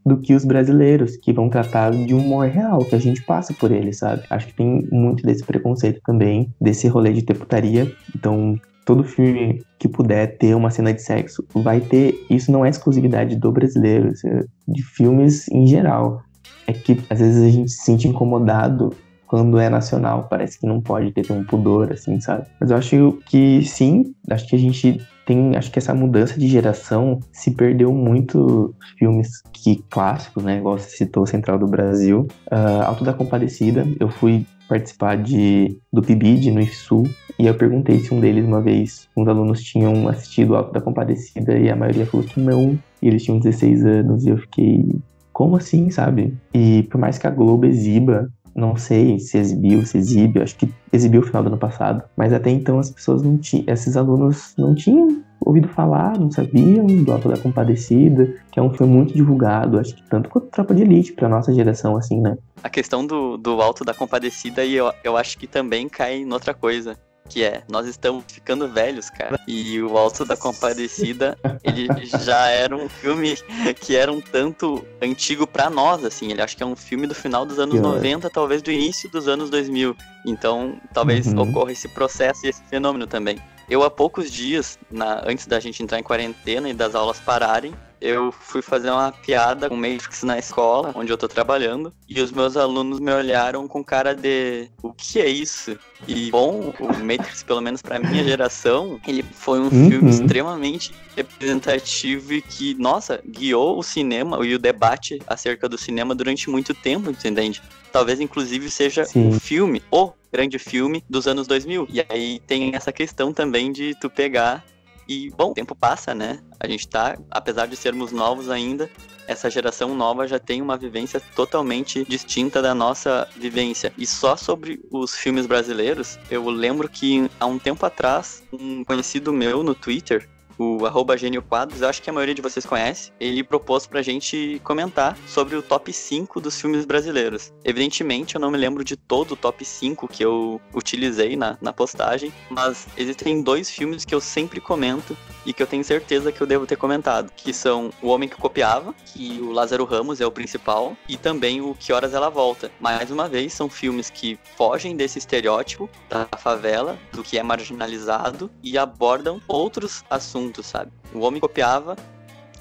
[0.05, 3.53] do que os brasileiros, que vão tratar de um humor real, que a gente passa
[3.53, 4.23] por ele, sabe?
[4.29, 7.91] Acho que tem muito desse preconceito também, desse rolê de ter putaria.
[8.15, 12.25] Então, todo filme que puder ter uma cena de sexo vai ter.
[12.29, 16.21] Isso não é exclusividade do brasileiro, é de filmes em geral.
[16.67, 18.93] É que às vezes a gente se sente incomodado
[19.33, 22.45] quando é nacional, parece que não pode ter, um pudor, assim, sabe?
[22.61, 26.47] Mas eu acho que sim, acho que a gente tem, acho que essa mudança de
[26.47, 30.59] geração se perdeu muito filmes que clássicos, né?
[30.59, 33.87] Igual você citou Central do Brasil, uh, Alto da Compadecida.
[33.99, 37.01] Eu fui participar de do PIBID no IFSU
[37.39, 41.57] e eu perguntei se um deles uma vez uns alunos tinham assistido Alto da Compadecida
[41.57, 42.77] e a maioria falou que não.
[43.01, 45.01] E eles tinham 16 anos e eu fiquei
[45.31, 46.37] como assim, sabe?
[46.53, 50.71] E por mais que a Globo exiba não sei se exibiu, se exibe, acho que
[50.91, 54.53] exibiu o final do ano passado, mas até então as pessoas não tinham, esses alunos
[54.57, 59.13] não tinham ouvido falar, não sabiam do Alto da Compadecida, que é um filme muito
[59.13, 62.37] divulgado, acho que tanto quanto Tropa de Elite, pra nossa geração, assim, né?
[62.63, 66.31] A questão do, do Alto da Compadecida, e eu, eu acho que também cai em
[66.31, 66.97] outra coisa.
[67.29, 69.39] Que é, nós estamos ficando velhos, cara.
[69.47, 73.35] E o Alto da Compadecida, ele já era um filme
[73.79, 76.31] que era um tanto antigo pra nós, assim.
[76.31, 77.93] Ele acho que é um filme do final dos anos Pior.
[77.95, 79.95] 90, talvez do início dos anos 2000.
[80.25, 81.41] Então, talvez Uhum.
[81.49, 83.37] ocorra esse processo e esse fenômeno também.
[83.69, 87.73] Eu, há poucos dias, na- antes da gente entrar em quarentena e das aulas pararem,
[88.03, 92.31] eu fui fazer uma piada com Matrix na escola, onde eu tô trabalhando, e os
[92.31, 95.77] meus alunos me olharam com cara de o que é isso?
[96.05, 99.89] E bom, o Matrix, pelo menos pra minha geração, ele foi um Uhum.
[99.89, 106.13] filme extremamente representativo e que, nossa, guiou o cinema e o debate acerca do cinema
[106.13, 107.61] durante muito tempo, entende?
[107.91, 109.29] Talvez inclusive seja Sim.
[109.29, 111.87] o filme, o grande filme dos anos 2000.
[111.89, 114.61] E aí tem essa questão também de tu pegar
[115.07, 116.39] e, bom, o tempo passa, né?
[116.59, 118.89] A gente tá, apesar de sermos novos ainda,
[119.27, 123.93] essa geração nova já tem uma vivência totalmente distinta da nossa vivência.
[123.97, 129.31] E só sobre os filmes brasileiros, eu lembro que há um tempo atrás, um conhecido
[129.31, 130.29] meu no Twitter,
[130.63, 134.01] o arroba Gênio Quadros, eu acho que a maioria de vocês conhece, ele propôs pra
[134.01, 137.53] gente comentar sobre o top 5 dos filmes brasileiros.
[137.63, 141.73] Evidentemente, eu não me lembro de todo o top 5 que eu utilizei na, na
[141.73, 146.41] postagem, mas existem dois filmes que eu sempre comento e que eu tenho certeza que
[146.41, 150.25] eu devo ter comentado, que são O Homem que Copiava, que o Lázaro Ramos é
[150.25, 152.71] o principal, e também o Que Horas Ela Volta.
[152.79, 158.49] Mais uma vez, são filmes que fogem desse estereótipo da favela, do que é marginalizado,
[158.63, 160.91] e abordam outros assuntos, sabe?
[161.13, 161.95] O Homem Copiava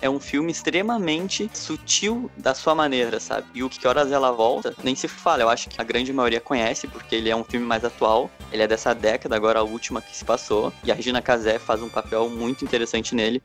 [0.00, 3.46] é um filme extremamente sutil da sua maneira, sabe?
[3.54, 6.40] E o Que Horas Ela Volta, nem se fala, eu acho que a grande maioria
[6.40, 10.02] conhece, porque ele é um filme mais atual, ele é dessa década, agora a última
[10.02, 13.40] que se passou, e a Regina Casé faz um papel muito interessante nele,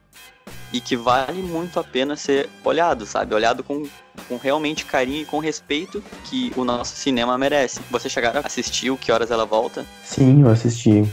[0.72, 3.34] e que vale muito a pena ser olhado, sabe?
[3.34, 3.84] Olhado com,
[4.28, 7.80] com realmente carinho e com respeito que o nosso cinema merece.
[7.90, 9.86] Você chegaram a assistir o Que Horas Ela Volta?
[10.04, 11.06] Sim, eu assisti.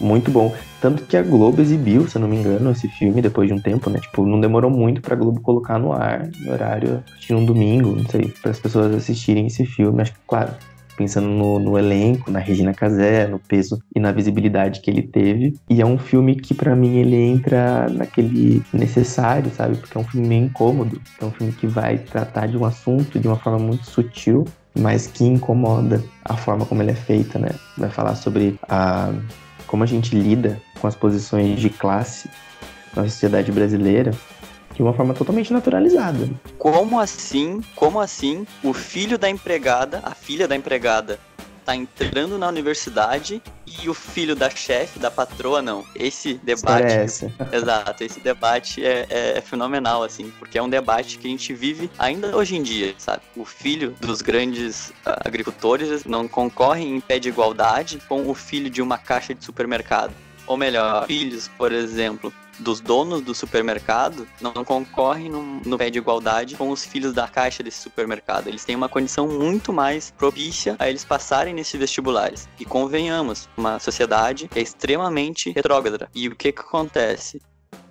[0.00, 0.54] Muito bom.
[0.80, 3.60] Tanto que a Globo exibiu, se eu não me engano, esse filme depois de um
[3.60, 4.00] tempo, né?
[4.00, 8.06] Tipo, não demorou muito pra Globo colocar no ar, no horário, que um domingo, não
[8.08, 10.02] sei, para as pessoas assistirem esse filme.
[10.02, 10.52] Acho que, claro,
[10.96, 15.54] pensando no, no, elenco, na Regina Casé, no peso e na visibilidade que ele teve.
[15.68, 19.76] E é um filme que para mim ele entra naquele necessário, sabe?
[19.76, 23.18] Porque é um filme meio incômodo, é um filme que vai tratar de um assunto
[23.18, 24.44] de uma forma muito sutil,
[24.78, 27.50] mas que incomoda a forma como ele é feita, né?
[27.76, 29.12] Vai falar sobre a
[29.66, 32.28] como a gente lida com as posições de classe
[32.94, 34.12] na sociedade brasileira
[34.74, 36.28] de uma forma totalmente naturalizada.
[36.58, 37.60] Como assim?
[37.74, 41.18] Como assim o filho da empregada, a filha da empregada,
[41.64, 43.42] tá entrando na universidade
[43.82, 45.84] e o filho da chefe, da patroa, não.
[45.94, 46.92] Esse debate.
[46.92, 47.32] É essa.
[47.50, 51.54] Exato, esse debate é, é, é, fenomenal, assim, porque é um debate que a gente
[51.54, 53.22] vive ainda hoje em dia, sabe?
[53.34, 58.68] O filho dos grandes uh, agricultores não concorre em pé de igualdade com o filho
[58.68, 60.12] de uma caixa de supermercado.
[60.46, 65.98] Ou melhor, filhos, por exemplo, dos donos do supermercado não concorrem no, no pé de
[65.98, 68.48] igualdade com os filhos da caixa desse supermercado.
[68.48, 72.48] Eles têm uma condição muito mais propícia a eles passarem nesses vestibulares.
[72.58, 76.08] E convenhamos, uma sociedade é extremamente retrógrada.
[76.14, 77.40] E o que que acontece?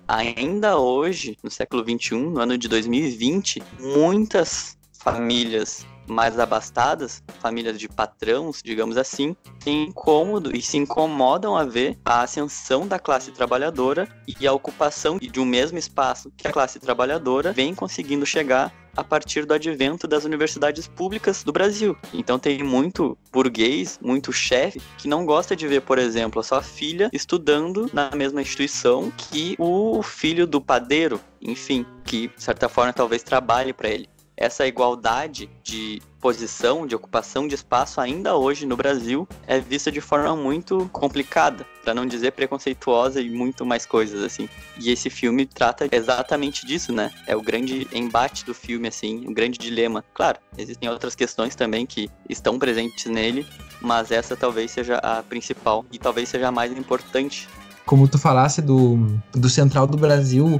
[0.06, 7.88] Ainda hoje, no século 21, no ano de 2020, muitas famílias mais abastadas, famílias de
[7.88, 14.08] patrões, digamos assim, têm incômodo e se incomodam a ver a ascensão da classe trabalhadora
[14.26, 19.02] e a ocupação de um mesmo espaço que a classe trabalhadora vem conseguindo chegar a
[19.02, 21.96] partir do advento das universidades públicas do Brasil.
[22.12, 26.62] Então tem muito burguês, muito chefe que não gosta de ver, por exemplo, a sua
[26.62, 32.92] filha estudando na mesma instituição que o filho do padeiro, enfim, que de certa forma
[32.92, 38.76] talvez trabalhe para ele essa igualdade de posição, de ocupação de espaço, ainda hoje no
[38.76, 44.22] Brasil, é vista de forma muito complicada, para não dizer preconceituosa e muito mais coisas,
[44.22, 44.48] assim.
[44.80, 47.10] E esse filme trata exatamente disso, né?
[47.26, 50.02] É o grande embate do filme, assim, o grande dilema.
[50.14, 53.46] Claro, existem outras questões também que estão presentes nele,
[53.80, 57.48] mas essa talvez seja a principal e talvez seja a mais importante.
[57.84, 58.96] Como tu falasse do,
[59.30, 60.58] do Central do Brasil,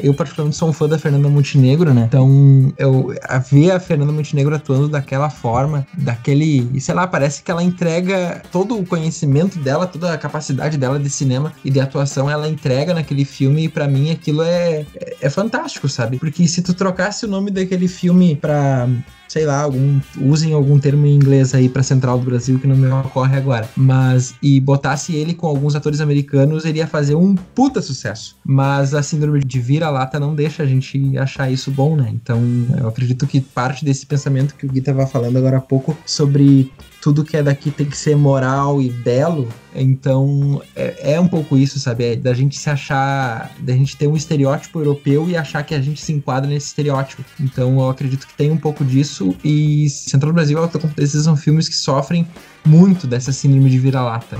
[0.00, 2.04] eu particularmente sou um fã da Fernanda Montenegro, né?
[2.08, 7.50] Então, eu a ver a Fernanda Montenegro atuando daquela forma, daquele, sei lá, parece que
[7.50, 12.30] ela entrega todo o conhecimento dela, toda a capacidade dela de cinema e de atuação,
[12.30, 16.18] ela entrega naquele filme e para mim aquilo é, é, é fantástico, sabe?
[16.18, 18.88] Porque se tu trocasse o nome daquele filme pra
[19.32, 22.76] sei lá, algum, usem algum termo em inglês aí para Central do Brasil que não
[22.76, 23.66] me ocorre agora.
[23.74, 28.36] Mas e botasse ele com alguns atores americanos, ele ia fazer um puta sucesso.
[28.44, 32.10] Mas a síndrome de vira-lata não deixa a gente achar isso bom, né?
[32.12, 32.42] Então,
[32.78, 36.70] eu acredito que parte desse pensamento que o Gui tava falando agora há pouco sobre
[37.02, 39.48] tudo que é daqui tem que ser moral e belo.
[39.74, 42.04] Então é, é, um pouco isso, sabe?
[42.04, 45.80] É da gente se achar, da gente ter um estereótipo europeu e achar que a
[45.80, 47.24] gente se enquadra nesse estereótipo.
[47.40, 49.34] Então eu acredito que tem um pouco disso.
[49.44, 52.26] E Central do Brasil e Alta Competência são filmes que sofrem
[52.64, 54.38] muito dessa síndrome de vira-lata.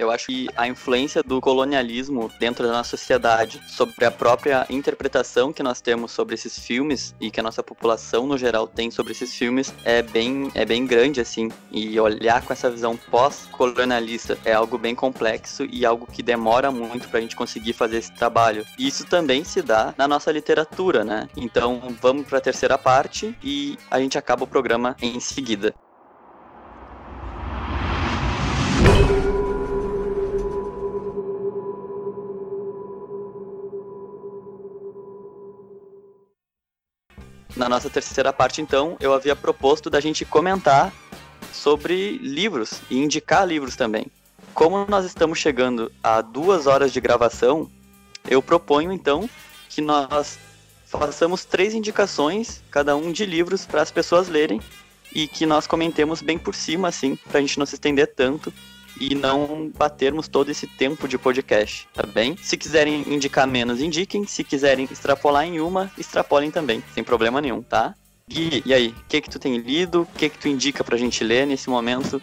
[0.00, 5.52] Eu acho que a influência do colonialismo dentro da nossa sociedade, sobre a própria interpretação
[5.52, 9.12] que nós temos sobre esses filmes e que a nossa população no geral tem sobre
[9.12, 11.50] esses filmes é bem, é bem grande, assim.
[11.70, 17.06] E olhar com essa visão pós-colonialista é algo bem complexo e algo que demora muito
[17.10, 18.64] para a gente conseguir fazer esse trabalho.
[18.78, 21.28] E isso também se dá na nossa literatura, né?
[21.36, 25.74] Então vamos para a terceira parte e a gente acaba o programa em seguida.
[37.56, 40.92] Na nossa terceira parte, então, eu havia proposto da gente comentar
[41.52, 44.06] sobre livros e indicar livros também.
[44.54, 47.70] Como nós estamos chegando a duas horas de gravação,
[48.28, 49.28] eu proponho então
[49.68, 50.38] que nós
[50.86, 54.60] façamos três indicações, cada um de livros, para as pessoas lerem
[55.12, 58.52] e que nós comentemos bem por cima, assim, para a gente não se estender tanto
[59.00, 62.36] e não batermos todo esse tempo de podcast, tá bem?
[62.36, 64.26] Se quiserem indicar menos, indiquem.
[64.26, 67.94] Se quiserem extrapolar em uma, extrapolem também, sem problema nenhum, tá?
[68.28, 70.02] Gui, e aí, o que que tu tem lido?
[70.02, 72.20] O que que tu indica pra gente ler nesse momento?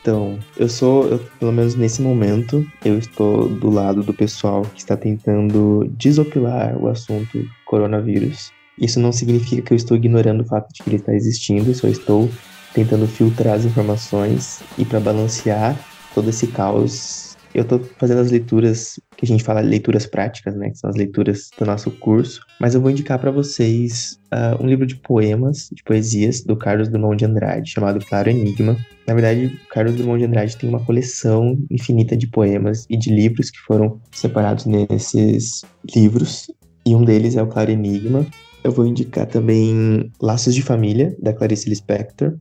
[0.00, 4.80] Então, eu sou, eu, pelo menos nesse momento, eu estou do lado do pessoal que
[4.80, 8.50] está tentando desopilar o assunto coronavírus.
[8.78, 11.86] Isso não significa que eu estou ignorando o fato de que ele está existindo, só
[11.86, 12.28] estou
[12.72, 15.78] tentando filtrar as informações e para balancear
[16.14, 17.32] todo esse caos.
[17.54, 20.70] Eu tô fazendo as leituras que a gente fala leituras práticas, né?
[20.70, 22.40] Que são as leituras do nosso curso.
[22.58, 26.88] Mas eu vou indicar para vocês uh, um livro de poemas, de poesias, do Carlos
[26.88, 28.76] Drummond de Andrade, chamado Claro Enigma.
[29.06, 33.50] Na verdade, Carlos Drummond de Andrade tem uma coleção infinita de poemas e de livros
[33.50, 35.62] que foram separados nesses
[35.94, 36.50] livros.
[36.86, 38.26] E um deles é o Claro Enigma.
[38.64, 42.34] Eu vou indicar também Laços de Família, da Clarice Lispector,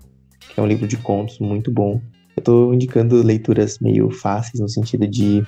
[0.54, 2.00] que é um livro de contos muito bom.
[2.42, 5.46] Eu tô indicando leituras meio fáceis, no sentido de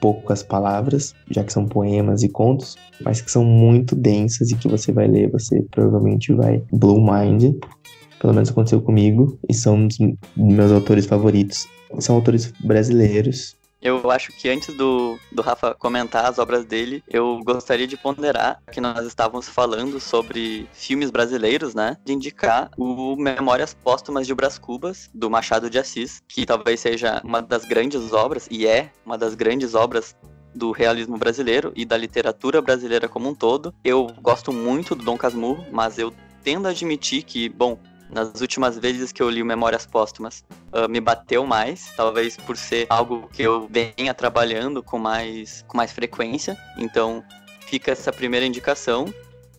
[0.00, 4.68] poucas palavras, já que são poemas e contos, mas que são muito densas e que
[4.68, 7.56] você vai ler, você provavelmente vai blow mind.
[8.20, 9.98] Pelo menos aconteceu comigo, e são um dos
[10.36, 11.66] meus autores favoritos.
[11.98, 17.40] São autores brasileiros, Eu acho que antes do, do Rafa comentar as obras dele, eu
[17.44, 21.96] gostaria de ponderar que nós estávamos falando sobre filmes brasileiros, né?
[22.04, 27.20] De indicar o Memórias Póstumas de Brás Cubas, do Machado de Assis, que talvez seja
[27.24, 30.16] uma das grandes obras, e é uma das grandes obras
[30.54, 33.72] do realismo brasileiro e da literatura brasileira como um todo.
[33.84, 37.78] Eu gosto muito do Dom Casmurro, mas eu tendo a admitir que, bom,
[38.10, 42.86] nas últimas vezes que eu li Memórias Póstumas, uh, me bateu mais, talvez por ser
[42.88, 46.56] algo que eu venha trabalhando com mais, com mais frequência.
[46.78, 47.22] Então,
[47.60, 49.12] fica essa primeira indicação.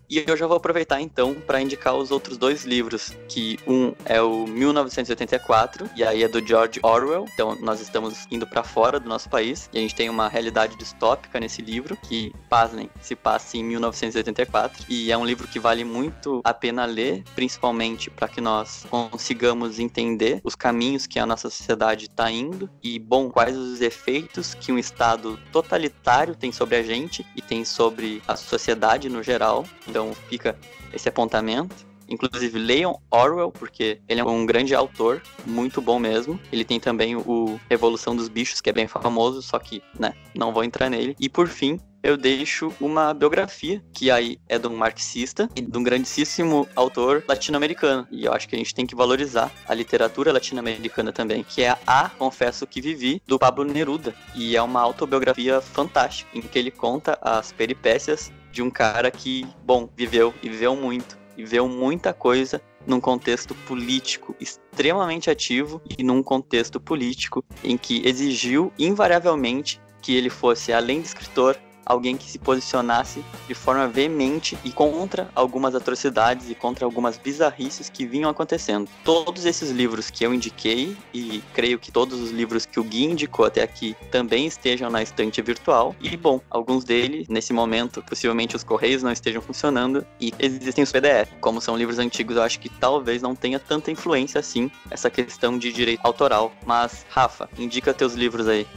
[0.10, 4.20] E eu já vou aproveitar então para indicar os outros dois livros, que um é
[4.20, 7.26] o 1984 e aí é do George Orwell.
[7.32, 10.76] Então nós estamos indo para fora do nosso país e a gente tem uma realidade
[10.78, 15.84] distópica nesse livro que, pasmem, se passa em 1984 e é um livro que vale
[15.84, 21.52] muito a pena ler, principalmente para que nós consigamos entender os caminhos que a nossa
[21.52, 26.82] sociedade está indo e, bom, quais os efeitos que um Estado totalitário tem sobre a
[26.82, 29.66] gente e tem sobre a sociedade no geral.
[29.88, 29.99] Então
[30.30, 30.58] fica
[30.94, 31.76] esse apontamento.
[32.10, 36.40] Inclusive, leiam Orwell, porque ele é um grande autor, muito bom mesmo.
[36.52, 40.52] Ele tem também o Revolução dos Bichos, que é bem famoso, só que, né, não
[40.52, 41.16] vou entrar nele.
[41.20, 45.78] E por fim, eu deixo uma biografia, que aí é de um marxista e de
[45.78, 48.08] um grandíssimo autor latino-americano.
[48.10, 51.78] E eu acho que a gente tem que valorizar a literatura latino-americana também, que é
[51.86, 54.16] a Confesso que Vivi, do Pablo Neruda.
[54.34, 59.48] E é uma autobiografia fantástica, em que ele conta as peripécias de um cara que,
[59.64, 66.04] bom, viveu e viveu muito e viveu muita coisa num contexto político extremamente ativo e
[66.04, 71.58] num contexto político em que exigiu invariavelmente que ele fosse, além de escritor,
[71.90, 77.90] alguém que se posicionasse de forma veemente e contra algumas atrocidades e contra algumas bizarrices
[77.90, 78.88] que vinham acontecendo.
[79.04, 83.06] Todos esses livros que eu indiquei, e creio que todos os livros que o Gui
[83.06, 85.96] indicou até aqui também estejam na estante virtual.
[86.00, 90.92] E, bom, alguns deles, nesse momento, possivelmente os correios não estejam funcionando e existem os
[90.92, 91.32] PDF.
[91.42, 95.58] Como são livros antigos, eu acho que talvez não tenha tanta influência assim essa questão
[95.58, 96.52] de direito autoral.
[96.66, 98.68] Mas, Rafa, indica teus livros aí.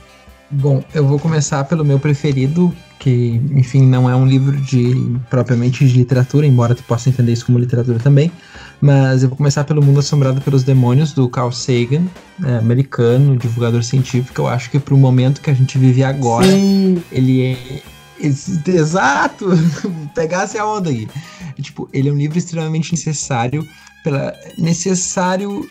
[0.52, 5.86] Bom, eu vou começar pelo meu preferido, que, enfim, não é um livro de propriamente
[5.86, 8.30] de literatura, embora tu possa entender isso como literatura também.
[8.78, 12.04] Mas eu vou começar pelo Mundo Assombrado pelos Demônios, do Carl Sagan,
[12.44, 14.42] é, americano, divulgador científico.
[14.42, 17.02] Eu acho que pro momento que a gente vive agora, Sim.
[17.10, 17.82] ele é.
[18.20, 19.46] Exato!
[20.14, 21.08] Pegasse a onda aí.
[21.62, 23.66] Tipo, ele é um livro extremamente necessário,
[24.04, 25.66] pela, necessário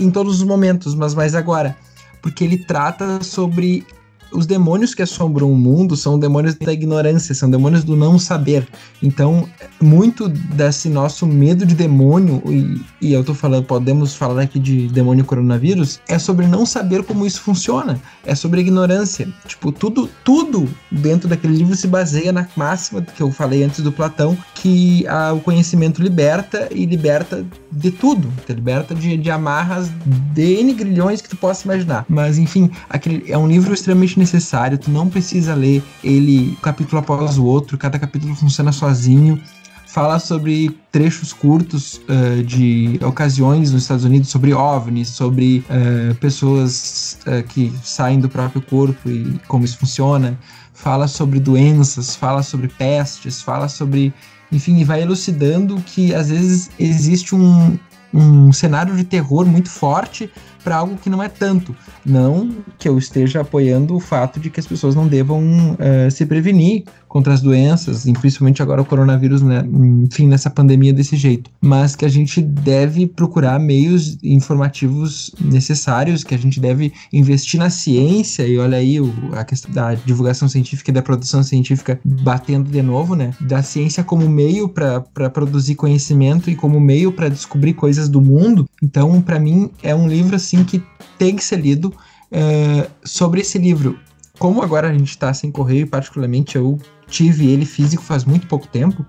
[0.00, 1.76] em todos os momentos, mas mais agora.
[2.22, 3.84] Porque ele trata sobre
[4.32, 8.66] os demônios que assombram o mundo são demônios da ignorância, são demônios do não saber.
[9.02, 9.48] Então,
[9.80, 14.88] muito desse nosso medo de demônio, e, e eu tô falando, podemos falar aqui de
[14.88, 18.00] demônio coronavírus, é sobre não saber como isso funciona.
[18.24, 19.28] É sobre ignorância.
[19.46, 23.92] Tipo, tudo, tudo dentro daquele livro se baseia na máxima que eu falei antes do
[23.92, 25.04] Platão, que
[25.34, 28.32] o conhecimento liberta e liberta de tudo.
[28.46, 29.90] Te liberta de, de amarras
[30.32, 32.04] de N grilhões que tu possa imaginar.
[32.08, 37.38] Mas, enfim, aquele, é um livro extremamente necessário, tu não precisa ler ele capítulo após
[37.38, 39.40] o outro, cada capítulo funciona sozinho.
[39.86, 47.18] Fala sobre trechos curtos uh, de ocasiões nos Estados Unidos, sobre OVNIs, sobre uh, pessoas
[47.26, 50.38] uh, que saem do próprio corpo e como isso funciona.
[50.72, 54.14] Fala sobre doenças, fala sobre pestes, fala sobre.
[54.50, 57.78] Enfim, vai elucidando que às vezes existe um,
[58.14, 60.30] um cenário de terror muito forte
[60.62, 61.74] para algo que não é tanto.
[62.04, 66.26] Não que eu esteja apoiando o fato de que as pessoas não devam uh, se
[66.26, 69.62] prevenir contra as doenças, principalmente agora o coronavírus, né?
[70.02, 71.50] enfim, nessa pandemia desse jeito.
[71.60, 77.68] Mas que a gente deve procurar meios informativos necessários, que a gente deve investir na
[77.68, 82.70] ciência, e olha aí o, a questão da divulgação científica e da produção científica batendo
[82.70, 83.34] de novo, né?
[83.38, 88.66] Da ciência como meio para produzir conhecimento e como meio para descobrir coisas do mundo.
[88.82, 90.82] Então, para mim, é um livro assim que
[91.18, 91.94] tem que ser lido.
[92.30, 93.98] Uh, sobre esse livro,
[94.38, 98.66] como agora a gente está sem correio, particularmente eu tive ele físico faz muito pouco
[98.66, 99.04] tempo.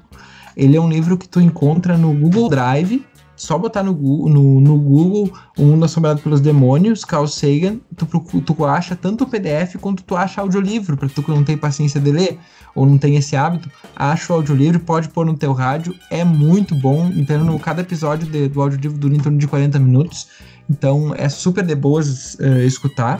[0.55, 3.03] Ele é um livro que tu encontra no Google Drive,
[3.43, 8.05] Só botar no, Gu- no, no Google O Mundo Assombrado pelos Demônios, Carl Sagan, tu,
[8.41, 11.99] tu acha tanto o PDF quanto tu acha audiolivro, pra tu que não tem paciência
[11.99, 12.39] de ler
[12.73, 16.73] ou não tem esse hábito, acha o audiolivro, pode pôr no teu rádio, é muito
[16.73, 17.11] bom.
[17.15, 20.27] Então, no, cada episódio de- do audiolivro dura em torno de 40 minutos,
[20.69, 23.19] então é super de boas eh, escutar.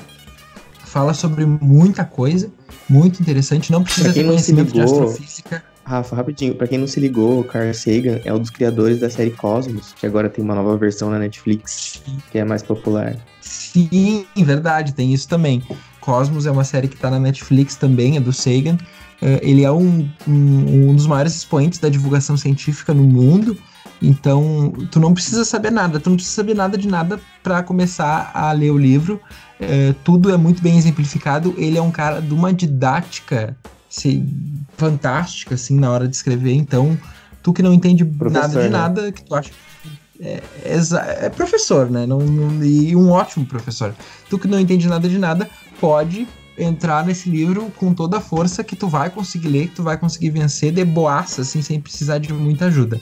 [0.85, 2.49] Fala sobre muita coisa,
[2.87, 3.71] muito interessante.
[3.71, 5.63] Não precisa ter conhecimento de astrofísica.
[5.85, 9.10] Rafa, rapidinho, pra quem não se ligou, o Carl Sagan é um dos criadores da
[9.10, 12.01] série Cosmos, que agora tem uma nova versão na Netflix,
[12.31, 13.18] que é mais popular.
[13.41, 15.61] Sim, verdade, tem isso também.
[15.99, 18.77] Cosmos é uma série que tá na Netflix também, é do Sagan.
[19.22, 23.57] Eh, ele é um, um, um dos maiores expoentes da divulgação científica no mundo.
[24.01, 28.31] Então, tu não precisa saber nada, tu não precisa saber nada de nada para começar
[28.34, 29.19] a ler o livro.
[29.60, 31.53] Eh, tudo é muito bem exemplificado.
[31.57, 33.55] Ele é um cara de uma didática
[33.94, 34.24] se-
[34.78, 36.53] fantástica, assim, na hora de escrever.
[36.53, 36.98] Então,
[37.41, 38.70] tu que não entende nada Professor, de né?
[38.70, 39.52] nada, que tu acha
[40.20, 42.06] é, é é professor, né?
[42.06, 43.94] Não, não- e um ótimo professor.
[44.30, 45.49] Tu que não entende nada de nada,
[45.80, 49.84] pode entrar nesse livro com toda a força que tu vai conseguir ler, que tu
[49.84, 52.99] vai conseguir vencer de boaça, assim, sem precisar de muita ajuda.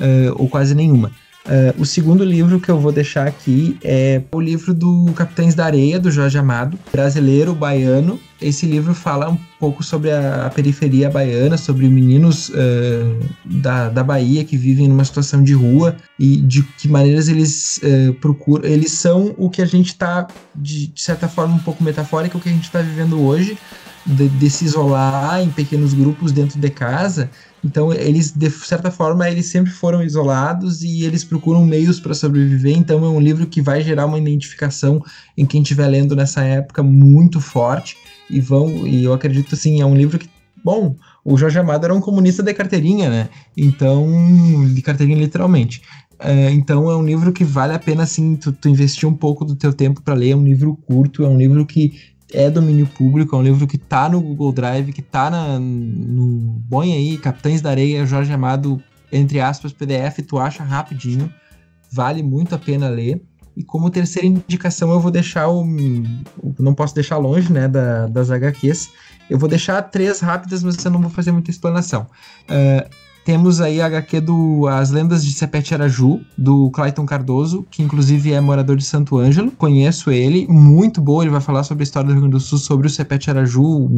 [0.00, 1.12] eh, ou quase nenhuma.
[1.46, 5.66] Eh, o segundo livro que eu vou deixar aqui é o livro do Capitães da
[5.66, 8.18] Areia, do Jorge Amado, brasileiro, baiano.
[8.40, 14.02] Esse livro fala um pouco sobre a, a periferia baiana, sobre meninos eh, da, da
[14.02, 18.66] Bahia que vivem numa situação de rua e de que maneiras eles eh, procuram.
[18.66, 22.40] Eles são o que a gente está, de, de certa forma, um pouco metafórica, o
[22.40, 23.58] que a gente está vivendo hoje,
[24.06, 27.30] de, de se isolar em pequenos grupos dentro de casa.
[27.64, 32.76] Então, eles, de certa forma, eles sempre foram isolados e eles procuram meios para sobreviver.
[32.76, 35.02] Então, é um livro que vai gerar uma identificação
[35.36, 37.96] em quem estiver lendo nessa época muito forte.
[38.28, 40.28] E vão, e eu acredito assim, é um livro que,
[40.62, 43.28] bom, o Jorge Amado era um comunista de carteirinha, né?
[43.56, 44.06] Então,
[44.74, 45.80] de carteirinha literalmente.
[46.18, 49.44] É, então é um livro que vale a pena assim tu, tu investir um pouco
[49.44, 50.30] do teu tempo para ler.
[50.30, 51.98] É um livro curto, é um livro que
[52.34, 56.60] é domínio público, é um livro que tá no Google Drive, que tá na, no.
[56.68, 58.82] Põe aí, Capitães da Areia, Jorge Amado,
[59.12, 61.32] entre aspas, PDF, tu acha rapidinho.
[61.90, 63.22] Vale muito a pena ler.
[63.56, 65.64] E como terceira indicação, eu vou deixar o.
[66.58, 68.90] Não posso deixar longe, né, da, das HQs.
[69.30, 72.06] Eu vou deixar três rápidas, mas eu não vou fazer muita explanação.
[72.48, 72.88] Ah,
[73.24, 78.32] temos aí a HQ do As Lendas de Sepete Araju, do Clayton Cardoso, que inclusive
[78.32, 79.50] é morador de Santo Ângelo.
[79.50, 81.24] Conheço ele, muito boa.
[81.24, 83.88] Ele vai falar sobre a história do Rio Grande do Sul, sobre o Sepete Araju.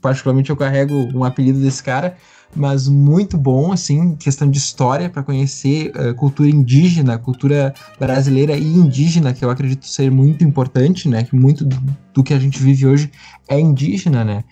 [0.00, 2.16] Particularmente eu carrego um apelido desse cara,
[2.54, 8.64] mas muito bom, assim, questão de história, para conhecer eh, cultura indígena, cultura brasileira e
[8.64, 11.24] indígena, que eu acredito ser muito importante, né?
[11.24, 11.66] Que muito
[12.14, 13.10] do que a gente vive hoje
[13.48, 14.44] é indígena, né?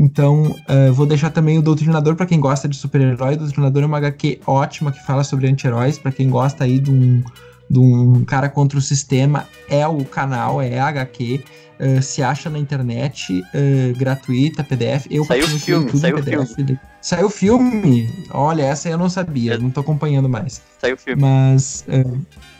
[0.00, 3.34] Então, eh, vou deixar também o Doutrinador para quem gosta de super-herói.
[3.34, 5.98] O Doutrinador é uma HQ ótima que fala sobre anti-heróis.
[5.98, 7.22] Para quem gosta aí de um,
[7.68, 11.44] de um cara contra o sistema, é o canal, é a HQ.
[11.82, 15.06] eh, se acha na internet, eh, gratuita, PDF.
[15.10, 16.78] Eu Saiu continuo filme, tudo saiu PDF.
[17.00, 18.10] Saiu filme?
[18.32, 20.60] Olha, essa eu não sabia, não tô acompanhando mais.
[20.78, 21.22] Saiu filme.
[21.22, 22.04] Mas é,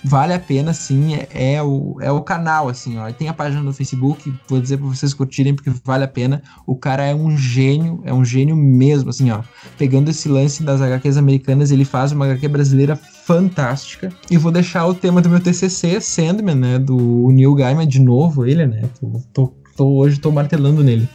[0.05, 1.15] vale a pena, sim.
[1.15, 3.11] É, é o, é o canal, assim, ó.
[3.13, 6.43] Tem a página no Facebook, vou dizer pra vocês curtirem, porque vale a pena.
[6.67, 9.41] O cara é um gênio, é um gênio mesmo, assim, ó.
[9.79, 14.13] Pegando esse lance das HQs americanas, ele faz uma HQ brasileira fantástica.
[14.31, 16.79] E vou deixar o tema do meu TCC, Sandman, né?
[16.79, 18.83] Do Neil Gaiman, de novo, ele, né?
[19.01, 21.09] Tô, tô, tô- hoje tô martelando nele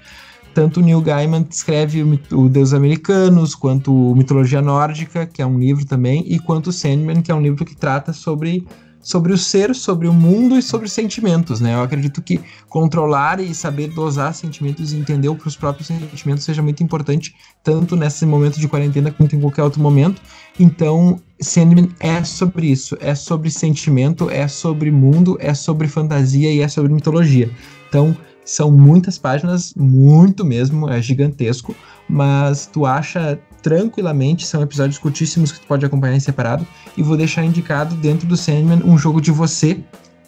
[0.55, 5.59] tanto Neil Gaiman escreve o, o Deus Americanos, quanto o Mitologia Nórdica, que é um
[5.59, 8.65] livro também, e quanto o Sandman, que é um livro que trata sobre,
[9.01, 11.73] sobre o ser, sobre o mundo e sobre os sentimentos, né?
[11.73, 16.81] Eu acredito que controlar e saber dosar sentimentos e entender os próprios sentimentos seja muito
[16.81, 20.21] importante, tanto nesse momento de quarentena quanto em qualquer outro momento.
[20.57, 26.61] Então, Sandman é sobre isso, é sobre sentimento, é sobre mundo, é sobre fantasia e
[26.61, 27.51] é sobre mitologia.
[27.89, 28.15] Então,
[28.45, 31.75] são muitas páginas, muito mesmo, é gigantesco,
[32.07, 36.65] mas tu acha tranquilamente, são episódios curtíssimos que tu pode acompanhar em separado,
[36.95, 39.79] e vou deixar indicado dentro do Sandman um jogo de você,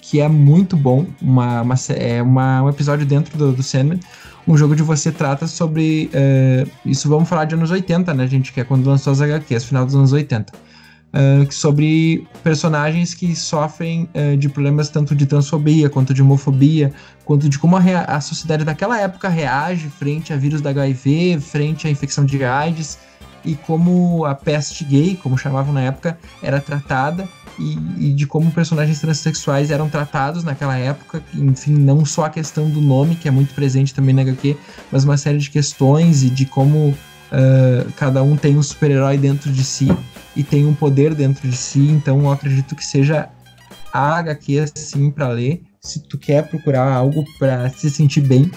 [0.01, 3.99] que é muito bom, uma, uma é uma, um episódio dentro do, do Sandman,
[4.47, 8.53] um jogo de você trata sobre, eh, isso vamos falar de anos 80, né gente,
[8.53, 10.53] que é quando lançou as HQs, final dos anos 80.
[11.17, 16.93] Uh, sobre personagens que sofrem uh, de problemas tanto de transfobia quanto de homofobia,
[17.25, 21.87] quanto de como a, a sociedade daquela época reage frente a vírus da HIV, frente
[21.87, 22.99] à infecção de AIDS
[23.43, 27.27] e como a peste gay, como chamavam na época, era tratada
[27.57, 32.69] e, e de como personagens transexuais eram tratados naquela época, enfim, não só a questão
[32.69, 34.55] do nome, que é muito presente também na HQ,
[34.91, 36.95] mas uma série de questões e de como
[37.31, 39.87] uh, cada um tem um super-herói dentro de si
[40.35, 43.29] e tem um poder dentro de si, então eu acredito que seja
[43.91, 48.51] a HQ assim para ler, se tu quer procurar algo para se sentir bem,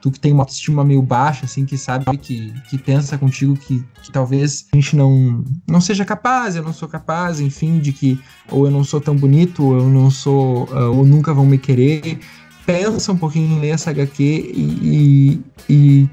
[0.00, 3.84] tu que tem uma autoestima meio baixa, assim, que sabe que, que pensa contigo que,
[4.02, 8.18] que talvez a gente não, não seja capaz, eu não sou capaz, enfim, de que
[8.50, 11.58] ou eu não sou tão bonito, ou eu não sou, uh, ou nunca vão me
[11.58, 12.18] querer.
[12.64, 16.08] Pensa um pouquinho em ler essa HQ e, e, e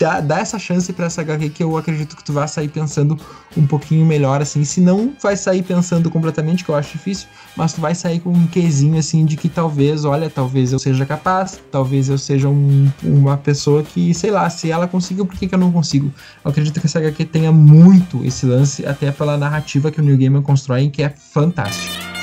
[0.00, 3.18] dá, dá essa chance para essa HQ que eu acredito que tu vai sair pensando
[3.54, 4.64] um pouquinho melhor, assim.
[4.64, 8.30] Se não vai sair pensando completamente, que eu acho difícil, mas tu vai sair com
[8.30, 12.90] um quezinho, assim, de que talvez, olha, talvez eu seja capaz, talvez eu seja um,
[13.02, 16.10] uma pessoa que, sei lá, se ela conseguiu, por que, que eu não consigo?
[16.42, 20.16] Eu acredito que essa HQ tenha muito esse lance, até pela narrativa que o New
[20.16, 22.19] Gamer constrói, que é fantástico.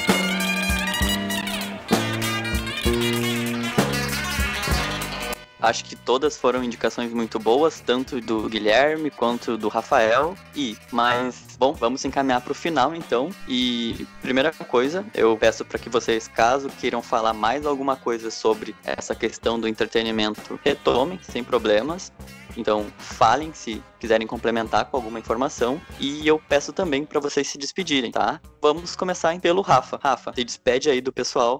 [5.68, 10.34] Acho que todas foram indicações muito boas, tanto do Guilherme quanto do Rafael.
[10.56, 13.30] E, mas, bom, vamos encaminhar para o final então.
[13.50, 18.74] E, primeira coisa, eu peço para que vocês, caso queiram falar mais alguma coisa sobre
[18.86, 22.14] essa questão do entretenimento, retomem, sem problemas.
[22.56, 25.82] Então, falem se quiserem complementar com alguma informação.
[26.00, 28.40] E eu peço também para vocês se despedirem, tá?
[28.62, 30.00] Vamos começar pelo Rafa.
[30.02, 31.60] Rafa, se despede aí do pessoal.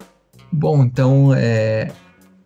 [0.50, 1.92] Bom, então, é,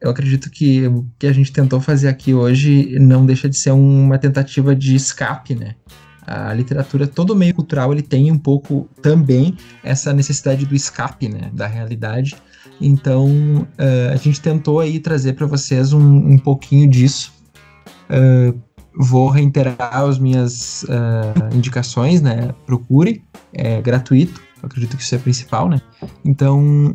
[0.01, 3.71] eu acredito que o que a gente tentou fazer aqui hoje não deixa de ser
[3.71, 5.75] uma tentativa de escape, né?
[6.25, 11.51] A literatura, todo meio cultural, ele tem um pouco também essa necessidade do escape, né?
[11.53, 12.35] Da realidade.
[12.79, 17.31] Então, uh, a gente tentou aí trazer para vocês um, um, pouquinho disso.
[18.09, 18.59] Uh,
[18.97, 22.53] vou reiterar as minhas uh, indicações, né?
[22.65, 23.23] Procure,
[23.53, 24.41] é gratuito.
[24.61, 25.81] Eu acredito que isso é principal, né?
[26.23, 26.93] Então,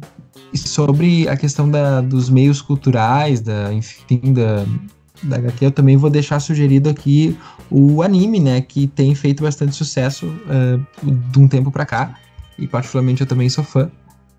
[0.57, 4.65] sobre a questão da, dos meios culturais, da, enfim, da,
[5.23, 7.37] da HQ, eu também vou deixar sugerido aqui
[7.71, 12.15] o anime, né, que tem feito bastante sucesso uh, de um tempo para cá,
[12.59, 13.91] e particularmente eu também sou fã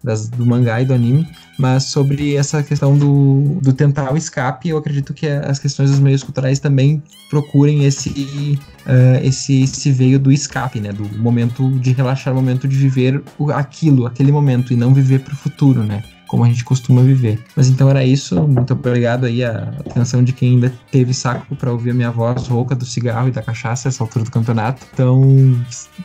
[0.03, 4.69] das, do mangá e do anime, mas sobre essa questão do, do tentar o escape,
[4.69, 10.19] eu acredito que as questões dos meios culturais também procurem esse, uh, esse, esse veio
[10.19, 14.76] do escape, né, do momento de relaxar, o momento de viver aquilo, aquele momento, e
[14.76, 17.40] não viver para o futuro, né como a gente costuma viver.
[17.56, 18.36] Mas então era isso.
[18.41, 22.48] Muito obrigado aí a atenção de quem ainda teve saco para ouvir a minha voz
[22.48, 24.86] rouca do cigarro e da cachaça essa altura do campeonato.
[24.94, 25.22] Então,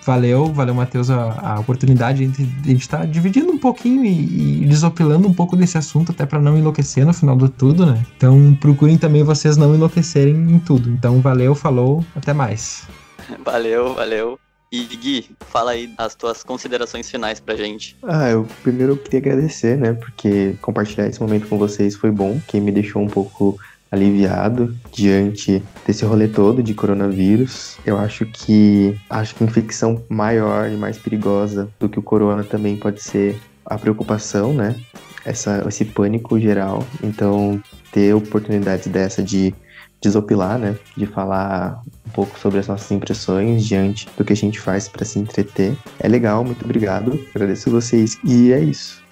[0.04, 4.62] valeu, valeu, Matheus, a, a oportunidade de a gente estar tá dividindo um pouquinho e,
[4.62, 8.04] e, desopilando um pouco desse assunto, até para não enlouquecer no final do tudo, né?
[8.16, 10.90] Então, procurem também vocês não enlouquecerem em tudo.
[10.90, 12.86] Então, valeu, falou, até mais.
[13.44, 14.38] Valeu, valeu.
[14.72, 17.94] E Gui, fala aí as tuas considerações finais pra gente.
[18.02, 19.92] Ah, eu primeiro queria agradecer, né?
[19.92, 23.58] Porque compartilhar esse momento com vocês foi bom, que me deixou um pouco
[23.90, 27.76] aliviado diante desse rolê todo de coronavírus.
[27.84, 32.74] Eu acho que acho que infecção maior e mais perigosa do que o corona também
[32.74, 34.74] pode ser a preocupação, né?
[35.22, 36.82] Essa, esse pânico geral.
[37.02, 37.62] Então,
[37.92, 39.54] ter oportunidades dessa de
[40.00, 40.78] desopilar, né?
[40.96, 41.82] De falar
[42.12, 45.76] pouco sobre as nossas impressões diante do que a gente faz para se entreter.
[45.98, 47.18] É legal, muito obrigado.
[47.34, 49.02] Agradeço vocês e é isso.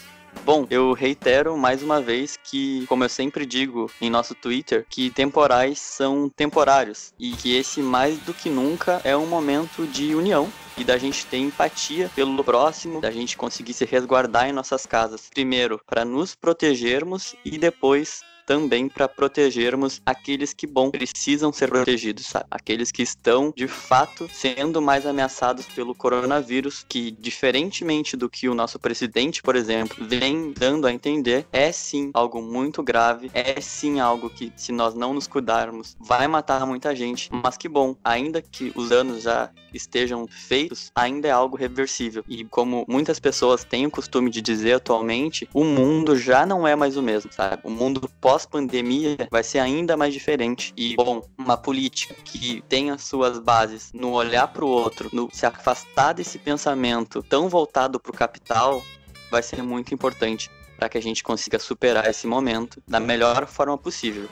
[0.45, 5.11] Bom, eu reitero mais uma vez que, como eu sempre digo em nosso Twitter, que
[5.11, 10.51] temporais são temporários e que esse mais do que nunca é um momento de união
[10.79, 15.29] e da gente ter empatia pelo próximo, da gente conseguir se resguardar em nossas casas.
[15.33, 22.27] Primeiro, para nos protegermos e depois também para protegermos aqueles que, bom, precisam ser protegidos,
[22.27, 22.47] sabe?
[22.51, 28.55] Aqueles que estão, de fato, sendo mais ameaçados pelo coronavírus, que, diferentemente do que o
[28.55, 34.01] nosso presidente, por exemplo, vem dando a entender, é sim algo muito grave, é sim
[34.01, 38.43] algo que, se nós não nos cuidarmos, vai matar muita gente, mas que bom, ainda
[38.43, 42.25] que os danos já estejam feitos, ainda é algo reversível.
[42.29, 46.75] E como muitas pessoas têm o costume de dizer atualmente, o mundo já não é
[46.75, 47.63] mais o mesmo, sabe?
[47.65, 50.73] O mundo pós pós-pandemia vai ser ainda mais diferente.
[50.77, 55.45] E, bom, uma política que as suas bases no olhar para o outro, no se
[55.45, 58.83] afastar desse pensamento tão voltado para o capital,
[59.31, 63.77] vai ser muito importante para que a gente consiga superar esse momento da melhor forma
[63.77, 64.29] possível.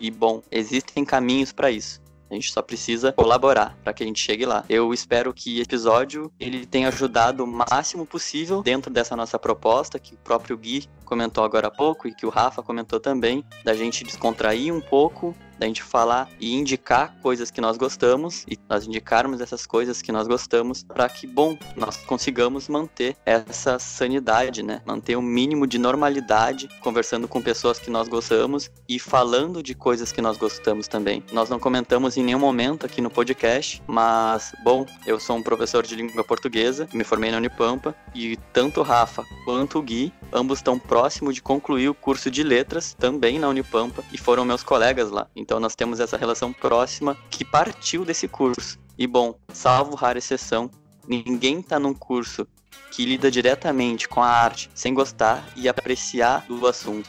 [0.00, 2.00] E, bom, existem caminhos para isso.
[2.30, 4.64] A gente só precisa colaborar para que a gente chegue lá.
[4.68, 9.98] Eu espero que esse episódio ele tenha ajudado o máximo possível dentro dessa nossa proposta,
[9.98, 13.74] que o próprio Gui comentou agora há pouco e que o Rafa comentou também, da
[13.74, 18.86] gente descontrair um pouco da gente falar e indicar coisas que nós gostamos e nós
[18.86, 24.82] indicarmos essas coisas que nós gostamos para que, bom, nós consigamos manter essa sanidade, né?
[24.84, 29.74] Manter o um mínimo de normalidade, conversando com pessoas que nós gostamos e falando de
[29.74, 31.22] coisas que nós gostamos também.
[31.32, 35.84] Nós não comentamos em nenhum momento aqui no podcast, mas, bom, eu sou um professor
[35.84, 40.58] de língua portuguesa, me formei na Unipampa e tanto o Rafa quanto o Gui, ambos
[40.58, 45.10] estão próximos de concluir o curso de letras também na Unipampa e foram meus colegas
[45.10, 45.28] lá.
[45.46, 48.80] Então nós temos essa relação próxima que partiu desse curso.
[48.98, 50.68] E bom, salvo rara exceção,
[51.06, 52.44] ninguém está num curso
[52.90, 57.08] que lida diretamente com a arte sem gostar e apreciar do assunto.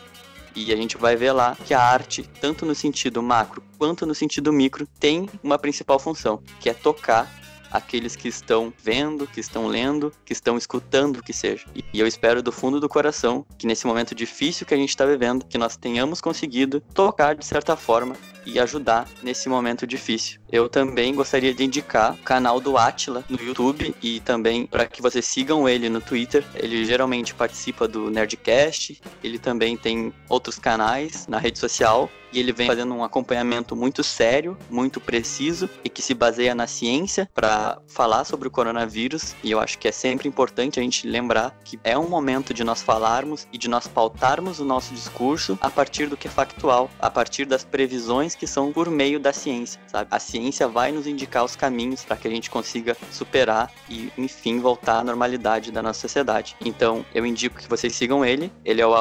[0.56, 4.14] E a gente vai ver lá que a arte, tanto no sentido macro quanto no
[4.14, 7.28] sentido micro, tem uma principal função, que é tocar
[7.72, 11.66] aqueles que estão vendo, que estão lendo, que estão escutando o que seja.
[11.76, 15.06] E eu espero do fundo do coração que nesse momento difícil que a gente está
[15.06, 18.16] vivendo, que nós tenhamos conseguido tocar de certa forma
[18.46, 20.40] e ajudar nesse momento difícil.
[20.52, 25.02] Eu também gostaria de indicar o canal do Atila no YouTube e também para que
[25.02, 26.44] vocês sigam ele no Twitter.
[26.56, 32.52] Ele geralmente participa do Nerdcast, ele também tem outros canais na rede social e ele
[32.52, 37.80] vem fazendo um acompanhamento muito sério, muito preciso e que se baseia na ciência para
[37.88, 39.36] falar sobre o coronavírus.
[39.44, 42.64] E eu acho que é sempre importante a gente lembrar que é um momento de
[42.64, 46.90] nós falarmos e de nós pautarmos o nosso discurso a partir do que é factual,
[47.00, 50.08] a partir das previsões que são por meio da ciência, sabe?
[50.12, 50.37] A ciência
[50.68, 55.04] vai nos indicar os caminhos para que a gente consiga superar e, enfim, voltar à
[55.04, 56.56] normalidade da nossa sociedade.
[56.62, 58.52] Então, eu indico que vocês sigam ele.
[58.64, 58.94] Ele é o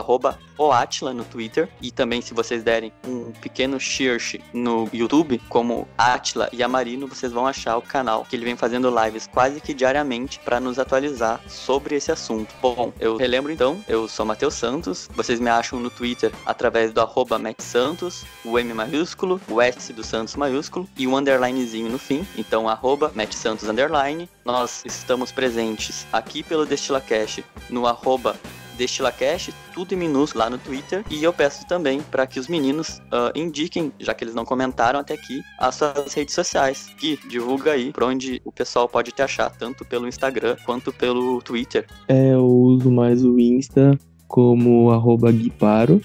[0.59, 1.69] Oatila no Twitter.
[1.81, 7.33] E também, se vocês derem um pequeno search no YouTube, como Atila e Amarino, vocês
[7.33, 11.41] vão achar o canal que ele vem fazendo lives quase que diariamente para nos atualizar
[11.49, 12.55] sobre esse assunto.
[12.61, 15.09] Bom, eu relembro então, eu sou Matheus Santos.
[15.15, 20.03] Vocês me acham no Twitter através do arroba Santos, o M maiúsculo o S do
[20.03, 22.25] Santos maiúsculo e um underlinezinho no fim.
[22.39, 24.29] Então, arroba Santos underline.
[24.45, 28.37] Nós estamos presentes aqui pelo DestilaCast no arroba
[28.79, 31.05] DestilaCast, tudo em minúsculo lá no Twitter.
[31.11, 35.01] E eu peço também para que os meninos uh, indiquem, já que eles não comentaram
[35.01, 36.91] até aqui, as suas redes sociais.
[36.99, 41.43] Que divulga aí para onde o pessoal pode te achar, tanto pelo Instagram quanto pelo
[41.43, 41.87] Twitter.
[42.09, 43.99] É, eu uso mais o Insta
[44.29, 46.01] como arroba Guiparo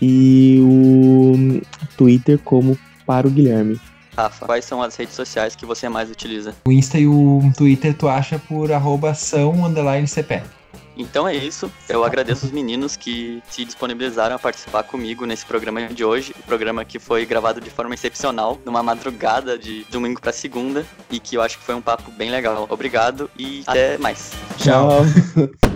[0.00, 1.60] e o
[1.96, 3.80] Twitter como para o Guilherme.
[4.16, 6.54] Rafa, quais são as redes sociais que você mais utiliza?
[6.66, 10.42] O Insta e o Twitter tu acha por arroba são underline CP.
[10.96, 11.70] Então é isso.
[11.88, 16.34] Eu agradeço os meninos que se disponibilizaram a participar comigo nesse programa de hoje.
[16.38, 21.20] O programa que foi gravado de forma excepcional, numa madrugada de domingo para segunda, e
[21.20, 22.66] que eu acho que foi um papo bem legal.
[22.70, 24.32] Obrigado e até mais.
[24.58, 25.02] Tchau.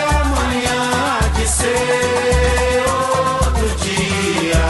[1.61, 4.67] ser outro dia.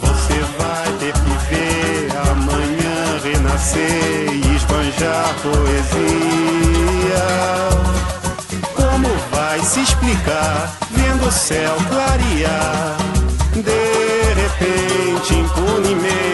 [0.00, 1.98] Você vai ter que ver
[2.30, 7.26] amanhã renascer e esbanjar poesia.
[8.74, 12.96] Como vai se explicar vendo o céu clarear?
[13.52, 16.33] De repente, impunemente,